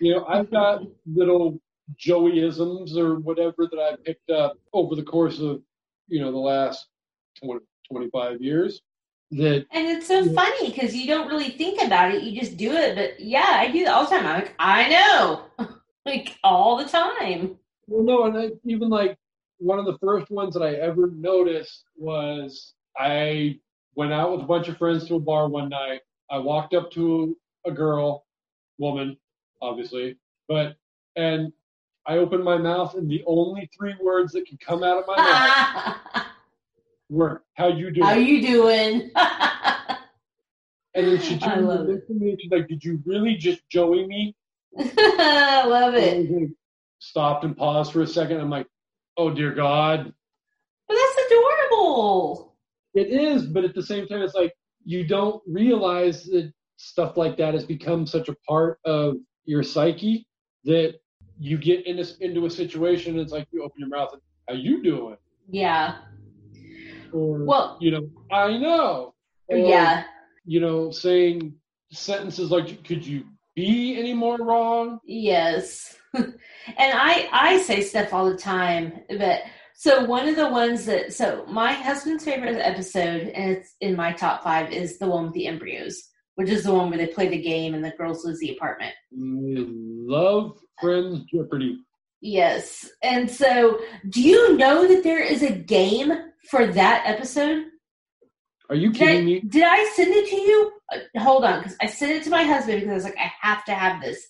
[0.00, 1.60] You know, I've got little
[1.98, 5.62] Joeyisms or whatever that I picked up over the course of,
[6.08, 6.86] you know, the last
[7.42, 8.80] 20, 25 years
[9.32, 12.72] that and it's so funny because you don't really think about it you just do
[12.72, 15.44] it but yeah i do that all the time i'm like i know
[16.06, 19.16] like all the time well no and I, even like
[19.60, 23.56] one of the first ones that i ever noticed was i
[23.94, 26.00] went out with a bunch of friends to a bar one night
[26.30, 28.24] i walked up to a girl
[28.78, 29.16] woman
[29.62, 30.16] obviously
[30.48, 30.76] but
[31.16, 31.52] and
[32.06, 35.16] i opened my mouth and the only three words that could come out of my
[35.16, 35.96] mouth
[37.10, 38.06] were How you doing?
[38.06, 39.10] How you doing?
[40.94, 44.34] and then she turned to me and she's like, "Did you really just Joey me?"
[44.78, 46.30] I love it.
[46.30, 46.50] Like,
[47.00, 48.40] stopped and paused for a second.
[48.40, 48.66] I'm like,
[49.16, 50.12] "Oh dear God."
[50.88, 52.56] But that's adorable.
[52.94, 54.52] It is, but at the same time, it's like
[54.84, 60.26] you don't realize that stuff like that has become such a part of your psyche
[60.64, 60.94] that
[61.38, 63.12] you get in this, into a situation.
[63.12, 65.16] And it's like you open your mouth and, "How you doing?"
[65.48, 65.98] Yeah
[67.12, 69.14] or well, you know, I know.
[69.48, 70.04] Or, yeah.
[70.44, 71.54] You know, saying
[71.90, 73.24] sentences like, "Could you
[73.60, 75.96] be any more wrong?" Yes.
[76.14, 76.34] and
[76.78, 79.42] I I say stuff all the time, but
[79.74, 84.12] so one of the ones that so my husband's favorite episode, and it's in my
[84.12, 86.02] top five, is the one with the embryos,
[86.34, 88.92] which is the one where they play the game and the girls lose the apartment.
[89.12, 91.78] I love Friends Jeopardy.
[92.20, 92.90] Yes.
[93.02, 96.12] And so, do you know that there is a game
[96.50, 97.64] for that episode?
[98.68, 99.40] Are you kidding did I, me?
[99.40, 100.72] Did I send it to you?
[100.92, 103.30] Uh, hold on, because I sent it to my husband because I was like, I
[103.40, 104.26] have to have this.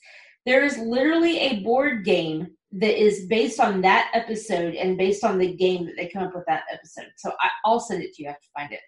[0.47, 5.39] There is literally a board game that is based on that episode and based on
[5.39, 7.11] the game that they come up with that episode.
[7.17, 8.29] So I, will send it to you.
[8.29, 8.81] I have to find it.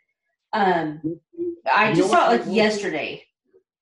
[0.53, 1.21] Um,
[1.73, 3.25] I just saw it like yesterday.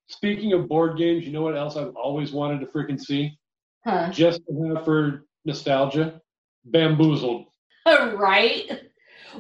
[0.07, 3.39] Speaking of board games, you know what else I've always wanted to freaking see?
[3.85, 4.11] Huh?
[4.11, 4.41] Just
[4.85, 6.21] for nostalgia,
[6.65, 7.47] bamboozled.
[7.87, 8.71] right.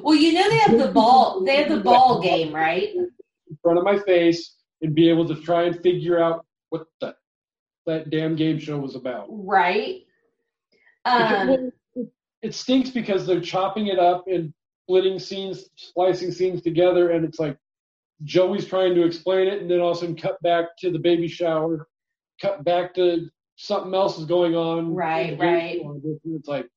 [0.00, 1.44] Well, you know they have the ball.
[1.44, 2.90] They have the ball game, right?
[3.62, 7.14] Front of my face and be able to try and figure out what the
[7.86, 9.26] that damn game show was about.
[9.28, 10.02] Right.
[11.04, 12.08] Um, it,
[12.42, 14.52] it stinks because they're chopping it up and
[14.84, 17.56] splitting scenes, splicing scenes together, and it's like
[18.24, 20.98] Joey's trying to explain it, and then all of a sudden cut back to the
[20.98, 21.88] baby shower,
[22.40, 24.94] cut back to something else is going on.
[24.94, 25.80] Right, right.
[26.24, 26.68] It's like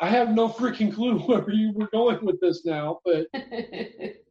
[0.00, 4.24] I have no freaking clue where you were going with this now, but it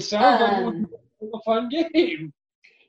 [0.00, 1.00] sounds um, like
[1.32, 2.32] a fun game.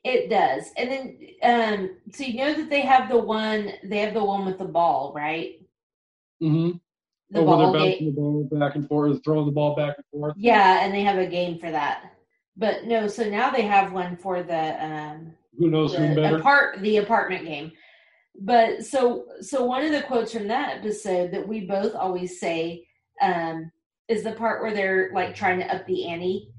[0.03, 4.13] It does, and then um, so you know that they have the one they have
[4.13, 5.59] the one with the ball, right?
[6.41, 6.77] Mm-hmm.
[7.31, 10.05] The oh, ball they're bouncing the ball back and forth, throwing the ball back and
[10.11, 10.35] forth.
[10.37, 12.03] Yeah, and they have a game for that.
[12.55, 16.37] But no, so now they have one for the um, who knows the who better
[16.37, 17.71] apart the apartment game
[18.39, 22.85] but so so one of the quotes from that episode that we both always say
[23.21, 23.71] um,
[24.07, 26.49] is the part where they're like trying to up the ante,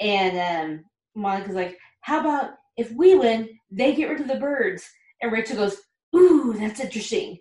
[0.00, 0.84] and um,
[1.16, 4.88] Monica's like, "How about if we win, they get rid of the birds?"
[5.20, 5.76] And Rachel goes,
[6.14, 7.38] "Ooh, that's interesting."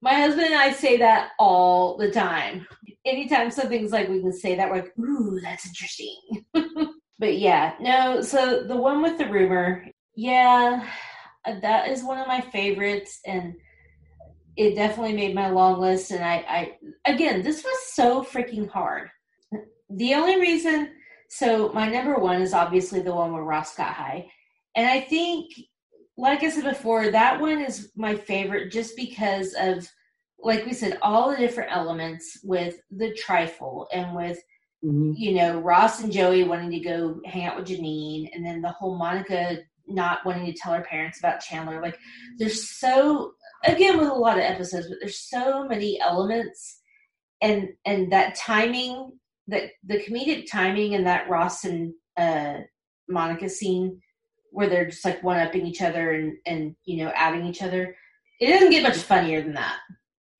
[0.00, 2.66] My husband and I say that all the time.
[3.04, 6.16] Anytime something's like we can say that, we're like, "Ooh, that's interesting."
[7.18, 8.20] but yeah, no.
[8.20, 10.86] So the one with the rumor, yeah
[11.44, 13.54] that is one of my favorites and
[14.56, 16.44] it definitely made my long list and I,
[17.06, 19.08] I again this was so freaking hard
[19.90, 20.90] the only reason
[21.32, 24.26] so my number one is obviously the one where ross got high
[24.76, 25.52] and i think
[26.16, 29.88] like i said before that one is my favorite just because of
[30.38, 34.38] like we said all the different elements with the trifle and with
[34.84, 35.12] mm-hmm.
[35.14, 38.68] you know ross and joey wanting to go hang out with janine and then the
[38.70, 41.80] whole monica not wanting to tell her parents about Chandler.
[41.80, 41.98] Like
[42.38, 43.32] there's so
[43.64, 46.80] again with a lot of episodes, but there's so many elements
[47.40, 49.12] and and that timing
[49.48, 52.58] that the comedic timing and that Ross and uh
[53.08, 54.00] Monica scene
[54.50, 57.96] where they're just like one upping each other and and you know adding each other
[58.40, 59.78] It doesn't get much funnier than that.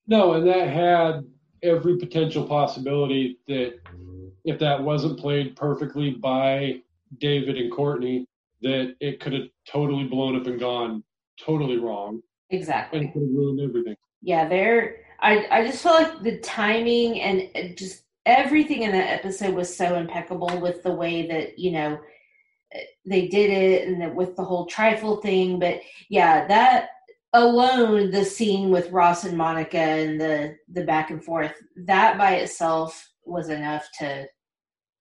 [0.06, 1.24] No, and that had
[1.62, 3.78] every potential possibility that
[4.44, 6.80] if that wasn't played perfectly by
[7.18, 8.26] David and Courteney,
[8.62, 11.04] that it could have totally blown up and gone
[11.40, 12.20] totally wrong.
[12.50, 12.98] Exactly.
[12.98, 13.96] And it could have ruined everything.
[14.20, 14.96] Yeah, there.
[15.20, 19.96] I I just felt like the timing and just everything in that episode was so
[19.96, 21.98] impeccable with the way that you know
[23.04, 25.58] they did it and the, with the whole trifle thing.
[25.58, 26.88] But yeah, that
[27.32, 32.36] alone, the scene with Ross and Monica and the the back and forth, that by
[32.36, 34.26] itself was enough to,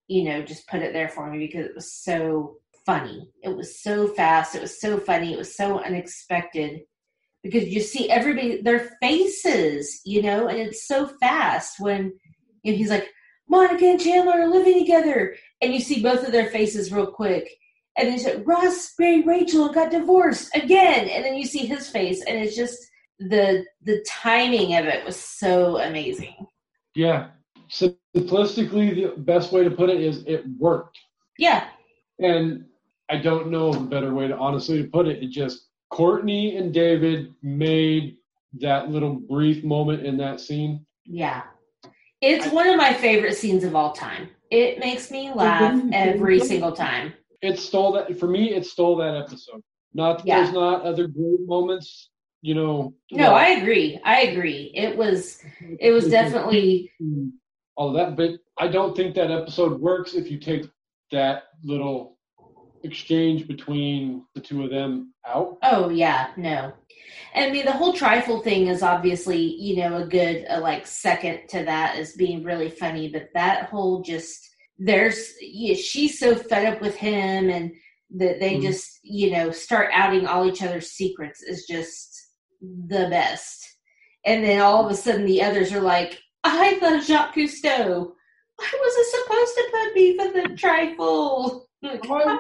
[0.08, 3.30] you know, just put it there for me because it was so funny.
[3.44, 4.56] It was so fast.
[4.56, 5.34] It was so funny.
[5.34, 6.82] It was so unexpected
[7.44, 12.14] because you see everybody their faces, you know, and it's so fast when
[12.64, 13.10] know, he's like,
[13.48, 17.50] Monica and Chandler are living together, and you see both of their faces real quick.
[17.98, 21.90] And then said Ross married Rachel and got divorced again, and then you see his
[21.90, 22.78] face, and it's just
[23.20, 26.48] the the timing of it was so amazing.
[26.96, 27.32] Yeah,
[27.70, 30.98] simplistically, the best way to put it is it worked.
[31.38, 31.68] Yeah,
[32.20, 32.64] and
[33.10, 35.22] I don't know a better way to honestly put it.
[35.22, 38.16] It just Courteney and David made
[38.60, 40.86] that little brief moment in that scene.
[41.06, 41.44] Yeah.
[42.22, 44.30] It's I, one of my favorite scenes of all time.
[44.50, 47.14] It makes me laugh every single time.
[47.42, 48.54] It stole that for me.
[48.54, 49.62] It stole that episode.
[49.94, 50.42] Not yeah.
[50.42, 52.10] there's not other great moments.
[52.42, 52.94] You know.
[53.12, 54.00] No, I agree.
[54.04, 54.72] I agree.
[54.74, 55.44] It was.
[55.80, 56.92] It was definitely
[57.76, 60.66] all of that, but I don't think that episode works if you take
[61.12, 62.18] that little
[62.84, 65.58] exchange between the two of them out.
[65.64, 66.74] Oh yeah, no.
[67.34, 70.86] And I mean the whole trifle thing is obviously, you know, a good uh, like
[70.86, 76.36] second to that is being really funny, but that whole just there's yeah, she's so
[76.36, 77.72] fed up with him and
[78.18, 78.64] that they mm-hmm.
[78.64, 82.30] just, you know, start outing all each other's secrets is just
[82.62, 83.78] the best.
[84.26, 88.12] And then all of a sudden the others are like, I thought Jacques Cousteau.
[88.60, 91.68] I wasn't supposed to put beef in the trifle.
[91.84, 91.98] I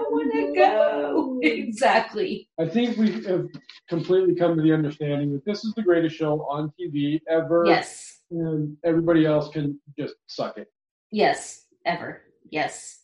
[0.09, 1.39] want to go.
[1.41, 2.49] Exactly.
[2.59, 3.47] I think we have
[3.89, 7.63] completely come to the understanding that this is the greatest show on TV ever.
[7.65, 8.19] Yes.
[8.29, 10.67] And everybody else can just suck it.
[11.11, 12.21] Yes, ever.
[12.49, 12.99] Yes.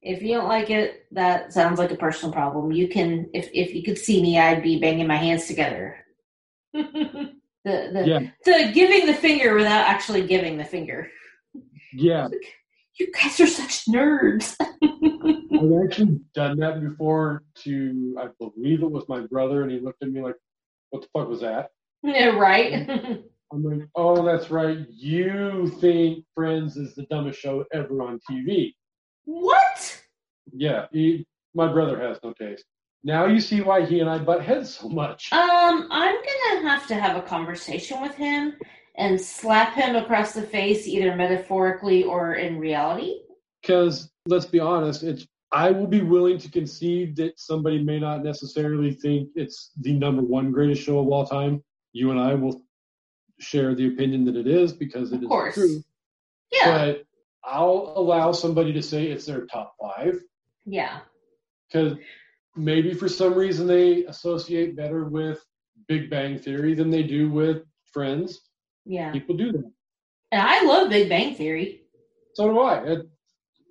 [0.00, 2.72] If you don't like it, that sounds like a personal problem.
[2.72, 5.96] You can, if if you could see me, I'd be banging my hands together.
[6.72, 7.32] the
[7.64, 8.20] the yeah.
[8.44, 11.10] the giving the finger without actually giving the finger.
[11.92, 12.28] Yeah.
[12.98, 14.56] You guys are such nerds.
[15.64, 20.02] I've actually done that before to, I believe it was my brother, and he looked
[20.02, 20.36] at me like,
[20.90, 21.70] what the fuck was that?
[22.06, 22.86] Yeah, right.
[23.52, 24.78] I'm like, oh, that's right.
[24.90, 28.74] You think Friends is the dumbest show ever on TV.
[29.24, 30.02] What?
[30.52, 32.64] Yeah, he, my brother has no taste.
[33.04, 35.32] Now you see why he and I butt heads so much.
[35.32, 38.54] Um, I'm gonna have to have a conversation with him
[38.96, 43.20] and slap him across the face, either metaphorically or in reality.
[43.62, 48.24] Because let's be honest, it's I will be willing to concede that somebody may not
[48.24, 51.62] necessarily think it's the number one greatest show of all time.
[51.92, 52.62] You and I will
[53.38, 55.54] share the opinion that it is because it of is course.
[55.54, 55.82] true.
[56.50, 56.76] Yeah.
[56.76, 57.04] But
[57.44, 60.20] I'll allow somebody to say it's their top five.
[60.64, 61.00] Yeah.
[61.68, 61.98] Because
[62.56, 65.44] maybe for some reason they associate better with
[65.88, 67.62] Big Bang Theory than they do with
[67.92, 68.40] Friends.
[68.84, 69.12] Yeah.
[69.12, 69.70] People do that.
[70.32, 71.82] And I love Big Bang Theory.
[72.34, 72.82] So do I.
[72.84, 73.08] It,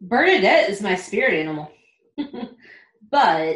[0.03, 1.71] Bernadette is my spirit animal.
[3.09, 3.55] but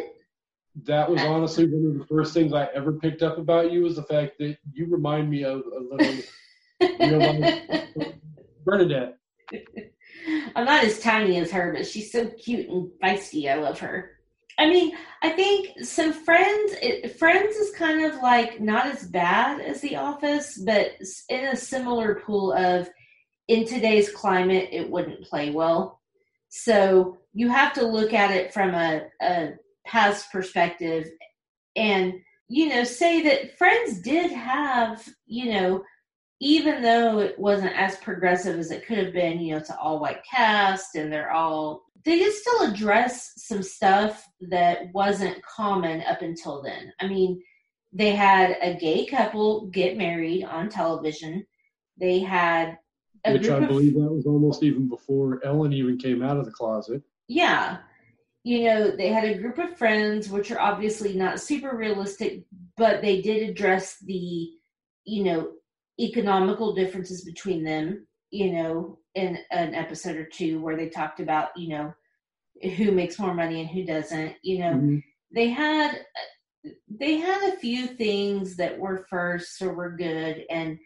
[0.83, 3.97] that was honestly one of the first things I ever picked up about you was
[3.97, 6.23] the fact that you remind me of a little
[8.63, 9.17] Bernadette.
[10.55, 13.51] I'm not as tiny as her, but she's so cute and feisty.
[13.51, 14.11] I love her.
[14.57, 16.73] I mean, I think some Friends.
[16.81, 20.93] It, Friends is kind of like not as bad as The Office, but
[21.29, 22.89] in a similar pool of
[23.47, 25.96] in today's climate, it wouldn't play well.
[26.63, 29.51] So you have to look at it from a, a
[29.85, 31.09] past perspective
[31.75, 32.13] and,
[32.47, 35.83] you know, say that Friends did have, you know,
[36.39, 39.77] even though it wasn't as progressive as it could have been, you know, it's an
[39.81, 46.01] all white cast and they're all, they did still address some stuff that wasn't common
[46.03, 46.91] up until then.
[46.99, 47.41] I mean,
[47.93, 51.45] they had a gay couple get married on television.
[51.99, 52.77] They had
[53.25, 57.01] which I believe that was almost even before Ellen even came out of the closet.
[57.27, 57.77] Yeah.
[58.43, 62.45] You know, they had a group of friends, which are obviously not super realistic,
[62.77, 64.51] but they did address the,
[65.03, 65.51] you know,
[65.99, 71.49] economical differences between them, you know, in an episode or two where they talked about,
[71.57, 71.93] you know,
[72.75, 74.35] who makes more money and who doesn't.
[74.43, 74.97] You know, mm-hmm.
[75.33, 75.99] they had
[76.89, 80.77] they had a few things that were first or were good, and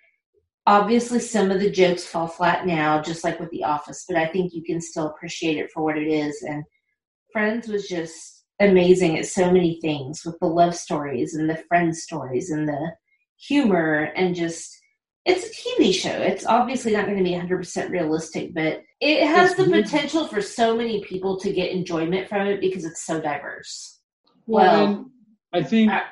[0.68, 4.06] obviously some of the jokes fall flat now, just like with The Office.
[4.08, 6.42] But I think you can still appreciate it for what it is.
[6.44, 6.64] And
[7.32, 11.96] Friends was just amazing at so many things with the love stories and the friend
[11.96, 12.92] stories and the
[13.38, 14.78] humor and just
[15.26, 16.10] it's a TV show.
[16.10, 20.42] It's obviously not going to be 100% realistic, but it has it's the potential for
[20.42, 24.00] so many people to get enjoyment from it because it's so diverse.
[24.48, 25.06] Well, well
[25.54, 26.04] I think, I,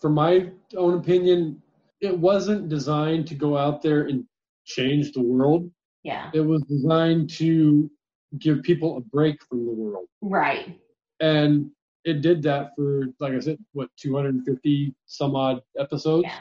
[0.00, 1.60] from my own opinion,
[2.00, 4.24] it wasn't designed to go out there and
[4.64, 5.70] change the world.
[6.02, 6.30] Yeah.
[6.32, 7.90] It was designed to
[8.38, 10.06] give people a break from the world.
[10.20, 10.78] Right.
[11.20, 11.70] And
[12.04, 16.24] it did that for like I said, what 250 some odd episodes.
[16.26, 16.38] Yeah.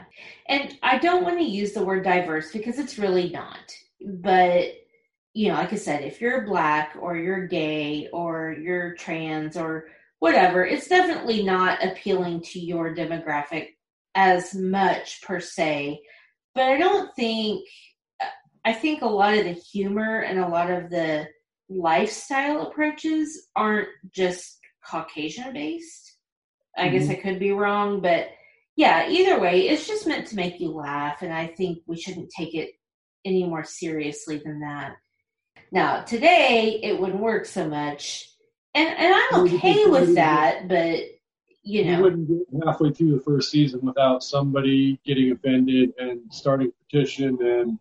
[0.48, 3.76] And I don't want to use the word diverse because it's really not.
[4.02, 4.74] But
[5.34, 9.86] you know, like I said, if you're black or you're gay or you're trans or
[10.20, 13.77] whatever, it's definitely not appealing to your demographic
[14.18, 16.02] as much per se.
[16.56, 17.64] But I don't think
[18.66, 21.28] I think a lot of the humor and a lot of the
[21.70, 26.16] lifestyle approaches aren't just Caucasian based.
[26.76, 26.98] I mm-hmm.
[26.98, 28.30] guess I could be wrong, but
[28.76, 32.30] yeah, either way, it's just meant to make you laugh, and I think we shouldn't
[32.30, 32.72] take it
[33.24, 34.96] any more seriously than that.
[35.72, 38.30] Now, today it wouldn't work so much,
[38.74, 41.00] and and I'm okay with that, but
[41.68, 46.22] you know, you wouldn't get halfway through the first season without somebody getting offended and
[46.30, 47.78] starting a petition and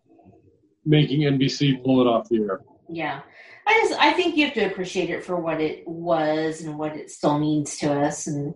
[0.85, 2.61] making NBC pull it off the air.
[2.89, 3.21] Yeah,
[3.65, 6.97] I just I think you have to appreciate it for what it was and what
[6.97, 8.27] it still means to us.
[8.27, 8.55] And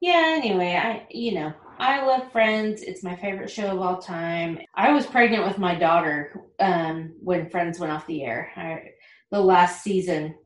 [0.00, 2.80] yeah, anyway, I you know I love Friends.
[2.80, 4.60] It's my favorite show of all time.
[4.74, 8.50] I was pregnant with my daughter um, when Friends went off the air.
[8.56, 8.92] I,
[9.30, 10.36] the last season,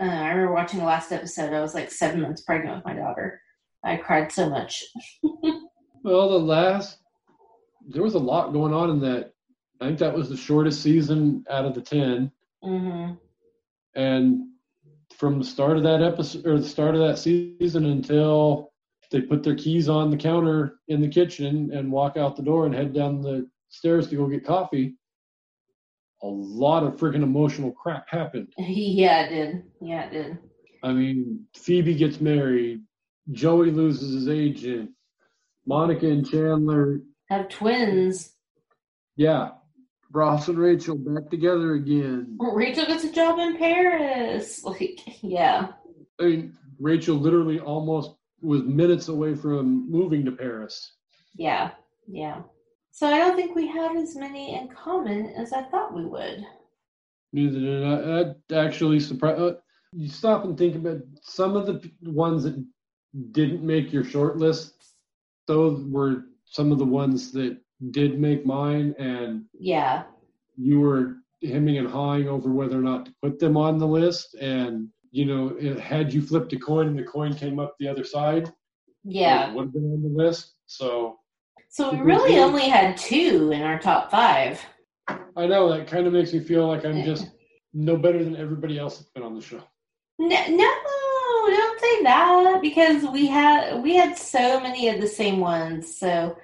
[0.00, 1.52] uh, I remember watching the last episode.
[1.52, 3.41] I was like seven months pregnant with my daughter.
[3.84, 4.84] I cried so much.
[6.04, 6.98] well, the last
[7.88, 9.32] there was a lot going on in that.
[9.80, 12.30] I think that was the shortest season out of the 10
[12.64, 13.14] mm-hmm.
[13.94, 14.40] And
[15.16, 18.72] from the start of that episode or the start of that season until
[19.10, 22.64] they put their keys on the counter in the kitchen and walk out the door
[22.64, 24.94] and head down the stairs to go get coffee,
[26.22, 28.52] a lot of freaking emotional crap happened.
[28.58, 29.62] yeah, it did.
[29.80, 30.38] Yeah, it did.
[30.82, 32.82] I mean, Phoebe gets married,
[33.30, 34.90] Joey loses his agent,
[35.66, 37.00] Monica and Chandler
[37.32, 38.34] have twins.
[39.16, 39.50] Yeah,
[40.12, 42.36] Ross and Rachel back together again.
[42.38, 44.62] Rachel gets a job in Paris.
[44.64, 45.68] Like, yeah.
[46.20, 50.94] I mean, Rachel literally almost was minutes away from moving to Paris.
[51.34, 51.70] Yeah,
[52.06, 52.42] yeah.
[52.90, 56.44] So I don't think we have as many in common as I thought we would.
[57.32, 57.96] Neither did I.
[58.48, 59.40] That actually surprised.
[59.40, 59.54] Uh,
[59.92, 62.62] you stop and think about some of the ones that
[63.32, 64.74] didn't make your short list.
[65.46, 67.58] Those were some of the ones that
[67.90, 70.04] did make mine, and yeah,
[70.56, 74.34] you were hemming and hawing over whether or not to put them on the list,
[74.34, 77.88] and you know, it, had you flipped a coin and the coin came up the
[77.88, 78.52] other side,
[79.04, 80.54] yeah, it would have been on the list.
[80.66, 81.18] So,
[81.68, 84.60] so we really only had two in our top five.
[85.08, 87.30] I know that kind of makes me feel like I'm just
[87.74, 89.62] no better than everybody else that's been on the show.
[90.18, 90.74] No, no,
[91.50, 95.98] don't say that because we had we had so many of the same ones.
[95.98, 96.36] So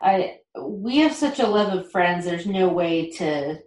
[0.00, 2.24] I we have such a love of friends.
[2.24, 3.58] There's no way to.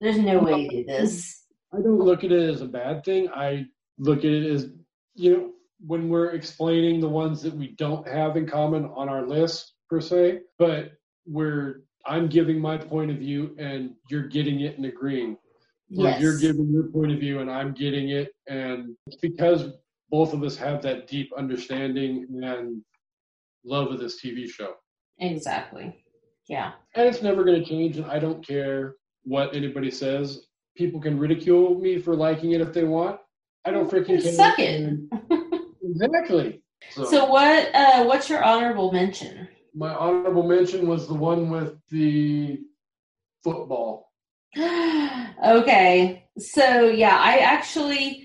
[0.00, 1.44] There's no way to do this.
[1.72, 3.28] I don't look at it as a bad thing.
[3.30, 3.66] I
[3.98, 4.70] look at it as
[5.14, 5.50] you know
[5.86, 10.00] when we're explaining the ones that we don't have in common on our list per
[10.00, 10.92] se, but
[11.26, 15.38] we're I'm giving my point of view and you're getting it and agreeing.
[15.88, 16.20] Yes.
[16.20, 19.72] You're giving your point of view and I'm getting it, and because
[20.14, 22.80] both of us have that deep understanding and
[23.64, 24.74] love of this TV show.
[25.18, 26.04] Exactly.
[26.48, 26.70] Yeah.
[26.94, 30.46] And it's never going to change, and I don't care what anybody says.
[30.76, 33.18] People can ridicule me for liking it if they want.
[33.64, 34.32] I don't freaking care.
[34.32, 35.00] Suck it.
[35.82, 36.62] exactly.
[36.92, 37.74] So, so, what?
[37.74, 39.48] Uh, what's your honorable mention?
[39.74, 42.60] My honorable mention was the one with the
[43.42, 44.12] football.
[44.56, 48.23] okay, so yeah, I actually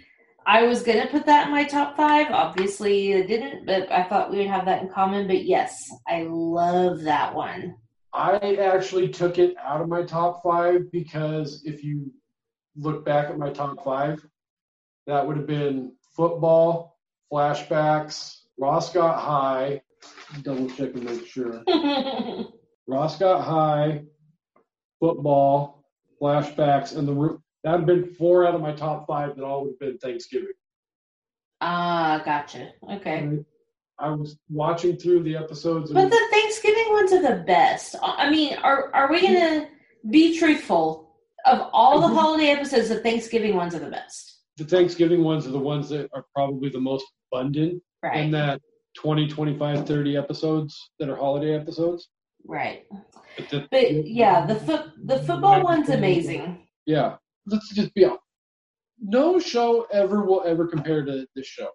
[0.50, 2.32] I was gonna put that in my top five.
[2.32, 5.28] Obviously, it didn't, but I thought we would have that in common.
[5.28, 7.76] But yes, I love that one.
[8.14, 12.12] I actually took it out of my top five because if you
[12.76, 14.26] look back at my top five,
[15.06, 16.98] that would have been football,
[17.32, 19.80] flashbacks, Ross got high.
[20.42, 21.64] Double check and make sure.
[22.88, 24.02] Ross got high,
[25.00, 25.86] football,
[26.20, 29.64] flashbacks, and the that would have been four out of my top five that all
[29.64, 30.54] would have been Thanksgiving.
[31.62, 32.70] Ah, gotcha.
[32.94, 33.40] Okay.
[34.00, 35.92] I was watching through the episodes.
[35.92, 37.96] But the Thanksgiving ones are the best.
[38.02, 39.68] I mean, are are we gonna
[40.10, 41.08] be truthful?
[41.46, 42.16] Of all the Mhm.
[42.16, 44.28] holiday episodes, the Thanksgiving ones are the best.
[44.58, 48.26] the Thanksgiving ones are the ones that are probably the most abundant Right.
[48.26, 48.60] in that
[48.94, 52.10] 20, 25, 30 episodes that are holiday episodes.
[52.46, 52.86] right.
[53.38, 56.68] But, the, But yeah, the foot the football one's amazing.
[56.86, 57.16] yeah,
[57.50, 58.22] let's just be honest.
[59.02, 61.70] No show ever will ever compare to this show.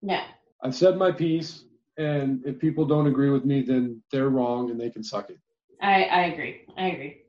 [0.00, 0.20] No.
[0.62, 1.64] I've said my piece,
[1.98, 5.38] and if people don't agree with me, then they're wrong and they can suck it.
[5.80, 6.60] I, I agree.
[6.76, 7.22] I agree.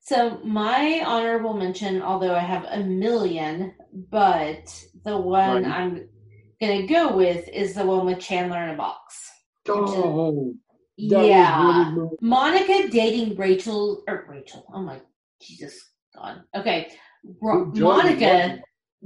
[0.00, 3.74] So my honorable mention, although I have a million,
[4.10, 5.72] but the one Right.
[5.72, 6.08] I'm
[6.60, 9.30] gonna go with is the one with Chandler in a box.
[9.68, 10.54] Oh,
[10.96, 11.92] that yeah.
[11.92, 14.64] really Monica dating Rachel or Rachel.
[14.72, 14.98] Oh my
[15.42, 15.78] Jesus
[16.16, 16.42] God.
[16.56, 16.90] Okay.
[17.40, 18.60] Ro- Monica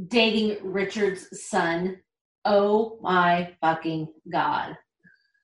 [0.09, 1.99] dating Richard's son.
[2.45, 4.77] Oh my fucking God.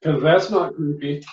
[0.02, 1.24] because that's not creepy.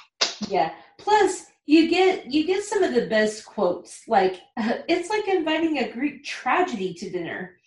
[0.47, 0.71] Yeah.
[0.99, 4.01] Plus, you get you get some of the best quotes.
[4.07, 7.57] Like it's like inviting a Greek tragedy to dinner,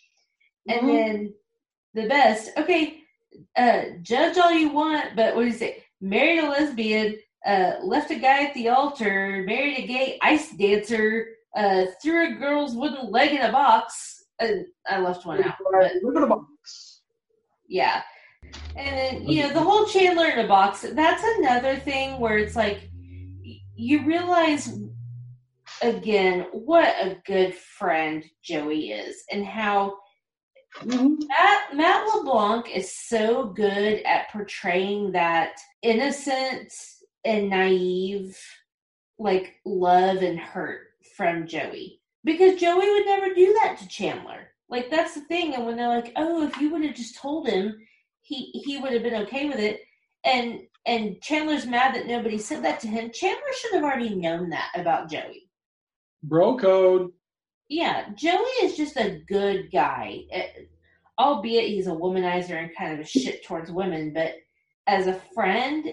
[0.69, 0.87] and Mhm.
[0.95, 1.35] then
[1.95, 2.51] the best.
[2.57, 3.01] Okay,
[3.57, 5.83] uh, judge all you want, but what do you say?
[6.01, 11.27] Married a lesbian, uh, left a guy at the altar, married a gay ice dancer,
[11.57, 14.25] uh, threw a girl's wooden leg in a box.
[14.41, 15.57] And I left one out.
[15.73, 17.01] But at the box.
[17.69, 18.03] yeah.
[18.77, 22.55] And then, you know, the whole Chandler in a box, that's another thing where it's
[22.57, 22.89] like
[23.75, 24.77] you realize
[25.83, 29.97] again what a good friend Joey is and how
[30.85, 35.53] Matt, Matt LeBlanc is so good at portraying that
[35.83, 36.73] innocent
[37.25, 38.39] and naive
[39.19, 40.88] like love and hurt
[41.19, 42.01] from Joey.
[42.25, 44.53] Because Joey would never do that to Chandler.
[44.71, 45.55] Like that's the thing.
[45.55, 47.75] And when they're like, "Oh, if you would have just told him,
[48.23, 49.81] he he would have been okay with it."
[50.25, 53.11] And and Chandler's mad that nobody said that to him.
[53.13, 55.51] Chandler should have already known that about Joey.
[56.23, 57.11] Bro code.
[57.69, 60.25] Yeah, Joey is just a good guy.
[60.31, 60.47] eh,
[61.19, 64.35] albeit he's a womanizer and kind of a shit towards women, but
[64.87, 65.85] as a friend,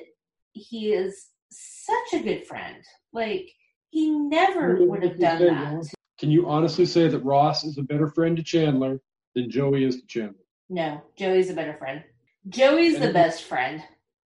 [0.54, 2.84] he is such a good friend.
[3.12, 3.50] Like
[3.96, 5.94] he never would have done that.
[6.20, 9.00] Can you honestly say that Ross is a better friend to Chandler
[9.36, 10.44] than Joey is to Chandler?
[10.68, 12.04] No, Joey's a better friend.
[12.50, 13.82] Joey's the best friend.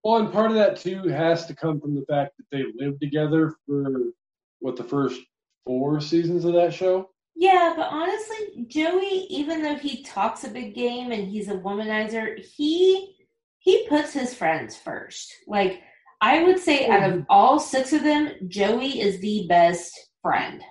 [0.05, 3.01] Well, and part of that too has to come from the fact that they lived
[3.01, 4.13] together for
[4.59, 5.19] what the first
[5.65, 7.09] four seasons of that show.
[7.35, 12.39] Yeah, but honestly, Joey, even though he talks a big game and he's a womanizer,
[12.39, 13.15] he
[13.59, 15.35] he puts his friends first.
[15.45, 15.81] Like
[16.21, 19.91] I would say out of all six of them, Joey is the best
[20.21, 20.61] friend.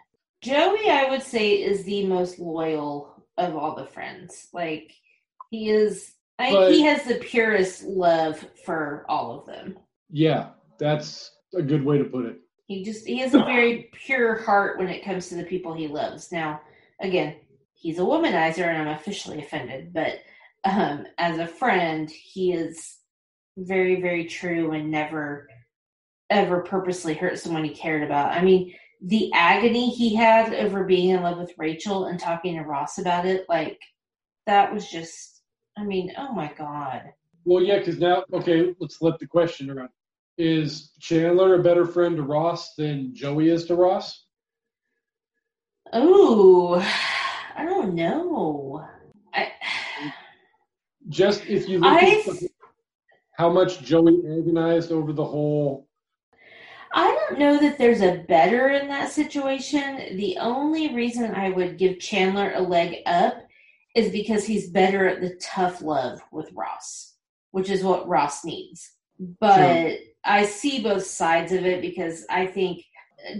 [0.42, 4.48] Joey, I would say, is the most loyal of all the friends.
[4.52, 4.92] Like
[5.50, 9.78] he is I But- he has the purest love for all of them.
[10.10, 12.36] Yeah, that's a good way to put it.
[12.66, 15.86] He just he has a very pure heart when it comes to the people he
[15.88, 16.32] loves.
[16.32, 16.60] Now,
[17.00, 17.36] again,
[17.74, 20.18] he's a womanizer and I'm officially offended, but
[20.64, 22.95] um as a friend, he is
[23.56, 25.48] very, very true and never
[26.28, 28.32] ever purposely hurt someone he cared about.
[28.32, 32.62] I mean, the agony he had over being in love with Rachel and talking to
[32.62, 33.78] Ross about it, like
[34.46, 35.36] that was just
[35.78, 37.12] I mean, oh my god.
[37.44, 39.90] Well, yeah, because now, okay, let's flip the question around.
[40.38, 44.24] Is Chandler a better friend to Ross than Joey is to Ross?
[45.92, 46.74] Oh,
[47.56, 48.84] I don't know.
[49.32, 49.52] I
[51.08, 52.45] Just if you look I at
[53.36, 55.86] how much Joey agonized over the whole.
[56.92, 60.16] I don't know that there's a better in that situation.
[60.16, 63.42] The only reason I would give Chandler a leg up
[63.94, 67.14] is because he's better at the tough love with Ross,
[67.50, 68.92] which is what Ross needs.
[69.18, 72.82] But I see both sides of it because I think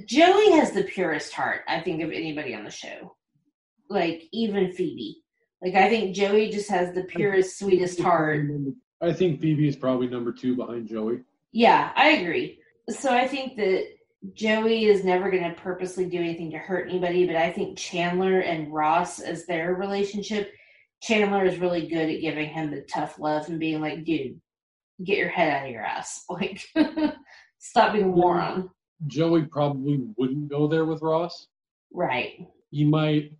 [0.04, 3.16] Joey has the purest heart, I think, of anybody on the show.
[3.88, 5.22] Like, even Phoebe.
[5.62, 8.46] Like, I think Joey just has the purest, sweetest heart.
[9.00, 11.20] I think Phoebe is probably number two behind Joey.
[11.52, 12.60] Yeah, I agree.
[12.88, 13.84] So I think that
[14.34, 18.40] Joey is never going to purposely do anything to hurt anybody, but I think Chandler
[18.40, 20.52] and Ross, as their relationship,
[21.02, 24.40] Chandler is really good at giving him the tough love and being like, dude,
[25.04, 26.24] get your head out of your ass.
[26.30, 26.60] Like,
[27.58, 28.70] stop being a moron.
[29.06, 31.48] Joey probably wouldn't go there with Ross.
[31.92, 32.46] Right.
[32.70, 33.32] He might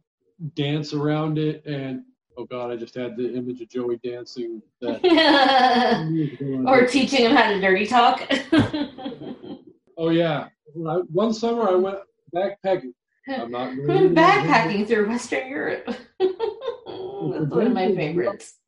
[0.55, 2.03] dance around it and
[2.37, 5.05] oh god, I just had the image of Joey dancing that
[6.67, 8.23] or teaching him how to dirty talk.
[9.97, 10.49] Oh yeah.
[10.87, 11.99] I, one summer I went
[12.35, 12.93] backpacking.
[13.29, 15.87] I'm not going Backpacking through Western Europe.
[15.87, 18.59] That's one of my favorites.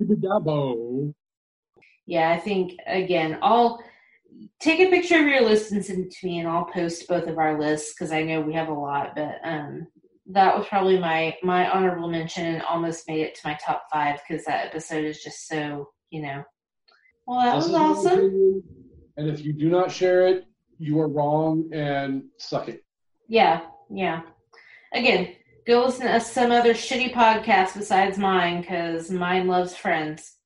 [2.06, 3.82] Yeah, I think again, all
[4.58, 7.26] take a picture of your list and send it to me, and I'll post both
[7.26, 9.14] of our lists because I know we have a lot.
[9.14, 9.86] But um,
[10.28, 14.20] that was probably my my honorable mention, and almost made it to my top five
[14.26, 16.42] because that episode is just so you know.
[17.26, 18.18] Well, that This was awesome.
[18.18, 18.62] opinion,
[19.16, 20.44] And if you do not share it,
[20.78, 22.84] you are wrong and suck it.
[23.28, 23.60] Yeah,
[23.90, 24.22] yeah.
[24.94, 25.34] Again,
[25.66, 30.36] go listen to some other shitty podcast besides mine because mine loves friends.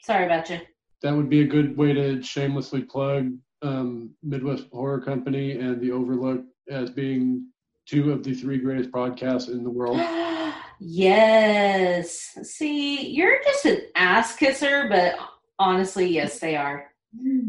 [0.00, 0.58] Sorry about you.
[1.02, 3.32] That would be a good way to shamelessly plug
[3.62, 7.46] um, Midwest Horror Company and The Overlook as being
[7.86, 9.98] two of the three greatest podcasts in the world.
[10.80, 12.36] yes.
[12.42, 15.16] See, you're just an ass kisser, but
[15.58, 16.92] honestly, yes, they are.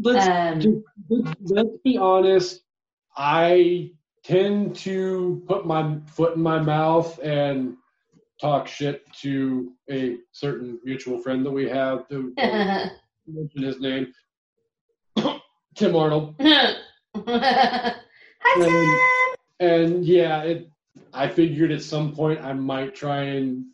[0.02, 2.62] Let's, Um, let's, let's be honest.
[3.16, 3.92] I
[4.24, 7.76] tend to put my foot in my mouth and
[8.40, 12.08] talk shit to a certain mutual friend that we have.
[12.08, 12.32] To
[13.26, 14.12] mention his name,
[15.76, 16.34] Tim Arnold.
[17.16, 17.94] Hi,
[18.56, 18.98] Tim.
[19.60, 20.70] And yeah, it.
[21.12, 23.64] I figured at some point I might try and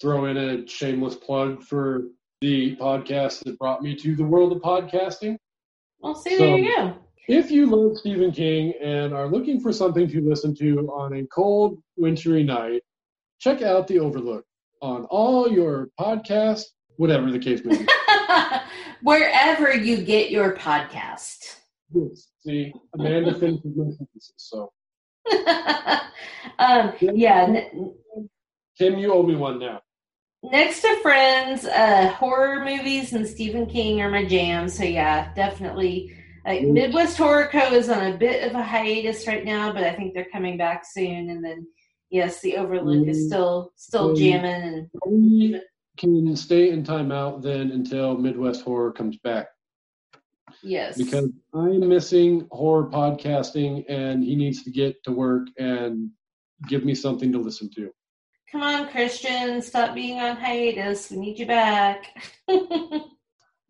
[0.00, 2.02] throw in a shameless plug for
[2.40, 5.36] the podcast that brought me to the world of podcasting.
[6.00, 6.96] Well, see, there you go.
[7.28, 11.26] If you love Stephen King and are looking for something to listen to on a
[11.28, 12.82] cold, wintry night,
[13.38, 14.44] check out The Overlook
[14.82, 16.64] on all your podcast,
[16.96, 17.86] whatever the case may be.
[19.02, 21.60] Wherever you get your podcast.
[21.94, 24.70] Yes, See, Amanda finishes my sentences, so
[26.58, 27.64] um, yeah,
[28.78, 29.80] Tim, you owe me one now.
[30.42, 34.68] next to Friends, uh, horror movies and Stephen King are my jam.
[34.68, 36.14] So yeah, definitely.
[36.46, 36.72] Like Mm.
[36.74, 37.72] Midwest Horror Co.
[37.72, 40.84] is on a bit of a hiatus right now, but I think they're coming back
[40.84, 41.30] soon.
[41.30, 41.66] And then
[42.10, 43.26] yes, the Overlook is Mm.
[43.26, 44.16] still still Mm.
[44.18, 44.90] jamming.
[45.04, 45.62] And
[45.96, 49.46] can stay in timeout then until Midwest Horror comes back
[50.62, 56.10] yes, because I'm missing horror podcasting and he needs to get to work and
[56.68, 57.90] give me something to listen to.
[58.50, 61.10] come on, Christian, stop being on hiatus.
[61.10, 62.06] We need you back.
[62.46, 62.60] but,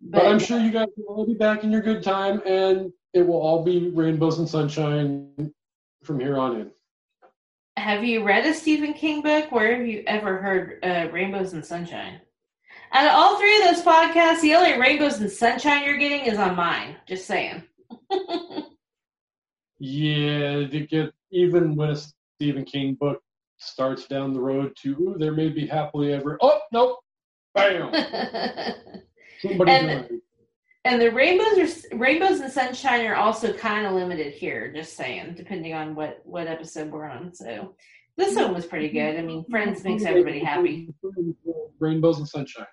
[0.01, 3.27] But I'm sure you guys will all be back in your good time and it
[3.27, 5.53] will all be rainbows and sunshine
[6.03, 6.71] from here on in.
[7.77, 9.51] Have you read a Stephen King book?
[9.51, 12.21] Where have you ever heard uh, Rainbows and Sunshine?
[12.95, 16.39] Out of all three of those podcasts, the only Rainbows and Sunshine you're getting is
[16.39, 16.97] on mine.
[17.07, 17.63] Just saying.
[19.81, 23.21] Yeah, to get even when a Stephen King book
[23.59, 26.39] starts down the road to ooh, there may be happily ever.
[26.41, 27.01] Oh nope,
[27.55, 27.93] bam,
[29.43, 30.11] somebody And- died.
[30.85, 31.59] and the rainbows
[31.93, 34.73] are rainbows and sunshine are also kind of limited here.
[34.73, 37.35] Just saying, depending on what what episode we're on.
[37.35, 37.75] So
[38.17, 39.17] this one was pretty good.
[39.19, 40.95] I mean, Friends makes everybody happy.
[41.81, 42.65] Rainbows and sunshine.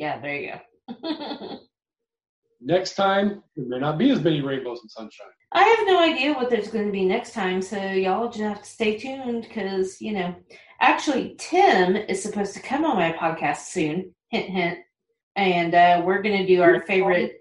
[0.00, 0.52] Yeah, there you
[0.88, 1.58] go.
[2.62, 5.26] Next time, there may not be as many rainbows and sunshine.
[5.52, 8.62] I have no idea what there's going to be next time, so y'all just have
[8.62, 10.34] to stay tuned because, you know,
[10.80, 14.14] actually, Tim is supposed to come on my podcast soon.
[14.28, 14.78] Hint, hint.
[15.36, 17.40] And uh, we're going to do our favorite.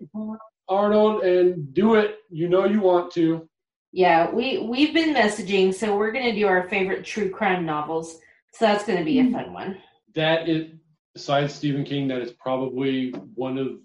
[0.68, 2.18] Arnold, and do it.
[2.30, 3.48] You know you want to.
[3.94, 8.20] Yeah, we we've been messaging, so we're going to do our favorite true crime novels.
[8.54, 9.78] So that's going to be a fun one.
[10.16, 10.72] That is,
[11.20, 13.80] besides Stephen King, that is probably one of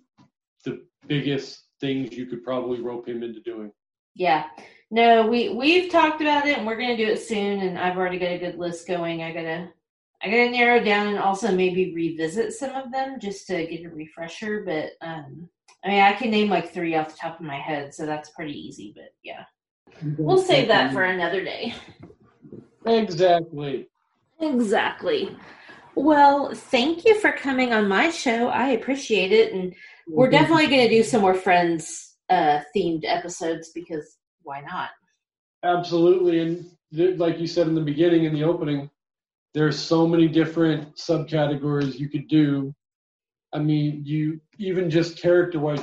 [0.65, 3.73] the biggest things you could probably rope him into doing.
[4.15, 4.45] Yeah.
[4.93, 7.59] No, we we've talked about it, and we're going to do it soon.
[7.61, 9.25] And I've already got a good list going.
[9.25, 9.69] I gotta
[10.23, 13.89] I gotta narrow down and also maybe revisit some of them just to get a
[13.89, 14.63] refresher.
[14.65, 15.49] But um,
[15.85, 18.31] I mean, I can name like three off the top of my head, so that's
[18.31, 18.93] pretty easy.
[18.95, 19.43] But yeah,
[20.17, 21.75] we'll save that for another day.
[22.87, 23.89] Exactly.
[24.41, 25.37] Exactly.
[25.97, 28.49] Well, thank you for coming on my show.
[28.49, 29.75] I appreciate it, and
[30.09, 34.91] we're definitely going to do some more friends uh, themed episodes because why not?
[35.63, 38.91] Absolutely, and th- like you said in the beginning, in the opening,
[39.55, 42.75] there's so many different subcategories you could do.
[43.53, 45.81] I mean, you even just character-wise,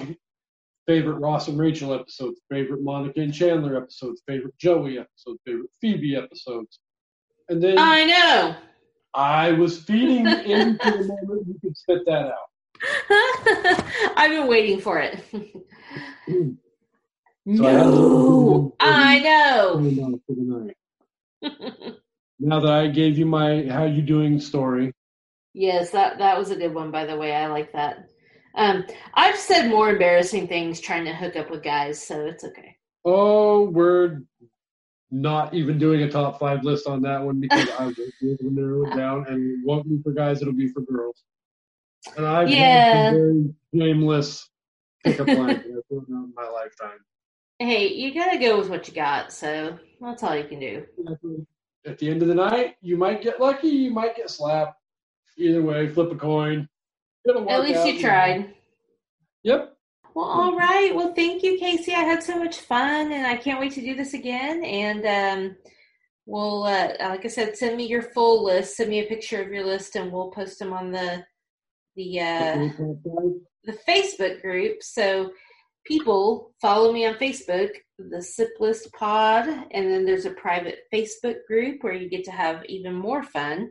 [0.86, 6.18] favorite Ross and Rachel episodes, favorite Monica and Chandler episodes, favorite Joey episodes, favorite Phoebe
[6.18, 6.80] episodes,
[7.48, 8.56] and then I know.
[9.14, 13.84] I was feeding into the moment you could spit that out.
[14.16, 15.24] I've been waiting for it.
[17.58, 20.20] So I no, I know.
[20.28, 21.96] For the.
[22.40, 24.94] Now that I gave you my "How you doing" story,
[25.54, 27.34] yes, that that was a good one, by the way.
[27.34, 28.10] I like that.
[28.54, 28.86] Um,
[29.16, 32.78] I've said more embarrassing things trying to hook up with guys, so it's okay.
[33.06, 34.22] Oh, we're
[35.12, 38.38] not even doing a top five list on that one because I won't be able
[38.38, 41.24] to narrow it down, and it won't be for guys; it'll be for girls.
[42.18, 43.12] And I've Yeah.
[43.12, 44.50] very shameless
[45.04, 47.00] pickup lines that I've in my lifetime.
[47.60, 50.86] Hey, you gotta go with what you got, so that's all you can do.
[51.86, 54.80] At the end of the night, you might get lucky, you might get slapped.
[55.38, 56.68] Either way, flip a coin.
[57.28, 58.56] At least you tried.
[59.44, 59.78] Yep.
[60.14, 60.94] Well, all right.
[60.94, 61.94] Well, thank you, Kasey.
[61.94, 64.64] I had so much fun, and I can't wait to do this again.
[64.64, 65.56] And um,
[66.26, 68.76] we'll, uh, like I said, send me your full list.
[68.76, 71.24] Send me a picture of your list, and we'll post them on the
[71.96, 72.70] the uh,
[73.64, 74.84] the Facebook group.
[74.84, 75.32] So
[75.86, 81.46] people follow me on Facebook, the Sip List Pod, and then there's a private Facebook
[81.48, 83.70] group where you get to have even more fun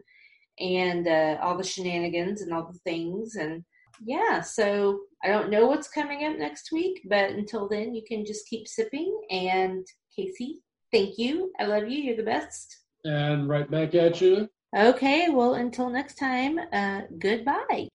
[0.59, 3.65] and uh, all the shenanigans and all the things and
[4.03, 8.25] yeah, so I don't know what's coming up next week, but until then, you can
[8.25, 9.21] just keep sipping.
[9.31, 9.87] And
[10.19, 10.55] Kasey,
[10.93, 11.53] thank you.
[11.59, 11.99] I love you.
[11.99, 12.79] You're the best.
[13.05, 14.49] And right back at you.
[14.77, 17.89] Okay, well, until next time, uh, goodbye.